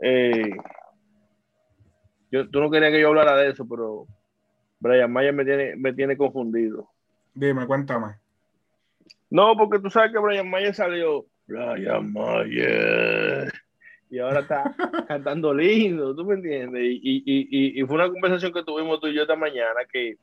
eh, 0.00 0.56
yo, 2.30 2.48
tú 2.48 2.60
no 2.60 2.70
querías 2.70 2.92
que 2.92 3.00
yo 3.00 3.08
hablara 3.08 3.36
de 3.36 3.50
eso, 3.50 3.66
pero 3.68 4.06
Brian 4.78 5.12
Mayer 5.12 5.32
me 5.32 5.44
tiene, 5.44 5.76
me 5.76 5.92
tiene 5.92 6.16
confundido. 6.16 6.88
Dime, 7.34 7.66
cuéntame. 7.66 8.16
No, 9.28 9.56
porque 9.56 9.78
tú 9.78 9.90
sabes 9.90 10.12
que 10.12 10.18
Brian 10.18 10.48
Mayer 10.48 10.74
salió 10.74 11.26
Brian 11.50 12.12
Mayer. 12.12 13.52
Y 14.08 14.18
ahora 14.18 14.40
está 14.40 14.74
cantando 15.08 15.52
lindo, 15.52 16.14
¿tú 16.14 16.24
me 16.24 16.34
entiendes? 16.34 16.82
Y, 16.82 17.00
y, 17.02 17.22
y, 17.24 17.80
y, 17.80 17.86
fue 17.86 17.96
una 17.96 18.08
conversación 18.08 18.52
que 18.52 18.64
tuvimos 18.64 19.00
tú 19.00 19.08
y 19.08 19.14
yo 19.14 19.22
esta 19.22 19.36
mañana 19.36 19.80
que 19.92 20.16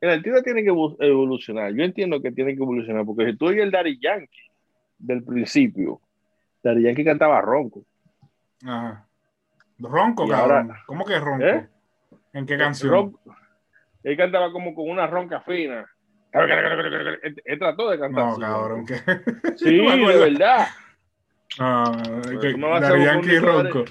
el 0.00 0.10
artista 0.10 0.42
tiene 0.42 0.62
que 0.62 0.68
evolucionar. 0.68 1.72
Yo 1.74 1.82
entiendo 1.82 2.20
que 2.20 2.32
tiene 2.32 2.54
que 2.54 2.62
evolucionar, 2.62 3.04
porque 3.04 3.26
si 3.26 3.36
tú 3.36 3.46
oyes 3.46 3.62
el 3.62 3.70
Daddy 3.70 3.98
Yankee 3.98 4.50
del 4.98 5.22
principio, 5.22 6.00
Daddy 6.62 6.82
Yankee 6.82 7.04
cantaba 7.04 7.40
ronco. 7.40 7.84
Ajá. 8.64 9.06
Ronco, 9.78 10.28
cabrón. 10.28 10.72
¿Cómo 10.86 11.04
que 11.04 11.18
ronco? 11.18 11.44
¿Eh? 11.44 11.68
¿En 12.32 12.46
qué 12.46 12.56
canción? 12.56 13.16
Él 14.02 14.16
cantaba 14.16 14.52
como 14.52 14.74
con 14.74 14.88
una 14.88 15.06
ronca 15.06 15.40
fina. 15.40 15.86
Él 16.34 17.58
trató 17.58 17.90
de 17.90 17.98
cantar. 17.98 18.24
No, 18.24 18.36
cabrón. 18.38 18.86
¿qué? 18.86 18.96
Sí, 19.56 19.76
de 19.86 20.18
verdad. 20.18 20.66
Ah, 21.58 21.92
que 22.40 22.52
Daddy 22.52 23.04
Yankee 23.04 23.38
ronco. 23.38 23.84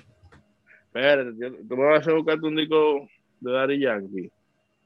Espérate, 0.88 1.32
tú 1.68 1.78
me 1.78 1.86
vas 1.86 2.08
a 2.08 2.14
buscar 2.14 2.40
un 2.42 2.56
disco 2.56 3.08
de 3.40 3.52
Daddy 3.52 3.80
Yankee. 3.80 4.32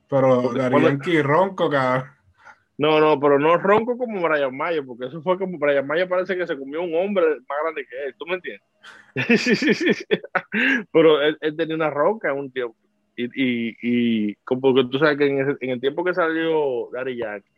Pero 0.09 0.53
Daddy 0.53 0.81
Yankee 0.81 1.21
ronco, 1.21 1.69
cabrón. 1.69 2.17
No, 2.77 2.99
no, 2.99 3.19
pero 3.19 3.39
no 3.39 3.57
ronco 3.57 3.97
como 3.97 4.21
Brian 4.21 4.55
Mayer, 4.55 4.85
porque 4.85 5.07
eso 5.07 5.21
fue 5.23 5.39
como 5.39 5.57
Brian 5.57 5.87
Mayer 5.87 6.07
parece 6.07 6.37
que 6.37 6.45
se 6.45 6.57
comió 6.57 6.83
un 6.83 6.93
hombre 6.93 7.25
más 7.25 7.57
grande 7.63 7.87
que 7.89 8.05
él, 8.05 8.15
¿tú 8.19 8.25
me 8.27 8.35
entiendes? 8.35 8.61
sí, 9.41 9.55
sí, 9.55 9.73
sí, 9.73 10.05
Pero 10.91 11.21
él, 11.21 11.57
tenía 11.57 11.75
una 11.75 11.89
ronca 11.89 12.29
en 12.29 12.37
un 12.37 12.51
tiempo. 12.51 12.75
Y, 13.17 13.25
y, 13.25 13.77
y 13.81 14.35
porque 14.45 14.85
tú 14.91 14.99
sabes 14.99 15.17
que 15.17 15.25
en, 15.27 15.71
el 15.71 15.81
tiempo 15.81 16.03
que 16.03 16.13
salió 16.13 16.89
Gary 16.91 17.17
Yankee, 17.17 17.49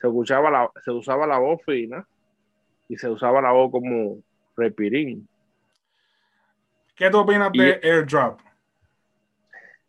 se 0.00 0.06
escuchaba 0.06 0.50
la, 0.50 0.70
se 0.84 0.90
usaba 0.90 1.26
la 1.26 1.38
voz 1.38 1.60
fina 1.64 2.06
y 2.88 2.96
se 2.96 3.08
usaba 3.08 3.40
la 3.40 3.52
voz 3.52 3.70
como 3.72 4.18
repirín. 4.56 5.26
¿Qué 6.94 7.10
tú 7.10 7.18
opinas 7.18 7.50
de 7.52 7.80
Airdrop? 7.82 8.38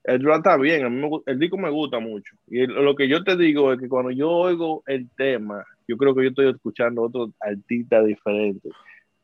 el 0.05 0.19
drop 0.19 0.37
está 0.37 0.57
bien, 0.57 1.03
el 1.25 1.39
disco 1.39 1.57
me 1.57 1.69
gusta 1.69 1.99
mucho. 1.99 2.35
Y 2.47 2.65
lo 2.67 2.95
que 2.95 3.07
yo 3.07 3.23
te 3.23 3.35
digo 3.35 3.73
es 3.73 3.79
que 3.79 3.89
cuando 3.89 4.11
yo 4.11 4.29
oigo 4.29 4.83
el 4.85 5.09
tema, 5.17 5.65
yo 5.87 5.97
creo 5.97 6.13
que 6.13 6.23
yo 6.23 6.29
estoy 6.29 6.49
escuchando 6.49 7.01
otro 7.01 7.31
artista 7.39 8.03
diferente. 8.03 8.69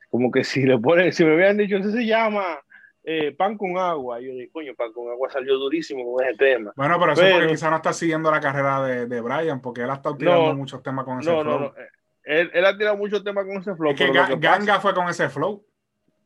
Como 0.10 0.32
que 0.32 0.44
si 0.44 0.64
le 0.64 0.78
ponen, 0.80 1.14
si 1.14 1.24
me 1.24 1.36
hubieran 1.36 1.58
dicho, 1.58 1.78
ese 1.78 1.92
se 1.92 2.06
llama 2.06 2.60
eh, 3.04 3.32
pan 3.32 3.58
con 3.58 3.78
agua. 3.78 4.22
Y 4.22 4.28
yo 4.28 4.34
dije, 4.34 4.50
coño, 4.52 4.76
pan 4.76 4.92
con 4.94 5.10
agua 5.10 5.30
salió 5.30 5.58
durísimo 5.58 6.04
con 6.12 6.26
ese 6.26 6.38
tema. 6.38 6.74
Bueno, 6.76 7.00
pero 7.00 7.14
eso 7.14 7.24
porque 7.32 7.48
quizá 7.48 7.70
no 7.70 7.78
está 7.78 7.94
siguiendo 7.94 8.30
la 8.32 8.40
carrera 8.40 8.82
de, 8.84 9.06
de 9.08 9.22
Brian, 9.22 9.62
porque 9.62 9.82
él 9.82 9.90
ha 9.90 9.96
estado 9.96 10.18
tirando 10.18 10.56
muchos 10.56 10.82
temas 10.84 11.06
con 11.06 11.20
ese 11.20 11.32
no, 11.32 11.42
flow. 11.42 11.60
No, 11.60 11.66
no, 11.66 11.74
él, 12.24 12.52
él, 12.54 12.66
ha 12.66 12.78
tirado 12.78 12.98
muchos 12.98 13.24
temas 13.24 13.46
con 13.46 13.58
ese 13.58 13.76
flow. 13.76 13.92
Es 13.92 13.98
que, 13.98 14.38
Ganga 14.38 14.80
fue 14.80 14.94
con 14.94 15.10
ese 15.10 15.30
flow. 15.30 15.66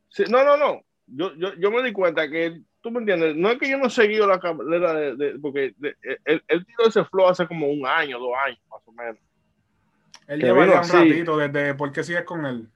Sí, 0.08 0.24
no, 0.28 0.44
no, 0.44 0.56
no. 0.56 0.82
Yo, 1.06 1.34
yo, 1.36 1.54
yo 1.54 1.70
me 1.70 1.82
di 1.82 1.92
cuenta 1.92 2.28
que 2.28 2.60
tú 2.80 2.90
me 2.90 3.00
entiendes, 3.00 3.34
no 3.36 3.50
es 3.50 3.58
que 3.58 3.68
yo 3.68 3.78
no 3.78 3.86
he 3.86 3.90
seguido 3.90 4.26
la 4.26 4.38
carrera 4.38 4.92
de, 4.92 5.16
de, 5.16 5.38
porque 5.38 5.74
de, 5.78 5.96
él, 6.24 6.42
él, 6.46 6.66
tiró 6.66 6.88
ese 6.88 7.04
flow 7.04 7.28
hace 7.28 7.46
como 7.46 7.68
un 7.68 7.86
año, 7.86 8.18
dos 8.18 8.32
años, 8.44 8.60
más 8.70 8.80
o 8.84 8.92
menos. 8.92 9.18
Él 10.28 10.40
lleva 10.40 10.66
ya 10.66 10.80
un 10.80 10.88
ratito 10.88 11.36
desde, 11.36 11.74
¿por 11.74 11.92
qué 11.92 12.02
sigues 12.02 12.24
con 12.24 12.44
él? 12.46 12.68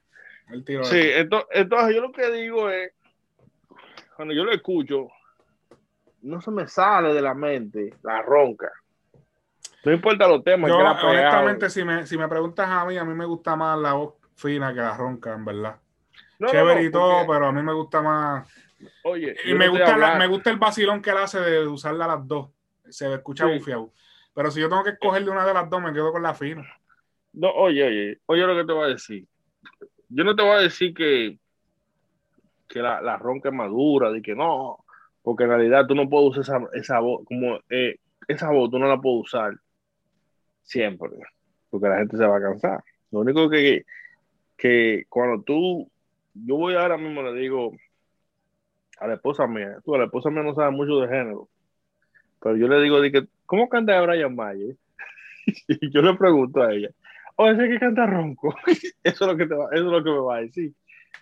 Sí, 0.83 1.11
entonces, 1.15 1.49
entonces 1.53 1.95
yo 1.95 2.01
lo 2.01 2.13
que 2.13 2.31
digo 2.33 2.71
es, 2.71 2.93
cuando 4.21 4.35
yo 4.35 4.45
lo 4.45 4.53
escucho, 4.53 5.09
no 6.21 6.43
se 6.43 6.51
me 6.51 6.69
sale 6.69 7.15
de 7.15 7.23
la 7.23 7.33
mente 7.33 7.95
la 8.03 8.21
ronca. 8.21 8.71
No 9.83 9.93
importa 9.93 10.29
los 10.29 10.45
temas. 10.45 10.71
Yo, 10.71 10.77
que 10.77 11.07
honestamente, 11.07 11.71
si 11.71 11.83
me, 11.85 12.07
si 12.07 12.19
me 12.19 12.29
preguntas 12.29 12.69
a 12.69 12.85
mí, 12.85 12.99
a 12.99 13.05
mí 13.07 13.15
me 13.15 13.25
gusta 13.25 13.57
más 13.57 13.79
la 13.79 13.95
voz 13.95 14.17
fina 14.37 14.75
que 14.75 14.81
la 14.81 14.95
ronca, 14.95 15.33
en 15.33 15.47
verdad. 15.47 15.81
No, 16.39 16.49
Chévere 16.49 16.75
no, 16.75 16.81
no, 16.83 16.87
y 16.87 16.91
todo, 16.91 17.27
pero 17.27 17.47
a 17.47 17.53
mí 17.53 17.63
me 17.63 17.73
gusta 17.73 18.03
más. 18.03 18.47
Oye, 19.05 19.35
y 19.43 19.55
me 19.55 19.69
gusta, 19.69 19.97
la, 19.97 20.17
me 20.17 20.27
gusta 20.27 20.51
el 20.51 20.59
vacilón 20.59 21.01
que 21.01 21.09
él 21.09 21.17
hace 21.17 21.41
de 21.41 21.67
usarla 21.67 22.05
a 22.05 22.09
las 22.09 22.29
dos. 22.29 22.51
Se 22.91 23.11
escucha 23.15 23.47
sí. 23.47 23.55
bufiado. 23.55 23.91
Pero 24.35 24.51
si 24.51 24.61
yo 24.61 24.69
tengo 24.69 24.85
que 24.85 24.91
escoger 24.91 25.25
de 25.25 25.31
una 25.31 25.47
de 25.47 25.55
las 25.55 25.71
dos, 25.71 25.81
me 25.81 25.95
quedo 25.95 26.13
con 26.13 26.23
la 26.23 26.35
fina. 26.35 26.69
No, 27.33 27.49
oye, 27.53 27.87
oye, 27.87 28.21
oye 28.27 28.47
lo 28.47 28.55
que 28.55 28.67
te 28.67 28.73
voy 28.75 28.85
a 28.85 28.93
decir. 28.93 29.27
Yo 30.11 30.25
no 30.25 30.37
te 30.37 30.43
voy 30.43 30.59
a 30.59 30.61
decir 30.61 30.93
que, 30.93 31.39
que 32.71 32.81
la, 32.81 33.03
la 33.03 33.19
ronca 33.19 33.49
es 33.51 33.55
madura, 33.55 34.11
de 34.11 34.23
que 34.23 34.35
no, 34.35 34.85
porque 35.23 35.45
en 35.45 35.51
realidad 35.51 35.87
tú 35.87 35.95
no 35.95 36.09
puedes 36.09 36.39
usar 36.39 36.63
esa, 36.63 36.79
esa 36.79 37.01
voz, 37.01 37.25
como 37.25 37.59
eh, 37.69 37.97
esa 38.29 38.51
voz 38.51 38.71
tú 38.71 38.79
no 38.79 38.87
la 38.87 39.01
puedes 39.01 39.23
usar 39.23 39.55
siempre, 40.63 41.11
porque 41.69 41.89
la 41.89 41.99
gente 41.99 42.17
se 42.17 42.27
va 42.27 42.39
a 42.39 42.41
cansar. 42.41 42.83
Lo 43.11 43.21
único 43.21 43.51
que, 43.51 43.85
que 44.57 45.05
cuando 45.09 45.43
tú, 45.43 45.91
yo 46.33 46.57
voy 46.57 46.75
ahora 46.75 46.97
mismo 46.97 47.23
le 47.23 47.35
digo 47.35 47.73
a 49.01 49.09
la 49.09 49.15
esposa 49.15 49.47
mía, 49.47 49.79
tú 49.85 49.95
a 49.95 49.99
la 49.99 50.05
esposa 50.05 50.31
mía 50.31 50.45
no 50.45 50.55
sabe 50.55 50.71
mucho 50.71 51.01
de 51.01 51.09
género, 51.09 51.49
pero 52.41 52.57
yo 52.57 52.69
le 52.69 52.81
digo, 52.81 53.01
de 53.01 53.11
que, 53.11 53.27
¿cómo 53.47 53.69
canta 53.69 54.01
Brian 54.01 54.35
Mayer? 54.35 54.77
y 55.69 55.91
yo 55.91 56.03
le 56.03 56.15
pregunto 56.15 56.63
a 56.63 56.73
ella, 56.73 56.91
o 57.35 57.49
ese 57.49 57.69
que 57.69 57.81
canta 57.81 58.07
ronco, 58.07 58.55
eso 58.67 58.85
es 59.03 59.21
lo 59.21 59.37
que 59.37 59.47
te 59.47 59.55
va, 59.55 59.67
eso 59.73 59.87
es 59.87 59.93
lo 59.93 60.05
que 60.05 60.11
me 60.11 60.19
va 60.19 60.37
a 60.37 60.41
decir. 60.43 60.73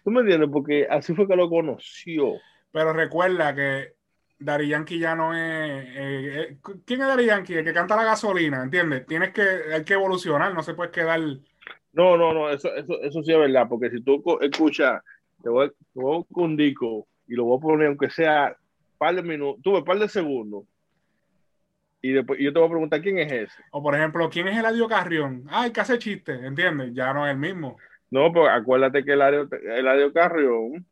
¿Tú 0.04 0.10
me 0.10 0.20
entiendes? 0.20 0.48
Porque 0.52 0.86
así 0.88 1.14
fue 1.14 1.26
que 1.26 1.36
lo 1.36 1.48
conoció. 1.48 2.34
Pero 2.72 2.92
recuerda 2.92 3.54
que 3.54 3.94
Dari 4.38 4.68
Yankee 4.68 4.98
ya 4.98 5.14
no 5.14 5.34
es. 5.34 5.40
Eh, 5.40 6.48
eh, 6.50 6.56
¿Quién 6.84 7.00
es 7.00 7.06
Dari 7.06 7.26
Yankee? 7.26 7.54
El 7.54 7.64
que 7.64 7.72
canta 7.72 7.96
la 7.96 8.04
gasolina, 8.04 8.62
¿entiendes? 8.62 9.06
Tienes 9.06 9.32
que, 9.32 9.42
hay 9.74 9.84
que 9.84 9.94
evolucionar, 9.94 10.54
no 10.54 10.62
se 10.62 10.74
puede 10.74 10.90
quedar. 10.90 11.20
No, 11.92 12.16
no, 12.16 12.32
no, 12.32 12.50
eso, 12.50 12.74
eso, 12.74 13.00
eso 13.02 13.22
sí 13.22 13.32
es 13.32 13.38
verdad, 13.38 13.66
porque 13.68 13.90
si 13.90 14.00
tú 14.02 14.22
escuchas, 14.40 15.02
te 15.42 15.48
voy, 15.48 15.68
te 15.70 16.00
voy 16.00 16.24
con 16.32 16.44
un 16.44 16.56
disco 16.56 17.08
y 17.26 17.34
lo 17.34 17.44
voy 17.44 17.58
a 17.58 17.60
poner, 17.60 17.88
aunque 17.88 18.10
sea 18.10 18.56
un 18.56 18.98
par 18.98 19.14
de 19.14 19.22
minutos, 19.22 19.62
tuve 19.62 19.78
un 19.78 19.84
par 19.84 19.98
de 19.98 20.08
segundos, 20.08 20.64
y 22.00 22.12
después 22.12 22.38
yo 22.38 22.52
te 22.52 22.58
voy 22.58 22.68
a 22.68 22.70
preguntar 22.70 23.02
quién 23.02 23.18
es 23.18 23.32
ese. 23.32 23.62
O 23.72 23.82
por 23.82 23.94
ejemplo, 23.94 24.30
¿quién 24.30 24.46
es 24.48 24.56
Eladio 24.56 24.86
Carrión? 24.88 25.44
Ah, 25.48 25.66
el 25.66 25.72
que 25.72 25.80
hace 25.80 25.98
chiste, 25.98 26.32
¿entiendes? 26.46 26.92
Ya 26.94 27.12
no 27.12 27.26
es 27.26 27.32
el 27.32 27.38
mismo. 27.38 27.76
No, 28.10 28.32
pues 28.32 28.48
acuérdate 28.50 29.04
que 29.04 29.12
Eladio, 29.12 29.48
Eladio 29.50 30.12
Carrión 30.12 30.86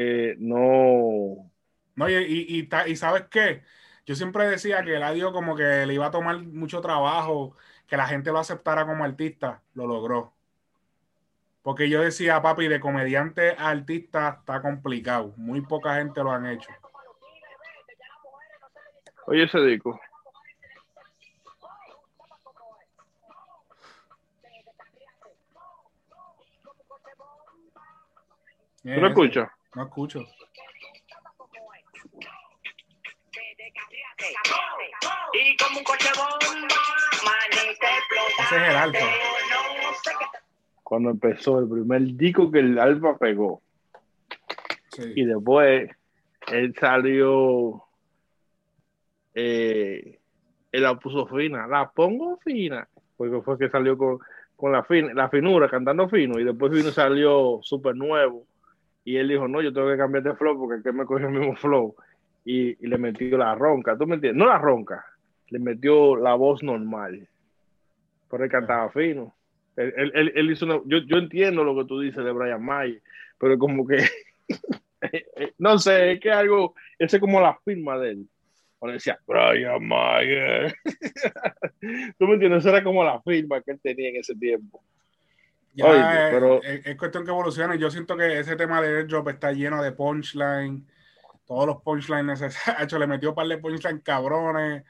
eh, 0.00 0.36
no. 0.38 1.50
No, 1.96 2.08
y, 2.08 2.14
y, 2.14 2.60
y, 2.60 2.68
y, 2.86 2.96
sabes 2.96 3.24
qué? 3.30 3.62
Yo 4.06 4.14
siempre 4.14 4.46
decía 4.48 4.84
que 4.84 4.94
Eladio 4.94 5.32
como 5.32 5.56
que 5.56 5.86
le 5.86 5.94
iba 5.94 6.06
a 6.06 6.10
tomar 6.12 6.38
mucho 6.38 6.80
trabajo, 6.80 7.56
que 7.88 7.96
la 7.96 8.06
gente 8.06 8.30
lo 8.30 8.38
aceptara 8.38 8.86
como 8.86 9.04
artista, 9.04 9.62
lo 9.74 9.88
logró. 9.88 10.34
Porque 11.62 11.90
yo 11.90 12.00
decía, 12.00 12.40
papi, 12.40 12.68
de 12.68 12.78
comediante 12.78 13.56
a 13.58 13.70
artista 13.70 14.38
está 14.38 14.62
complicado. 14.62 15.34
Muy 15.36 15.62
poca 15.62 15.96
gente 15.96 16.22
lo 16.22 16.30
han 16.30 16.46
hecho. 16.46 16.70
Oye, 19.26 19.42
ese 19.42 19.58
disco. 19.60 20.00
¿Tú 28.94 29.00
lo 29.00 29.08
escuchas? 29.08 29.48
No 29.74 29.82
escucho. 29.84 30.24
Y 35.32 35.56
como 35.56 35.78
un 35.78 35.84
coche 35.84 36.08
bomba, 36.16 37.32
Ese 38.40 38.56
es 38.56 38.62
el 38.62 38.76
alfa. 38.76 39.06
Cuando 40.82 41.10
empezó 41.10 41.60
el 41.60 41.68
primer 41.68 42.02
disco 42.16 42.50
que 42.50 42.60
el 42.60 42.78
alfa 42.78 43.16
pegó. 43.18 43.62
Sí. 44.92 45.12
Y 45.16 45.24
después 45.26 45.90
él 46.50 46.74
salió 46.80 47.84
eh, 49.34 50.18
él 50.72 50.82
la 50.82 50.98
puso 50.98 51.26
fina, 51.26 51.66
la 51.66 51.90
pongo 51.90 52.38
fina, 52.38 52.88
porque 53.16 53.40
fue 53.42 53.58
que 53.58 53.70
salió 53.70 53.96
con, 53.96 54.18
con 54.56 54.72
la, 54.72 54.82
fin, 54.82 55.14
la 55.14 55.28
finura, 55.28 55.68
cantando 55.68 56.08
fino, 56.08 56.40
y 56.40 56.44
después 56.44 56.72
vino 56.72 56.90
salió 56.90 57.60
súper 57.62 57.94
nuevo, 57.94 58.44
y 59.08 59.16
él 59.16 59.26
dijo, 59.26 59.48
no, 59.48 59.62
yo 59.62 59.72
tengo 59.72 59.88
que 59.88 59.96
cambiar 59.96 60.22
de 60.22 60.34
flow, 60.34 60.58
porque 60.58 60.82
que 60.82 60.92
me 60.92 61.06
cogió 61.06 61.28
el 61.28 61.32
mismo 61.32 61.56
flow, 61.56 61.96
y, 62.44 62.76
y, 62.84 62.86
le 62.86 62.98
metió 62.98 63.38
la 63.38 63.54
ronca, 63.54 63.96
¿tú 63.96 64.06
me 64.06 64.16
entiendes? 64.16 64.38
No 64.38 64.46
la 64.46 64.58
ronca, 64.58 65.02
le 65.48 65.58
metió 65.58 66.14
la 66.14 66.34
voz 66.34 66.62
normal, 66.62 67.26
pero 68.30 68.44
él 68.44 68.50
cantaba 68.50 68.90
fino. 68.90 69.34
Él, 69.76 69.94
él, 70.12 70.32
él 70.34 70.50
hizo 70.50 70.66
una, 70.66 70.82
yo, 70.84 70.98
yo 70.98 71.16
entiendo 71.16 71.64
lo 71.64 71.74
que 71.74 71.88
tú 71.88 72.00
dices 72.00 72.22
de 72.22 72.32
Brian 72.32 72.62
May, 72.62 73.00
pero 73.38 73.58
como 73.58 73.86
que, 73.86 73.96
no 75.58 75.78
sé, 75.78 76.12
es 76.12 76.20
que 76.20 76.30
algo, 76.30 76.74
ese 76.98 77.16
es 77.16 77.20
como 77.20 77.40
la 77.40 77.58
firma 77.64 77.98
de 77.98 78.10
él 78.10 78.26
cuando 78.78 78.92
decía 78.92 79.18
Brian 79.26 79.88
Mayer. 79.88 80.74
¿Tú 82.18 82.26
me 82.26 82.34
entiendes? 82.34 82.58
Esa 82.60 82.76
era 82.76 82.84
como 82.84 83.02
la 83.02 83.22
firma 83.22 83.62
que 83.62 83.70
él 83.70 83.80
tenía 83.82 84.10
en 84.10 84.16
ese 84.16 84.34
tiempo. 84.34 84.82
Ya 85.78 85.86
Oye, 85.86 86.00
es, 86.00 86.30
pero... 86.32 86.62
es, 86.62 86.86
es, 86.86 86.96
cuestión 86.96 87.24
que 87.24 87.30
evolucione. 87.30 87.78
Yo 87.78 87.88
siento 87.88 88.16
que 88.16 88.40
ese 88.40 88.56
tema 88.56 88.82
de 88.82 88.98
airdrop 88.98 89.28
está 89.28 89.52
lleno 89.52 89.80
de 89.80 89.92
punchline. 89.92 90.84
Todos 91.46 91.66
los 91.68 91.82
punchlines 91.82 92.40
necesarios. 92.40 92.92
Le 92.98 93.06
metió 93.06 93.28
un 93.28 93.34
par 93.36 93.46
de 93.46 93.58
punchlines 93.58 94.02
cabrones. 94.02 94.82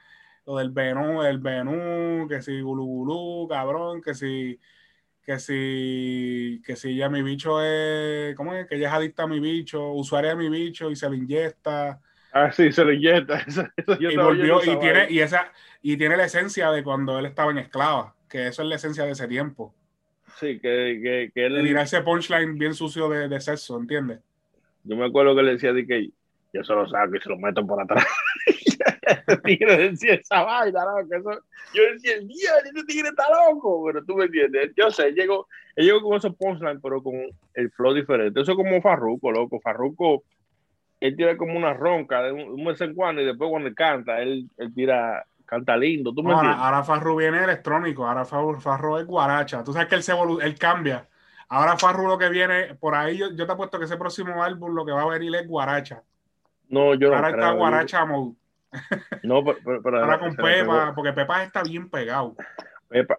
Lo 0.47 0.57
del 0.57 0.71
Benú, 0.71 1.21
el 1.21 1.37
Benú, 1.37 2.27
que 2.27 2.41
si 2.41 2.59
Gulu 2.59 2.83
Gulu, 2.83 3.47
cabrón, 3.47 4.01
que 4.01 4.15
si 4.15 4.59
que 5.23 5.37
si 5.37 6.59
que 6.65 6.75
si 6.75 6.95
ya 6.95 7.07
mi 7.07 7.21
bicho 7.21 7.61
es, 7.61 8.35
¿cómo 8.35 8.55
es? 8.55 8.65
Que 8.65 8.77
ella 8.77 8.87
es 8.87 8.93
adicta 8.95 9.23
a 9.23 9.27
mi 9.27 9.39
bicho, 9.39 9.91
usuaria 9.91 10.31
de 10.31 10.37
mi 10.37 10.49
bicho 10.49 10.89
y 10.89 10.95
se 10.95 11.07
lo 11.07 11.13
inyecta. 11.13 12.01
Ah, 12.33 12.51
sí, 12.51 12.71
se 12.71 12.83
lo 12.83 12.91
inyecta. 12.91 13.37
Eso, 13.47 13.63
eso 13.75 13.97
y 13.99 14.17
volvió, 14.17 14.63
y 14.63 14.79
tiene, 14.79 15.05
y, 15.11 15.19
esa, 15.19 15.51
y 15.83 15.97
tiene 15.97 16.17
la 16.17 16.25
esencia 16.25 16.71
de 16.71 16.83
cuando 16.83 17.19
él 17.19 17.27
estaba 17.27 17.51
en 17.51 17.59
esclava, 17.59 18.15
que 18.27 18.47
eso 18.47 18.63
es 18.63 18.69
la 18.69 18.75
esencia 18.75 19.03
de 19.05 19.11
ese 19.11 19.27
tiempo. 19.27 19.75
Sí, 20.37 20.59
que, 20.59 20.99
que, 21.01 21.31
que 21.33 21.45
él. 21.45 21.55
De 21.55 21.63
tirar 21.63 21.83
ese 21.83 22.01
punchline 22.01 22.57
bien 22.57 22.73
sucio 22.73 23.09
de, 23.09 23.27
de 23.27 23.39
sexo, 23.39 23.77
¿entiendes? 23.77 24.19
Yo 24.83 24.95
me 24.95 25.05
acuerdo 25.05 25.35
que 25.35 25.43
le 25.43 25.53
decía 25.53 25.73
de 25.73 25.85
que 25.85 26.09
yo 26.53 26.63
se 26.63 26.73
lo 26.73 26.87
saco 26.87 27.15
y 27.15 27.21
se 27.21 27.29
lo 27.29 27.37
meto 27.37 27.65
por 27.65 27.81
atrás. 27.81 28.05
tigre 29.43 29.89
decía 29.89 30.15
esa 30.15 30.43
vaina, 30.43 30.83
¿no? 30.85 31.07
que 31.07 31.17
eso, 31.17 31.31
yo 31.73 31.83
decía, 31.93 32.15
el 32.15 32.27
día, 32.27 32.51
ese 32.63 32.85
tigre 32.85 33.09
está 33.09 33.23
loco, 33.29 33.83
pero 33.85 34.03
tú 34.03 34.15
me 34.15 34.25
entiendes. 34.25 34.71
Yo 34.75 34.89
sé, 34.91 35.07
él 35.07 35.15
llegó, 35.15 35.47
él 35.75 35.85
llegó 35.85 36.01
con 36.01 36.17
esos 36.17 36.35
punchlines, 36.35 36.79
pero 36.81 37.01
con 37.03 37.15
el 37.53 37.71
flow 37.71 37.93
diferente. 37.93 38.41
Eso 38.41 38.51
es 38.51 38.57
como 38.57 38.81
Farruko, 38.81 39.31
loco. 39.31 39.59
Farruko 39.59 40.23
él 40.99 41.15
tira 41.15 41.37
como 41.37 41.57
una 41.57 41.73
ronca 41.73 42.21
de 42.23 42.31
un, 42.31 42.41
un 42.41 42.63
mes 42.63 42.79
en 42.81 42.93
cuando 42.93 43.21
y 43.21 43.25
después 43.25 43.49
cuando 43.49 43.69
él 43.69 43.75
canta, 43.75 44.21
él, 44.21 44.49
él 44.57 44.73
tira, 44.73 45.25
canta 45.49 45.75
lindo. 45.75 46.13
¿tú 46.13 46.21
me 46.21 46.31
ahora, 46.31 46.53
ahora 46.53 46.83
Farru 46.83 47.15
viene 47.15 47.43
electrónico, 47.43 48.05
ahora 48.05 48.23
Farru, 48.23 48.59
Farru, 48.59 48.97
es 48.97 49.05
guaracha. 49.05 49.63
Tú 49.63 49.73
sabes 49.73 49.87
que 49.87 49.95
él, 49.95 50.03
se 50.03 50.13
él 50.13 50.59
cambia. 50.59 51.07
Ahora 51.47 51.75
Farru 51.77 52.07
lo 52.07 52.19
que 52.19 52.29
viene, 52.29 52.75
por 52.75 52.93
ahí 52.93 53.17
yo, 53.17 53.31
yo 53.31 53.47
te 53.47 53.51
apuesto 53.51 53.79
que 53.79 53.85
ese 53.85 53.97
próximo 53.97 54.43
álbum 54.43 54.75
lo 54.75 54.85
que 54.85 54.91
va 54.91 55.01
a 55.01 55.07
venir 55.07 55.33
es 55.35 55.47
guaracha. 55.47 56.03
No, 56.69 56.93
yo 56.93 57.07
ahora 57.07 57.31
no 57.31 57.37
está 57.37 57.51
guaracha 57.53 58.05
mode. 58.05 58.35
No, 59.23 59.43
pero, 59.43 59.57
pero, 59.65 59.81
pero 59.81 59.99
ahora 59.99 60.19
con 60.19 60.35
Pepa, 60.35 60.93
porque 60.93 61.13
Pepa 61.13 61.43
está 61.43 61.63
bien 61.63 61.89
pegado. 61.89 62.35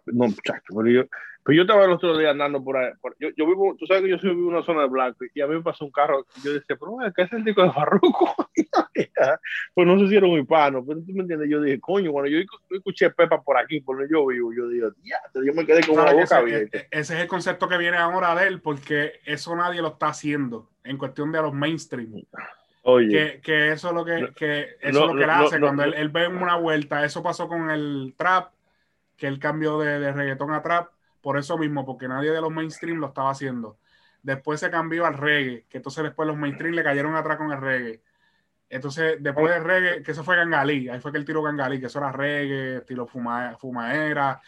No, 0.06 0.26
muchacho, 0.26 0.62
pero 0.76 0.88
yo, 0.88 1.04
pero 1.44 1.56
yo 1.56 1.62
estaba 1.62 1.84
el 1.84 1.92
otro 1.92 2.18
día 2.18 2.30
andando 2.30 2.62
por 2.62 2.76
ahí. 2.76 2.90
por- 3.00 3.16
yo, 3.18 3.28
yo 3.36 3.46
vivo, 3.46 3.76
tú 3.78 3.86
sabes 3.86 4.02
que 4.02 4.10
yo 4.10 4.18
soy 4.18 4.30
vivo 4.30 4.50
en 4.50 4.56
una 4.56 4.64
zona 4.64 4.82
de 4.82 4.88
blanco 4.88 5.24
y 5.32 5.40
a 5.40 5.46
mí 5.46 5.54
me 5.54 5.62
pasó 5.62 5.84
un 5.84 5.92
carro. 5.92 6.26
y 6.36 6.42
Yo 6.44 6.52
decía, 6.52 6.76
pero 6.78 6.96
¿qué 7.14 7.22
es 7.22 7.32
el 7.32 7.44
disco 7.44 7.62
de 7.62 7.72
Farruko? 7.72 8.34
pues 9.74 9.86
no 9.86 9.98
sé 9.98 10.08
si 10.08 10.16
era 10.16 10.26
un 10.26 10.40
hispano, 10.40 10.84
pero 10.86 11.00
tú 11.00 11.12
me 11.12 11.20
entiendes. 11.22 11.48
Yo 11.48 11.60
dije, 11.62 11.80
coño, 11.80 12.12
cuando 12.12 12.30
yo, 12.30 12.40
yo 12.40 12.76
escuché 12.76 13.10
Pepa 13.10 13.40
por 13.42 13.56
aquí, 13.58 13.80
por 13.80 13.96
donde 13.96 14.12
yo 14.12 14.26
vivo, 14.26 14.52
yo 14.52 14.68
dije, 14.68 14.86
diablo, 15.02 15.44
yo 15.44 15.54
me 15.54 15.64
quedé 15.66 15.86
con 15.86 15.96
la 15.96 16.02
¿Sabes 16.08 16.14
que 16.16 16.20
boca 16.22 16.36
abierta. 16.38 16.78
e- 16.78 16.88
ese 16.90 17.14
es 17.14 17.20
el 17.20 17.28
concepto 17.28 17.68
que 17.68 17.78
viene 17.78 17.96
ahora 17.96 18.34
de 18.34 18.48
él, 18.48 18.60
porque 18.60 19.20
eso 19.24 19.54
nadie 19.56 19.80
lo 19.82 19.88
está 19.88 20.08
haciendo 20.08 20.70
en 20.84 20.98
cuestión 20.98 21.30
de 21.32 21.42
los 21.42 21.52
mainstream. 21.54 22.22
Oye, 22.82 23.08
Que, 23.10 23.40
que 23.42 23.72
eso 23.72 23.88
es 23.88 23.94
lo 23.94 24.04
que, 24.04 24.30
que 24.34 24.76
eso 24.80 25.00
no, 25.00 25.06
es 25.06 25.12
lo 25.12 25.14
que 25.18 25.24
él 25.24 25.30
hace 25.30 25.58
no, 25.58 25.66
cuando 25.66 25.84
él 25.84 26.08
ve 26.08 26.28
una 26.28 26.56
vuelta. 26.56 27.04
Eso 27.04 27.22
pasó 27.22 27.46
con 27.46 27.70
el 27.70 28.14
trap, 28.16 28.52
que 29.20 29.28
él 29.28 29.38
cambió 29.38 29.78
de, 29.78 30.00
de 30.00 30.12
reggaetón 30.12 30.52
a 30.52 30.62
trap, 30.62 30.90
por 31.20 31.38
eso 31.38 31.58
mismo, 31.58 31.84
porque 31.84 32.08
nadie 32.08 32.32
de 32.32 32.40
los 32.40 32.50
mainstream 32.50 32.98
lo 32.98 33.08
estaba 33.08 33.30
haciendo. 33.30 33.78
Después 34.22 34.60
se 34.60 34.70
cambió 34.70 35.06
al 35.06 35.14
reggae, 35.18 35.66
que 35.68 35.76
entonces 35.78 36.02
después 36.04 36.26
los 36.26 36.36
mainstream 36.38 36.74
le 36.74 36.82
cayeron 36.82 37.14
atrás 37.14 37.36
con 37.36 37.52
el 37.52 37.60
reggae. 37.60 38.02
Entonces, 38.70 39.16
después 39.20 39.52
del 39.52 39.64
reggae, 39.64 40.02
que 40.02 40.12
eso 40.12 40.24
fue 40.24 40.36
Gangalí, 40.36 40.88
ahí 40.88 41.00
fue 41.00 41.12
que 41.12 41.18
él 41.18 41.24
tiró 41.24 41.42
Gangalí, 41.42 41.80
que 41.80 41.86
eso 41.86 41.98
era 41.98 42.12
reggae, 42.12 42.78
estilo 42.78 43.06
fuma, 43.06 43.56
fumaera. 43.58 44.40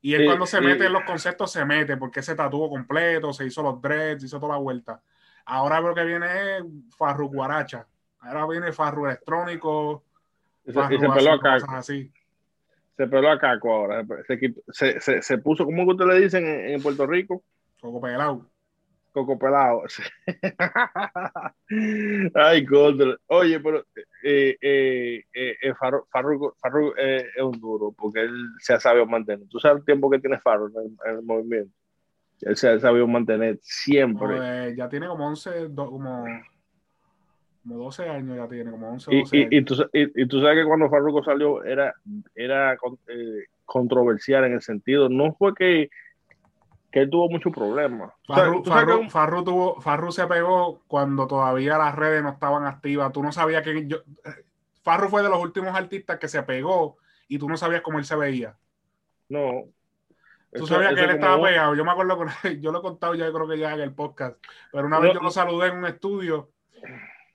Y 0.00 0.14
él 0.14 0.22
Sí, 0.22 0.26
cuando 0.26 0.46
se 0.46 0.58
sí. 0.58 0.64
mete 0.64 0.86
en 0.86 0.92
los 0.92 1.02
conceptos, 1.04 1.52
se 1.52 1.64
mete, 1.64 1.96
porque 1.96 2.22
se 2.22 2.34
tatuó 2.34 2.70
completo, 2.70 3.32
se 3.32 3.44
hizo 3.46 3.62
los 3.62 3.82
dreads, 3.82 4.24
hizo 4.24 4.40
toda 4.40 4.54
la 4.54 4.60
vuelta. 4.60 5.02
Ahora 5.46 5.80
lo 5.80 5.94
que 5.94 6.04
viene 6.04 6.58
es 6.58 6.64
Farru 6.96 7.28
Guaracha. 7.28 7.86
Ahora 8.20 8.46
viene 8.46 8.72
Farru 8.72 9.06
Electrónico, 9.06 10.04
y 10.64 10.72
se, 10.72 10.80
Farru 10.80 10.94
y 10.94 10.98
se 11.00 11.06
así, 11.06 11.14
peló 11.18 11.32
acá, 11.32 11.60
cosas 11.60 11.70
así. 11.70 12.12
Se 12.96 13.06
peló 13.06 13.30
a 13.30 13.38
Caco 13.38 13.72
ahora. 13.72 14.04
Se, 14.26 14.38
se, 14.72 15.00
se, 15.00 15.22
se, 15.22 15.38
puso, 15.38 15.64
¿cómo 15.64 15.84
que 15.84 15.92
ustedes 15.92 16.14
le 16.14 16.20
dicen 16.24 16.46
en, 16.46 16.70
en 16.74 16.82
Puerto 16.82 17.06
Rico? 17.06 17.42
Coco 17.80 18.00
pelado. 18.00 18.46
Coco 19.12 19.38
pelado. 19.38 19.82
Ay, 22.34 22.64
contra. 22.66 23.16
Oye, 23.26 23.60
pero 23.60 23.84
eh, 24.22 24.56
eh, 24.60 25.22
eh, 25.32 25.56
eh, 25.62 25.74
Farru- 25.74 26.06
Farruko, 26.10 26.54
eh, 26.98 27.26
es 27.36 27.42
un 27.42 27.58
duro 27.60 27.92
porque 27.96 28.20
él 28.20 28.34
se 28.60 28.74
ha 28.74 28.80
sabido 28.80 29.06
mantener. 29.06 29.46
Tú 29.48 29.58
sabes 29.58 29.78
el 29.80 29.84
tiempo 29.84 30.10
que 30.10 30.18
tiene 30.18 30.38
Farro 30.40 30.68
en, 30.68 30.74
el- 30.76 31.10
en 31.12 31.18
el 31.18 31.22
movimiento. 31.22 31.72
Él 32.42 32.56
se 32.56 32.68
ha 32.68 32.78
sabido 32.78 33.06
mantener 33.06 33.58
siempre. 33.62 34.26
Pues, 34.26 34.76
ya 34.76 34.88
tiene 34.88 35.08
como 35.08 35.26
11, 35.26 35.68
do- 35.68 35.90
como, 35.90 36.24
como 37.68 37.84
12 37.84 38.08
años, 38.08 38.36
ya 38.36 38.48
tiene 38.48 38.70
como 38.70 38.88
11 38.90 39.10
o 39.10 39.12
Y, 39.14 39.20
12 39.20 39.36
y, 39.36 39.40
años. 39.40 39.52
y, 39.52 39.62
tú, 39.62 39.74
y- 39.92 40.26
tú 40.28 40.40
sabes 40.40 40.58
que 40.62 40.64
cuando 40.66 40.88
Farruko 40.88 41.22
salió 41.24 41.64
era, 41.64 41.94
era 42.34 42.74
eh, 42.74 43.44
controversial 43.64 44.44
en 44.44 44.52
el 44.54 44.62
sentido, 44.62 45.08
no 45.08 45.32
fue 45.34 45.54
que, 45.54 45.90
que 46.92 47.00
él 47.00 47.10
tuvo 47.10 47.28
muchos 47.28 47.52
problemas. 47.52 48.12
Farru, 48.26 48.62
que 48.62 48.70
Farru- 48.70 49.00
un- 49.00 49.10
Farru 49.10 49.44
tuvo, 49.44 49.80
Farru 49.80 50.12
se 50.12 50.26
pegó 50.26 50.82
cuando 50.86 51.26
todavía 51.26 51.76
las 51.78 51.94
redes 51.94 52.22
no 52.22 52.30
estaban 52.30 52.64
activas. 52.64 53.12
Tú 53.12 53.22
no 53.22 53.32
sabías 53.32 53.62
que 53.62 53.86
yo. 53.86 53.98
Farru 54.82 55.08
fue 55.08 55.22
de 55.22 55.28
los 55.28 55.40
últimos 55.42 55.74
artistas 55.74 56.18
que 56.18 56.28
se 56.28 56.42
pegó 56.44 56.96
y 57.28 57.38
tú 57.38 57.48
no 57.48 57.56
sabías 57.56 57.82
cómo 57.82 57.98
él 57.98 58.04
se 58.04 58.14
veía. 58.16 58.56
No. 59.28 59.64
Tú 60.52 60.64
Eso- 60.64 60.66
sabías 60.68 60.94
que 60.94 61.00
él 61.02 61.10
estaba 61.10 61.36
un- 61.36 61.42
pegado. 61.42 61.74
Yo 61.74 61.84
me 61.84 61.90
acuerdo 61.90 62.18
que 62.42 62.60
yo 62.60 62.70
lo 62.70 62.78
he 62.78 62.82
contado 62.82 63.14
ya, 63.16 63.30
creo 63.32 63.48
que 63.48 63.58
ya 63.58 63.74
en 63.74 63.80
el 63.80 63.92
podcast. 63.92 64.36
Pero 64.72 64.86
una 64.86 65.00
vez 65.00 65.12
yo 65.12 65.20
lo 65.20 65.30
saludé 65.30 65.68
en 65.68 65.78
un 65.78 65.86
estudio 65.86 66.50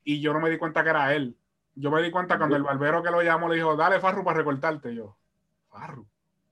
y 0.03 0.19
yo 0.21 0.33
no 0.33 0.39
me 0.39 0.49
di 0.49 0.57
cuenta 0.57 0.83
que 0.83 0.89
era 0.89 1.13
él. 1.13 1.35
Yo 1.75 1.89
me 1.91 2.01
di 2.01 2.11
cuenta 2.11 2.37
cuando 2.37 2.55
el 2.55 2.63
barbero 2.63 3.01
que 3.01 3.11
lo 3.11 3.21
llamó 3.21 3.47
le 3.49 3.55
dijo, 3.55 3.75
dale 3.75 3.99
Farru 3.99 4.23
para 4.23 4.37
recortarte. 4.37 4.91
Y 4.91 4.95
yo, 4.95 5.17
Farru, 5.69 6.05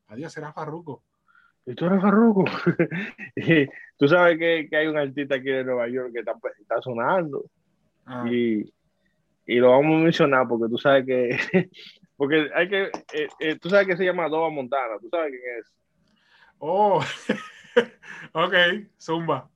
adiós, 0.08 0.32
será 0.32 0.54
Farruco. 0.54 1.04
Y 1.66 1.76
tú 1.76 1.86
eres 1.86 2.02
Farruko. 2.02 2.46
y 3.36 3.68
tú 3.98 4.08
sabes 4.08 4.38
que, 4.38 4.68
que 4.70 4.76
hay 4.78 4.88
un 4.88 4.98
artista 4.98 5.36
aquí 5.36 5.50
de 5.50 5.64
Nueva 5.64 5.88
York 5.88 6.12
que 6.14 6.20
está, 6.20 6.34
está 6.60 6.82
sonando. 6.82 7.46
Ah, 8.06 8.26
Y, 8.30 8.74
y 9.46 9.56
lo 9.56 9.72
vamos 9.72 10.00
a 10.00 10.04
mencionar 10.04 10.48
porque 10.48 10.70
tú 10.70 10.78
sabes 10.78 11.06
que. 11.06 11.38
Porque 12.16 12.50
hay 12.54 12.68
que. 12.68 12.92
eh, 13.14 13.28
eh, 13.40 13.58
tú 13.60 13.70
sabes 13.70 13.88
que 13.88 13.96
se 13.96 14.04
llama 14.04 14.28
Dova 14.28 14.50
Montana. 14.50 14.98
Tú 15.00 15.08
sabes 15.10 15.32
quién 15.32 15.60
es. 15.60 15.72
Oh, 16.58 17.00
ok, 18.34 18.54
Zumba. 19.00 19.50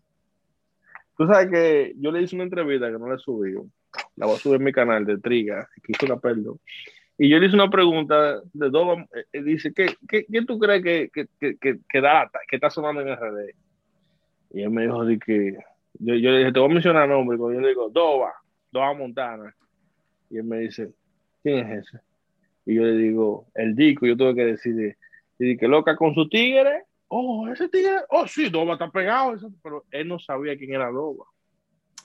Tú 1.17 1.27
sabes 1.27 1.51
que 1.51 1.93
yo 1.97 2.09
le 2.11 2.21
hice 2.21 2.35
una 2.35 2.45
entrevista 2.45 2.89
que 2.89 2.97
no 2.97 3.07
la 3.07 3.15
he 3.15 3.19
subido. 3.19 3.65
La 4.15 4.25
voy 4.27 4.35
a 4.35 4.39
subir 4.39 4.57
en 4.57 4.63
mi 4.63 4.71
canal 4.71 5.05
de 5.05 5.17
Triga, 5.17 5.67
que 5.83 5.91
hizo 5.93 6.05
una 6.05 6.19
perdón. 6.19 6.59
Y 7.17 7.29
yo 7.29 7.39
le 7.39 7.45
hice 7.47 7.55
una 7.55 7.69
pregunta 7.69 8.41
de 8.53 8.69
Dova. 8.69 9.01
eh, 9.15 9.25
eh, 9.33 9.43
dice: 9.43 9.71
¿qué, 9.73 9.95
qué, 10.07 10.25
qué 10.31 10.45
tú 10.45 10.57
crees 10.59 10.83
que, 10.83 11.09
que, 11.13 11.27
que, 11.39 11.57
que, 11.57 11.79
que 11.87 12.01
da- 12.01 12.29
que 12.47 12.55
está 12.55 12.69
sonando 12.69 13.01
en 13.01 13.09
RD? 13.09 13.53
Y 14.51 14.61
él 14.63 14.69
me 14.71 14.83
dijo 14.83 15.05
de 15.05 15.19
que. 15.19 15.57
Yo, 15.99 16.15
yo 16.15 16.31
le 16.31 16.39
dije: 16.39 16.51
Te 16.51 16.59
voy 16.59 16.69
a 16.71 16.73
mencionar 16.73 17.07
nombre. 17.09 17.37
Cuando 17.37 17.55
yo 17.55 17.61
le 17.61 17.69
digo 17.69 17.89
Dova, 17.89 18.33
Dova 18.71 18.93
Montana. 18.93 19.55
Y 20.29 20.37
él 20.37 20.43
me 20.43 20.59
dice: 20.59 20.91
¿Quién 21.43 21.59
es 21.59 21.87
ese? 21.87 21.99
Y 22.65 22.75
yo 22.75 22.83
le 22.83 22.93
digo: 22.97 23.47
El 23.53 23.75
disco. 23.75 24.05
Yo 24.07 24.17
tuve 24.17 24.35
que 24.35 24.45
decir: 24.45 24.97
y 25.39 25.45
dije, 25.45 25.67
loca 25.67 25.95
con 25.95 26.13
su 26.15 26.27
tigre. 26.29 26.83
Oh, 27.07 27.47
ese 27.47 27.69
tigre. 27.69 27.97
Oh, 28.09 28.25
sí, 28.27 28.49
Dova 28.49 28.73
está 28.73 28.89
pegado. 28.89 29.35
Pero 29.61 29.85
él 29.91 30.07
no 30.07 30.17
sabía 30.19 30.57
quién 30.57 30.73
era 30.73 30.89
Dova. 30.89 31.25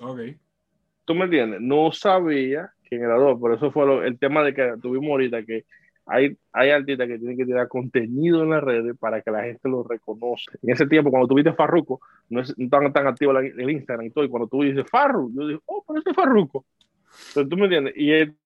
Ok. 0.01 0.21
¿Tú 1.09 1.15
me 1.15 1.25
entiendes? 1.25 1.59
No 1.63 1.91
sabía 1.91 2.71
quién 2.87 3.03
era 3.03 3.15
Dova. 3.15 3.41
Por 3.41 3.55
eso 3.55 3.73
fue 3.73 3.87
lo- 3.87 4.05
el 4.05 4.19
tema 4.19 4.45
de 4.45 4.53
que 4.53 4.75
tuvimos 4.83 5.09
ahorita, 5.09 5.43
que 5.43 5.65
hay, 6.05 6.37
hay 6.53 6.69
artistas 6.69 7.09
que 7.09 7.17
tienen 7.19 7.35
que 7.39 7.47
tirar 7.47 7.67
contenido 7.67 8.43
en 8.43 8.51
las 8.51 8.63
redes 8.63 8.95
para 8.99 9.23
que 9.23 9.31
la 9.31 9.43
gente 9.45 9.71
lo 9.71 9.85
reconozca. 9.85 10.59
En 10.63 10.69
ese 10.69 10.87
tiempo, 10.87 11.11
cuando 11.11 11.27
tuviste 11.27 11.55
Farruko, 11.55 12.03
no 12.29 12.43
es 12.43 12.53
no 12.59 12.69
tan, 12.69 12.93
tan 12.93 13.07
activo 13.07 13.33
la- 13.33 13.41
el 13.41 13.71
Instagram 13.71 14.05
y 14.05 14.11
todo, 14.11 14.23
y 14.23 14.29
cuando 14.29 14.49
tú 14.49 14.61
dices 14.63 14.85
Farru, 14.91 15.33
yo 15.35 15.49
digo, 15.49 15.63
oh, 15.65 15.83
pero 15.89 15.99
ese 15.99 16.11
es 16.11 16.17
Farruko. 16.17 16.67
Entonces, 17.29 17.49
¿tú 17.49 17.57
me 17.57 17.65
entiendes? 17.65 17.95
Y 17.97 18.11
él 18.13 18.37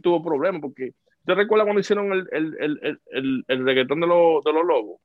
tuvo 0.00 0.24
problemas 0.24 0.62
porque, 0.62 0.94
¿te 1.26 1.34
recuerdas 1.34 1.66
cuando 1.66 1.80
hicieron 1.80 2.12
el, 2.12 2.26
el, 2.32 2.56
el, 3.10 3.44
el, 3.46 3.64
reggaetón 3.66 4.00
de, 4.00 4.06
los 4.06 4.42
de 4.42 4.52
los 4.54 4.64
lobos? 4.64 5.00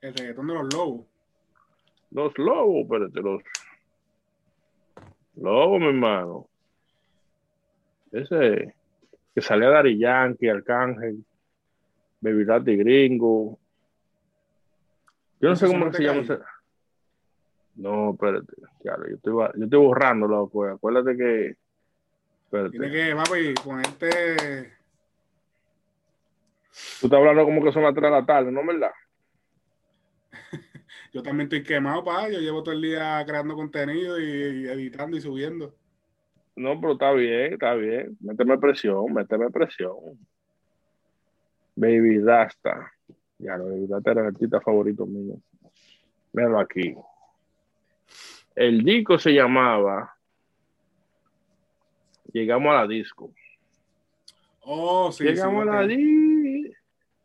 El 0.00 0.14
reggaetón 0.14 0.48
de 0.48 0.54
los 0.54 0.74
lobos. 0.74 1.06
Los 2.10 2.36
lobos, 2.38 2.82
espérate, 2.82 3.20
los 3.20 3.40
lobos, 5.40 5.80
mi 5.80 5.86
hermano. 5.86 6.46
Ese 8.12 8.74
que 9.34 9.40
salía 9.40 9.70
Dari 9.70 9.98
Yankee, 9.98 10.48
Arcángel, 10.48 11.24
Baby 12.20 12.44
Rati 12.44 12.76
Gringo. 12.76 13.58
Yo 15.40 15.48
no 15.50 15.56
sé 15.56 15.66
¿Eso 15.66 15.74
cómo 15.74 15.86
no 15.86 15.92
se 15.92 16.02
llama 16.02 16.20
ese. 16.22 16.38
No, 17.76 18.10
espérate, 18.10 18.52
claro, 18.82 19.08
yo 19.08 19.14
estoy, 19.14 19.32
yo 19.32 19.64
estoy 19.64 19.78
borrando, 19.78 20.26
loco. 20.26 20.64
Acuérdate 20.64 21.16
que. 21.16 21.56
Espérate. 22.44 22.70
Tiene 22.70 22.90
que, 22.90 23.14
papi, 23.14 23.54
ponerte. 23.62 24.72
Tú 27.00 27.06
estás 27.06 27.18
hablando 27.18 27.44
como 27.44 27.62
que 27.62 27.72
son 27.72 27.84
las 27.84 27.94
3 27.94 28.02
de 28.02 28.10
la 28.10 28.26
tarde, 28.26 28.50
¿no 28.50 28.66
verdad? 28.66 28.90
Yo 31.12 31.22
también 31.22 31.46
estoy 31.46 31.62
quemado, 31.62 32.04
pa. 32.04 32.28
Yo 32.28 32.38
llevo 32.38 32.62
todo 32.62 32.74
el 32.74 32.82
día 32.82 33.24
creando 33.26 33.54
contenido 33.54 34.20
y, 34.20 34.24
y 34.24 34.68
editando 34.68 35.16
y 35.16 35.20
subiendo. 35.20 35.74
No, 36.56 36.80
pero 36.80 36.94
está 36.94 37.12
bien, 37.12 37.52
está 37.54 37.74
bien. 37.74 38.16
Méteme 38.20 38.58
presión, 38.58 39.12
méteme 39.12 39.50
presión. 39.50 39.94
Baby 41.76 42.18
Rasta. 42.20 42.92
Ya, 43.38 43.56
lo 43.56 43.66
Baby 43.66 43.86
Rasta 43.88 44.10
era 44.10 44.20
el 44.22 44.26
artista 44.28 44.60
favorito 44.60 45.06
mío. 45.06 45.36
Míralo 46.32 46.58
aquí. 46.58 46.94
El 48.54 48.82
disco 48.82 49.18
se 49.18 49.32
llamaba 49.32 50.18
Llegamos 52.32 52.70
a 52.72 52.80
la 52.80 52.86
disco. 52.86 53.32
Oh, 54.60 55.10
sí. 55.10 55.24
Llegamos 55.24 55.64
sí, 55.64 55.68
a 55.68 55.72
la 55.72 55.86
disco. 55.86 56.47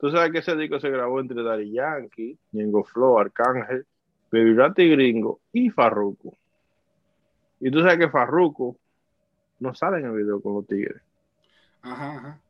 Tú 0.03 0.11
sabes 0.11 0.33
que 0.33 0.39
ese 0.39 0.53
disco 0.57 0.81
se 0.81 0.89
grabó 0.89 1.21
entre 1.21 1.41
Daddy 1.41 1.71
Yankee, 1.71 2.37
Ñengo 2.51 2.83
Flow, 2.83 3.19
Arcángel, 3.19 3.85
Baby 4.29 4.53
Rasta 4.53 4.81
y 4.81 4.89
Gringo 4.89 5.39
y 5.53 5.69
Farruko. 5.69 6.35
Y 7.61 7.71
tú 7.71 7.79
sabes 7.79 7.99
que 7.99 8.09
Farruko 8.09 8.75
no 9.61 9.73
sale 9.73 9.99
en 9.99 10.07
el 10.07 10.11
video 10.11 10.41
con 10.41 10.55
los 10.55 10.67
tigres. 10.67 11.01
Ajá, 11.83 12.17
ajá. 12.17 12.41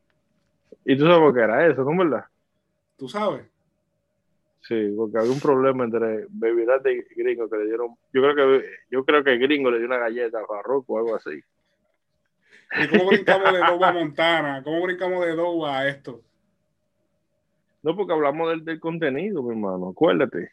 Y 0.84 0.97
tú 0.97 1.04
sabes 1.04 1.20
por 1.20 1.34
qué 1.36 1.41
era 1.41 1.68
eso, 1.68 1.84
¿no 1.84 1.91
es 1.91 1.97
verdad? 1.99 2.26
Tú 2.97 3.08
sabes. 3.08 3.45
Sí, 4.62 4.91
porque 4.97 5.20
había 5.20 5.32
un 5.32 5.39
problema 5.39 5.84
entre 5.84 6.26
Baby 6.30 6.66
y 7.14 7.22
Gringo 7.22 7.47
que 7.47 7.58
le 7.58 7.66
dieron. 7.66 7.89
Yo 8.12 8.22
creo 8.24 8.36
que 8.36 8.66
yo 8.89 9.06
creo 9.06 9.24
que 9.24 9.38
Gringo 9.38 9.70
le 9.70 9.78
dio 9.78 9.86
una 9.86 9.99
galleta 9.99 10.39
a 10.39 10.47
Farruko 10.47 10.93
o 10.93 10.97
algo 10.97 11.16
así. 11.18 11.39
¿Y 12.82 12.88
cómo 12.88 13.12
brincamos 13.12 13.54
de 13.54 13.60
Doba 13.60 13.89
a 13.89 13.93
Montana? 13.93 14.64
¿Cómo 14.64 14.82
brincamos 14.82 15.24
de 15.24 15.36
Doba 15.36 15.78
a 15.78 15.88
esto? 15.88 16.24
No, 17.84 17.95
porque 17.95 18.13
hablamos 18.13 18.49
del, 18.49 18.65
del 18.65 18.79
contenido, 18.79 19.43
mi 19.43 19.51
hermano, 19.51 19.89
acuérdate. 19.89 20.51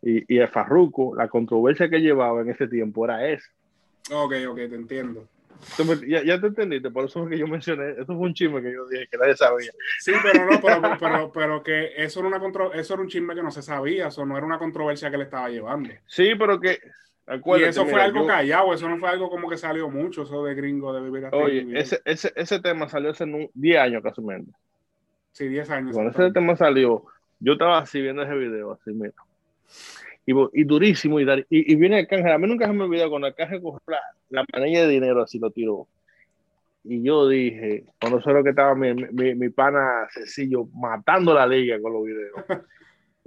Y, 0.00 0.32
y 0.32 0.38
el 0.38 0.48
Farruko, 0.48 1.14
la 1.16 1.28
controversia 1.28 1.90
que 1.90 2.00
llevaba 2.00 2.40
en 2.42 2.50
ese 2.50 2.68
tiempo 2.68 3.04
era 3.04 3.28
esa. 3.28 3.48
Ok, 4.12 4.32
ok, 4.48 4.56
te 4.56 4.74
entiendo. 4.76 5.26
Ya, 6.06 6.22
ya 6.22 6.40
te 6.40 6.46
entendiste, 6.46 6.88
por 6.90 7.06
eso 7.06 7.24
es 7.24 7.30
que 7.30 7.38
yo 7.38 7.48
mencioné, 7.48 7.90
eso 7.90 8.06
fue 8.06 8.16
un 8.16 8.32
chisme 8.32 8.62
que 8.62 8.72
yo 8.72 8.86
dije 8.86 9.08
que 9.10 9.18
nadie 9.18 9.34
sabía. 9.36 9.72
Sí, 9.98 10.12
pero 10.22 10.46
no, 10.46 10.60
pero, 10.62 10.80
pero, 11.00 11.32
pero 11.32 11.62
que 11.64 11.90
eso 11.96 12.20
era, 12.20 12.28
una 12.28 12.38
contro- 12.38 12.72
eso 12.72 12.94
era 12.94 13.02
un 13.02 13.08
chisme 13.08 13.34
que 13.34 13.42
no 13.42 13.50
se 13.50 13.60
sabía, 13.62 14.06
eso 14.06 14.24
no 14.24 14.36
era 14.36 14.46
una 14.46 14.58
controversia 14.60 15.10
que 15.10 15.18
le 15.18 15.24
estaba 15.24 15.48
llevando. 15.48 15.90
Sí, 16.06 16.30
pero 16.38 16.60
que, 16.60 16.78
Y 16.80 16.80
acuérdate, 17.26 17.70
eso 17.70 17.82
fue 17.82 17.94
mira, 17.94 18.04
algo 18.04 18.20
yo- 18.20 18.26
callado, 18.28 18.72
eso 18.72 18.88
no 18.88 18.98
fue 18.98 19.08
algo 19.08 19.28
como 19.28 19.50
que 19.50 19.56
salió 19.56 19.90
mucho, 19.90 20.22
eso 20.22 20.44
de 20.44 20.54
gringo 20.54 20.92
de 20.92 21.00
vivir 21.02 21.28
Oye, 21.32 21.66
ese, 21.74 22.00
ese, 22.04 22.32
ese 22.36 22.60
tema 22.60 22.88
salió 22.88 23.10
hace 23.10 23.26
nu- 23.26 23.50
10 23.52 23.80
años 23.80 24.00
casi 24.04 24.22
menos. 24.22 24.54
Sí, 25.38 25.46
10 25.46 25.70
años. 25.70 25.94
Cuando 25.94 26.10
ese 26.10 26.32
tema 26.32 26.56
salió, 26.56 27.04
yo 27.38 27.52
estaba 27.52 27.78
así 27.78 28.02
viendo 28.02 28.22
ese 28.22 28.34
video, 28.34 28.72
así, 28.72 28.90
mira. 28.92 29.12
Y, 30.26 30.64
durísimo, 30.64 31.20
y, 31.20 31.24
dar- 31.24 31.46
y, 31.48 31.72
y 31.72 31.76
viene 31.76 32.00
el 32.00 32.08
canje. 32.08 32.30
A 32.32 32.38
mí 32.38 32.48
nunca 32.48 32.66
se 32.66 32.72
me 32.72 32.82
olvidó 32.84 33.08
cuando 33.08 33.28
el 33.28 33.34
canje 33.36 33.62
cogió 33.62 33.80
la, 33.86 34.00
la 34.30 34.44
manilla 34.52 34.82
de 34.82 34.88
dinero, 34.88 35.22
así 35.22 35.38
lo 35.38 35.50
tiró. 35.52 35.86
Y 36.82 37.02
yo 37.04 37.28
dije, 37.28 37.84
cuando 38.00 38.18
eso 38.18 38.30
era 38.30 38.40
lo 38.40 38.44
que 38.44 38.50
estaba 38.50 38.74
mi, 38.74 38.92
mi, 38.94 39.34
mi 39.36 39.48
pana 39.48 40.08
sencillo 40.10 40.66
matando 40.74 41.32
la 41.32 41.46
liga 41.46 41.80
con 41.80 41.92
los 41.92 42.04
videos. 42.04 42.34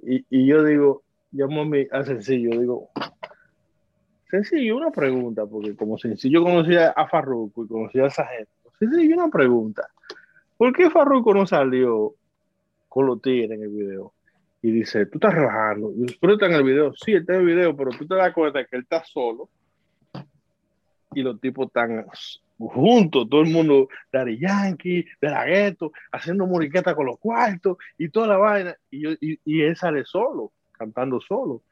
Y, 0.03 0.25
y 0.31 0.47
yo 0.47 0.63
digo, 0.63 1.03
llamo 1.31 1.61
a, 1.61 1.65
mi, 1.65 1.85
a 1.91 2.03
sencillo, 2.03 2.59
digo, 2.59 2.89
sencillo, 4.31 4.77
una 4.77 4.89
pregunta, 4.91 5.45
porque 5.45 5.75
como 5.75 5.97
sencillo 5.97 6.41
conocía 6.43 6.89
a 6.89 7.07
Farruko 7.07 7.65
y 7.65 7.67
conocía 7.67 8.05
a 8.05 8.07
esa 8.07 8.25
gente, 8.25 8.49
sencillo, 8.79 9.15
una 9.15 9.29
pregunta. 9.29 9.87
¿Por 10.61 10.73
qué 10.73 10.91
Farruko 10.91 11.33
no 11.33 11.47
salió 11.47 12.13
con 12.87 13.07
los 13.07 13.19
tigres 13.19 13.49
en 13.49 13.63
el 13.63 13.69
video? 13.69 14.13
Y 14.61 14.69
dice, 14.69 15.07
tú 15.07 15.17
estás 15.17 15.33
rebajando. 15.33 15.91
Y 15.91 16.01
yo, 16.01 16.15
Pero 16.21 16.33
está 16.33 16.45
en 16.45 16.53
el 16.53 16.63
video. 16.63 16.93
Sí, 16.93 17.15
está 17.15 17.33
en 17.33 17.39
el 17.39 17.45
video, 17.47 17.75
pero 17.75 17.89
tú 17.89 18.05
te 18.05 18.13
das 18.13 18.31
cuenta 18.31 18.63
que 18.63 18.75
él 18.75 18.83
está 18.83 19.03
solo 19.03 19.49
y 21.15 21.23
los 21.23 21.41
tipos 21.41 21.65
están 21.65 22.05
juntos, 22.59 23.27
todo 23.27 23.41
el 23.41 23.49
mundo, 23.49 23.89
Dari 24.13 24.37
Yankee, 24.37 25.03
de 25.19 25.29
la 25.31 25.45
gueto, 25.45 25.93
haciendo 26.11 26.45
muriqueta 26.45 26.93
con 26.93 27.07
los 27.07 27.17
cuartos 27.17 27.77
y 27.97 28.09
toda 28.09 28.27
la 28.27 28.37
vaina. 28.37 28.75
Y, 28.91 29.01
yo, 29.01 29.09
y, 29.19 29.39
y 29.43 29.61
él 29.63 29.75
sale 29.75 30.05
solo, 30.05 30.51
cantando 30.73 31.19
solo. 31.21 31.63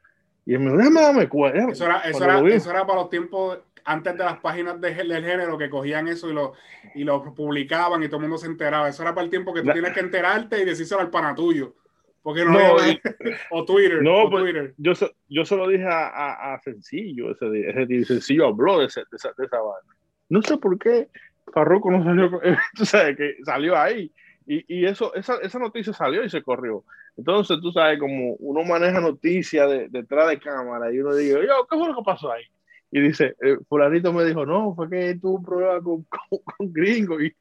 Y 0.54 0.58
me 0.58 0.72
dijo, 0.72 1.30
cuenta. 1.30 1.72
Eso 1.72 1.86
era, 1.86 2.00
eso, 2.00 2.24
era, 2.24 2.40
eso 2.50 2.70
era 2.72 2.86
para 2.88 3.02
los 3.02 3.10
tiempos 3.10 3.60
antes 3.86 4.14
de 4.18 4.24
las 4.24 4.38
páginas 4.40 4.82
de, 4.82 4.94
del 4.94 5.24
género 5.24 5.58
que 5.58 5.70
cogían 5.70 6.08
eso 6.08 6.30
y 6.30 6.34
lo, 6.34 6.54
y 6.96 7.04
lo 7.04 7.24
publicaban 7.36 8.02
y 8.04 8.08
todo 8.08 8.18
el 8.18 8.24
mundo 8.24 8.38
se 8.38 8.48
enteraba. 8.48 8.90
Eso 8.90 9.04
era 9.04 9.14
para 9.14 9.26
el 9.26 9.30
tiempo 9.30 9.54
que 9.54 9.62
tú 9.62 9.68
La- 9.68 9.74
tienes 9.74 9.94
que 9.94 10.00
enterarte 10.00 10.62
y 10.62 10.66
decírselo 10.66 11.02
al 11.02 11.10
pana 11.12 11.36
tuyo. 11.36 11.76
Porque 12.22 12.44
no, 12.44 12.52
No, 12.52 12.80
había- 12.80 12.94
y- 12.94 13.00
o 13.52 13.64
Twitter. 13.64 14.02
No, 14.02 14.24
o 14.24 14.30
pues, 14.30 14.44
Twitter. 14.44 14.74
yo, 14.78 14.96
se- 14.96 15.12
yo 15.28 15.46
se 15.46 15.56
lo 15.56 15.68
dije 15.68 15.86
a, 15.86 16.08
a, 16.08 16.54
a 16.56 16.60
Sencillo 16.62 17.32
ese 17.32 17.50
día. 17.52 17.70
Ese 17.70 18.06
Sencillo 18.06 18.48
habló 18.48 18.80
de, 18.80 18.86
ese- 18.88 19.02
de 19.10 19.16
esa, 19.18 19.30
de 19.38 19.46
esa 19.46 19.58
vaina. 19.58 19.96
No 20.30 20.42
sé 20.42 20.58
por 20.58 20.78
qué 20.80 21.10
Farruko 21.54 21.92
no 21.92 22.04
salió, 22.04 22.30
tú 22.76 22.86
sabes, 22.86 23.16
que 23.18 23.36
salió 23.46 23.78
ahí. 23.78 24.12
Y, 24.48 24.66
y 24.80 24.86
eso, 24.86 25.14
esa, 25.14 25.36
esa 25.44 25.60
noticia 25.60 25.94
salió 25.94 26.24
y 26.24 26.30
se 26.30 26.42
corrió. 26.42 26.84
Entonces, 27.18 27.60
tú 27.62 27.72
sabes, 27.72 28.00
como 28.00 28.34
uno 28.36 28.64
maneja 28.64 29.00
noticias 29.02 29.70
de, 29.70 29.88
detrás 29.90 30.30
de 30.30 30.40
cámara 30.40 30.92
y 30.94 31.00
uno 31.00 31.14
dice, 31.16 31.34
yo, 31.34 31.68
¿qué 31.70 31.78
fue 31.78 31.88
lo 31.88 31.96
que 31.96 32.04
pasó 32.04 32.32
ahí? 32.32 32.44
Y 32.92 33.02
dice, 33.02 33.36
eh, 33.42 33.58
fulanito 33.68 34.12
me 34.14 34.24
dijo, 34.26 34.46
no, 34.46 34.74
fue 34.74 34.90
que 34.90 35.16
tuvo 35.22 35.38
un 35.38 35.44
problema 35.44 35.82
con, 35.82 36.04
con, 36.10 36.40
con 36.58 36.74
gringo 36.74 37.22
y, 37.22 37.36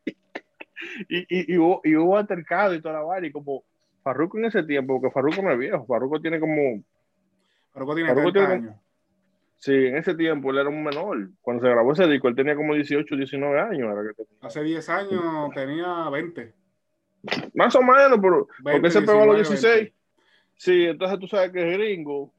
y, 1.09 1.19
y, 1.29 1.55
y 1.55 1.59
hubo, 1.59 1.81
y 1.85 1.97
hubo 1.97 2.17
altercado 2.17 2.75
y 2.75 2.83
toda 2.83 2.95
la 2.95 3.03
vaina. 3.03 3.29
Y 3.29 3.33
como 3.33 3.65
Farruko 4.03 4.39
en 4.39 4.47
ese 4.47 4.63
tiempo, 4.65 5.01
porque 5.01 5.13
Farruko 5.13 5.43
no 5.43 5.53
es 5.53 5.59
viejo, 5.59 5.87
Farruko 5.87 6.21
tiene 6.21 6.39
como 6.41 6.83
Farruko 7.73 7.95
tiene 7.95 8.09
Farruko 8.11 8.33
30 8.33 8.51
tiene- 8.51 8.69
años. 8.69 8.81
Sí, 9.61 9.73
en 9.75 9.97
ese 9.97 10.15
tiempo 10.15 10.53
él 10.53 10.59
era 10.59 10.69
un 10.69 10.85
menor. 10.85 11.31
Cuando 11.41 11.65
se 11.65 11.69
grabó 11.69 11.93
ese 11.93 12.07
disco, 12.07 12.29
él 12.29 12.37
tenía 12.37 12.55
como 12.55 12.75
18, 12.75 13.17
19 13.17 13.61
años. 13.61 13.91
era 13.93 14.03
que 14.09 14.15
tenía. 14.23 14.39
Hace 14.41 14.63
10 14.63 14.89
años 14.89 15.21
tenía 15.53 16.09
20. 16.11 16.55
Más 17.55 17.75
o 17.75 17.83
menos, 17.83 18.19
pero 18.23 18.47
porque 18.63 18.81
20, 18.81 18.91
se 18.91 19.03
pegó 19.03 19.23
a 19.23 19.27
los 19.27 19.37
19, 19.37 19.61
16. 19.61 19.93
Sí, 20.57 20.85
entonces 20.87 21.19
tú 21.19 21.27
sabes 21.29 21.51
que 21.53 21.69
es 21.71 21.79
gringo. 21.79 22.33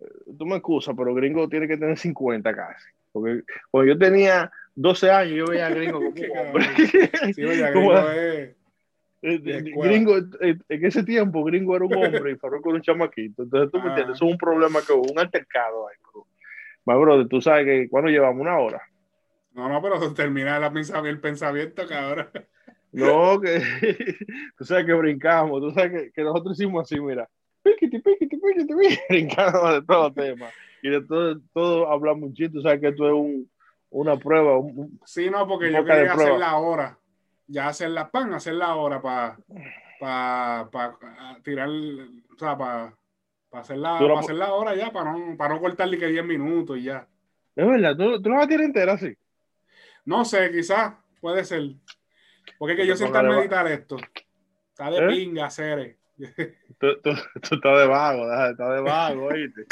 eh, 0.00 0.04
Tú 0.38 0.46
me 0.46 0.56
excusas, 0.56 0.94
pero 0.96 1.14
gringo 1.14 1.48
tiene 1.48 1.68
que 1.68 1.76
tener 1.76 1.98
50 1.98 2.54
casi. 2.54 2.86
Porque 3.12 3.42
cuando 3.70 3.92
yo 3.92 3.98
tenía 3.98 4.50
12 4.74 5.10
años, 5.10 5.34
yo 5.34 5.46
veía 5.46 5.66
a 5.66 5.70
gringo 5.70 5.98
como 6.00 6.40
hombre. 6.42 6.64
Sí, 7.34 7.44
oye, 7.44 7.70
gringo 7.70 8.10
es- 8.10 8.56
gringo, 9.22 10.18
eh, 10.40 10.56
en 10.68 10.84
ese 10.86 11.04
tiempo, 11.04 11.44
gringo 11.44 11.76
era 11.76 11.84
un 11.84 11.94
hombre 11.94 12.32
y 12.32 12.36
Farruko 12.36 12.70
era 12.70 12.76
un 12.76 12.82
chamaquito. 12.82 13.44
Entonces, 13.44 13.70
tú 13.70 13.78
me 13.78 13.84
Ah. 13.84 13.88
entiendes, 13.90 14.16
eso 14.16 14.24
es 14.26 14.32
un 14.32 14.38
problema 14.38 14.80
que 14.84 14.92
hubo, 14.92 15.12
un 15.12 15.18
altercado 15.18 15.88
ahí. 15.88 15.96
bro. 16.12 16.26
My 16.84 17.00
brother, 17.00 17.28
tú 17.28 17.40
sabes 17.40 17.64
que 17.64 17.88
cuando 17.88 18.10
llevamos 18.10 18.40
una 18.40 18.58
hora. 18.58 18.82
No, 19.52 19.68
no, 19.68 19.80
pero 19.82 20.12
termina 20.14 20.58
la 20.58 20.72
el 21.04 21.20
pensamiento, 21.20 21.86
cabrón. 21.86 22.28
No, 22.92 23.40
que 23.40 23.58
tú 24.58 24.64
sabes 24.64 24.84
que 24.84 24.92
brincamos, 24.92 25.60
tú 25.60 25.70
sabes 25.72 25.90
que, 25.92 26.12
que 26.12 26.22
nosotros 26.22 26.58
hicimos 26.60 26.82
así, 26.82 27.00
mira, 27.00 27.28
piquiti, 27.62 27.98
piquiti, 28.00 28.36
piquiti, 28.36 28.74
piquiti, 28.74 29.00
brincamos 29.08 29.72
de 29.74 29.82
todos 29.82 30.04
los 30.04 30.14
temas 30.14 30.52
y 30.82 30.90
de 30.90 31.00
todo, 31.02 31.40
todo 31.54 31.90
hablamos 31.90 32.24
un 32.24 32.34
chiste, 32.34 32.52
tú 32.54 32.62
sabes 32.62 32.80
que 32.80 32.88
esto 32.88 33.06
es 33.06 33.14
un, 33.14 33.50
una 33.90 34.16
prueba, 34.16 34.58
un- 34.58 35.00
Sí, 35.06 35.30
no, 35.30 35.46
porque 35.46 35.72
yo 35.72 35.84
quería 35.84 36.02
hacer 36.12 36.14
prueba. 36.14 36.38
la 36.38 36.56
hora. 36.58 36.98
Ya 37.48 37.68
hacer 37.68 37.90
la 37.90 38.10
pan, 38.10 38.32
hacer 38.34 38.54
la 38.54 38.74
hora 38.76 39.02
para 39.02 39.36
pa, 40.00 40.68
pa, 40.70 40.98
tirar, 41.42 41.68
o 41.68 42.38
sea, 42.38 42.56
para 42.56 42.96
pa 43.50 43.62
pu- 43.62 44.18
hacer 44.18 44.36
la 44.36 44.52
hora 44.52 44.74
ya, 44.74 44.90
para 44.90 45.12
no, 45.12 45.36
para 45.36 45.54
no 45.54 45.60
cortarle 45.60 45.98
que 45.98 46.06
10 46.06 46.24
minutos 46.24 46.78
y 46.78 46.84
ya. 46.84 47.06
es 47.54 47.66
verdad, 47.66 47.96
tú, 47.96 48.20
tú 48.22 48.30
la 48.30 48.36
vas 48.36 48.44
a 48.46 48.48
tirar 48.48 48.64
entera 48.64 48.92
así. 48.94 49.14
No 50.04 50.24
sé, 50.24 50.50
quizás 50.50 50.94
puede 51.20 51.44
ser. 51.44 51.62
Porque 52.58 52.74
es 52.74 52.80
que 52.80 52.86
yo 52.86 53.12
de 53.12 53.22
meditar 53.22 53.66
esto. 53.66 53.96
Está 54.70 54.90
de 54.90 54.98
¿Eh? 54.98 55.08
pinga, 55.08 55.50
Cere. 55.50 55.98
Tú, 56.78 57.00
tú, 57.02 57.10
tú 57.42 57.54
estás 57.54 57.78
de 57.78 57.86
vago, 57.86 58.28
deja 58.28 58.44
de 58.44 58.50
estar 58.52 58.74
de 58.74 58.80
vago, 58.80 59.24
¿oíste? 59.26 59.66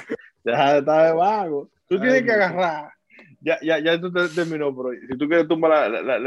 Deja 0.45 0.73
de 0.73 0.79
estar 0.79 1.07
de 1.07 1.13
vago. 1.13 1.71
Tú 1.89 1.97
Ay, 1.97 2.01
tienes 2.01 2.23
que 2.23 2.33
agarrar. 2.33 2.93
Ya, 3.41 3.59
ya, 3.63 3.79
ya 3.79 3.95
esto 3.95 4.13
te 4.13 4.29
terminó, 4.29 4.75
pero 4.77 4.91
si 5.09 5.19
tú 5.19 5.27
quieres 5.27 5.49
tumbar 5.49 5.91
la, 5.91 6.19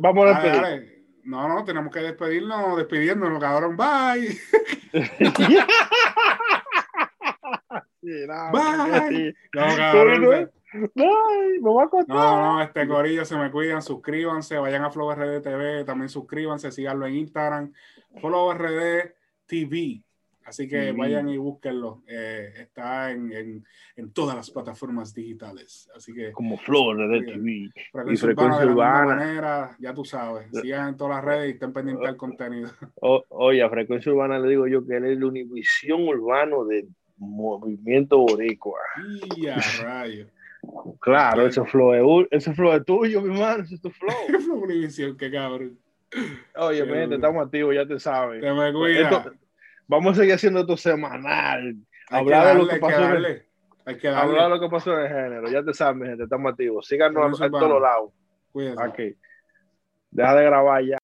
vamos 0.00 0.26
a 0.26 0.40
despedir. 0.40 0.96
No, 1.24 1.48
no, 1.48 1.64
tenemos 1.64 1.92
que 1.92 2.00
despedirnos, 2.00 2.76
despidiéndonos, 2.76 3.40
cabrón. 3.40 3.76
Bye. 3.76 4.38
Sí, 8.06 8.24
no, 8.28 8.52
Bye. 8.52 9.08
sí. 9.08 9.34
No, 9.52 9.76
cabrón. 9.76 10.50
Bye, 10.94 11.60
me 11.60 11.60
voy 11.60 11.84
a 11.84 11.88
contar. 11.88 12.16
No, 12.16 12.54
no, 12.56 12.62
este 12.62 12.86
corillo 12.86 13.24
se 13.24 13.36
me 13.36 13.50
cuidan, 13.50 13.82
suscríbanse, 13.82 14.58
vayan 14.58 14.84
a 14.84 14.90
Flow 14.90 15.12
RD 15.12 15.40
TV, 15.42 15.84
también 15.84 16.08
suscríbanse, 16.08 16.70
síganlo 16.70 17.06
en 17.06 17.14
Instagram, 17.16 17.72
Flow 18.20 18.52
RD 18.52 19.14
TV. 19.46 20.02
Así 20.44 20.68
que 20.68 20.92
vayan 20.92 21.28
y 21.28 21.38
búsquenlo. 21.38 22.04
eh, 22.06 22.52
está 22.58 23.10
en, 23.10 23.32
en, 23.32 23.64
en 23.96 24.12
todas 24.12 24.36
las 24.36 24.48
plataformas 24.48 25.12
digitales. 25.12 25.90
Así 25.92 26.14
que 26.14 26.30
Como 26.30 26.56
Flor 26.56 27.08
de 27.10 27.20
TV. 27.22 27.70
frecuencia, 27.90 28.28
y 28.28 28.30
urbana, 28.30 28.56
Frecuencia 28.56 28.66
misma 28.66 28.72
Urbana. 28.72 29.06
manera, 29.16 29.76
ya 29.80 29.92
tú 29.92 30.04
sabes. 30.04 30.46
Sigan 30.62 30.90
en 30.90 30.96
todas 30.96 31.16
las 31.16 31.24
redes 31.24 31.48
y 31.48 31.52
estén 31.54 31.72
pendientes 31.72 32.06
del 32.06 32.16
contenido. 32.16 32.70
O- 33.00 33.24
oye, 33.30 33.60
a 33.60 33.68
Frecuencia 33.68 34.12
Urbana 34.12 34.38
le 34.38 34.48
digo 34.50 34.68
yo 34.68 34.86
que 34.86 34.96
él 34.98 35.06
es 35.06 35.18
la 35.18 35.26
Univisión 35.26 36.06
Urbano 36.06 36.64
del 36.64 36.86
movimiento 37.16 38.18
boricua. 38.18 38.78
Y 39.36 39.48
a 39.48 39.56
rayo. 39.82 40.28
Claro, 41.00 41.46
ese 41.46 41.64
flow 41.64 42.20
es, 42.22 42.28
ese 42.30 42.54
flow 42.54 42.72
es 42.72 42.84
tuyo, 42.84 43.20
mi 43.20 43.34
hermano, 43.34 43.62
ese 43.64 43.76
es 43.76 43.80
tu 43.80 43.90
flow. 43.90 44.14
Flow 44.44 44.62
Univisión, 44.64 45.16
qué 45.16 45.30
cabrón. 45.30 45.78
Oye, 46.56 46.84
mi 46.84 46.92
gente, 46.92 47.16
estamos 47.16 47.44
activos, 47.44 47.74
ya 47.74 47.86
te 47.86 47.98
sabes. 47.98 48.40
Te 48.40 48.52
me 48.52 48.72
cuida. 48.72 49.10
Esto- 49.10 49.32
vamos 49.86 50.12
a 50.12 50.20
seguir 50.20 50.34
haciendo 50.34 50.60
esto 50.60 50.76
semanal. 50.76 51.76
Hay 52.08 52.20
hablar 52.20 52.46
de 52.56 52.62
lo 52.62 52.68
que 52.68 52.74
hay 52.74 52.80
pasó 52.80 53.14
en. 53.14 53.42
Hay 53.84 53.96
que. 53.98 54.08
Hablar 54.08 54.44
de 54.44 54.48
lo 54.50 54.60
que 54.60 54.68
pasó 54.68 54.94
en 54.94 55.00
el 55.00 55.08
género, 55.08 55.48
ya 55.48 55.62
te 55.62 55.74
sabes, 55.74 55.96
mi 56.00 56.06
gente, 56.08 56.24
estamos 56.24 56.50
activos. 56.52 56.86
Síganos 56.86 57.14
Frecuencia 57.14 57.46
en 57.46 57.52
todos 57.52 57.82
lados. 57.82 58.12
Cuídense. 58.52 58.82
Aquí. 58.82 59.16
Deja 60.10 60.34
de 60.34 60.44
grabar 60.44 60.82
ya. 60.84 60.98